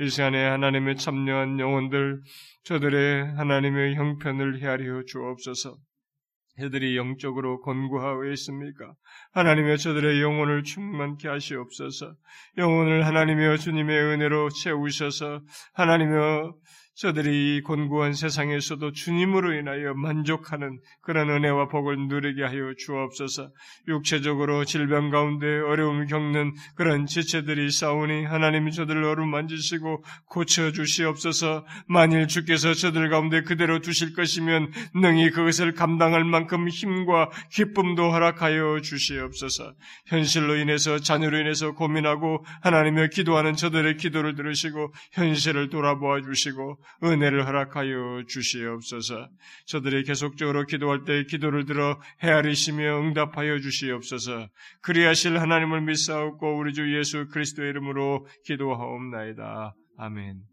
이 0.00 0.08
시간에 0.10 0.44
하나님의 0.50 0.96
참여한 0.96 1.58
영혼들 1.58 2.20
저들의 2.64 3.36
하나님의 3.36 3.94
형편을 3.94 4.60
헤아려 4.60 5.02
주옵소서. 5.06 5.78
해들이 6.58 6.98
영적으로 6.98 7.62
권고하고 7.62 8.26
있습니까? 8.32 8.92
하나님의 9.32 9.78
저들의 9.78 10.20
영혼을 10.20 10.62
충만케 10.62 11.26
하시옵소서. 11.28 12.14
영혼을 12.58 13.06
하나님의 13.06 13.58
주님의 13.58 13.98
은혜로 13.98 14.50
채우셔서 14.50 15.40
하나님의 15.72 16.52
저들이 16.94 17.62
곤고한 17.62 18.12
세상에서도 18.12 18.92
주님으로 18.92 19.54
인하여 19.54 19.94
만족하는 19.94 20.78
그런 21.00 21.30
은혜와 21.30 21.68
복을 21.68 21.96
누리게 22.08 22.42
하여 22.42 22.74
주옵소서. 22.76 23.50
육체적으로 23.88 24.66
질병 24.66 25.08
가운데 25.10 25.46
어려움을 25.46 26.06
겪는 26.06 26.52
그런 26.74 27.06
지체들이 27.06 27.70
싸우니 27.70 28.26
하나님이 28.26 28.72
저들을 28.72 29.04
어루만지시고 29.04 30.04
고쳐 30.26 30.70
주시옵소서. 30.70 31.64
만일 31.88 32.28
주께서 32.28 32.74
저들 32.74 33.08
가운데 33.08 33.40
그대로 33.40 33.80
두실 33.80 34.12
것이면 34.12 34.70
능히 34.94 35.30
그것을 35.30 35.72
감당할 35.72 36.24
만큼 36.24 36.68
힘과 36.68 37.30
기쁨도 37.52 38.10
허락하여 38.10 38.80
주시옵소서. 38.82 39.74
현실로 40.08 40.56
인해서 40.56 40.98
자녀로 40.98 41.38
인해서 41.38 41.72
고민하고 41.72 42.44
하나님의 42.60 43.08
기도하는 43.10 43.54
저들의 43.54 43.96
기도를 43.96 44.34
들으시고 44.34 44.92
현실을 45.12 45.70
돌아보아 45.70 46.20
주시고 46.20 46.81
은혜를 47.02 47.46
허락하여 47.46 48.24
주시옵소서. 48.28 49.28
저들이 49.66 50.04
계속적으로 50.04 50.66
기도할 50.66 51.04
때 51.04 51.24
기도를 51.24 51.64
들어 51.64 52.00
헤아리시며 52.22 53.00
응답하여 53.00 53.58
주시옵소서. 53.60 54.48
그리하실 54.82 55.40
하나님을 55.40 55.82
믿사옵고 55.82 56.58
우리 56.58 56.72
주 56.72 56.96
예수 56.96 57.26
그리스도의 57.28 57.70
이름으로 57.70 58.26
기도하옵나이다. 58.44 59.74
아멘. 59.98 60.51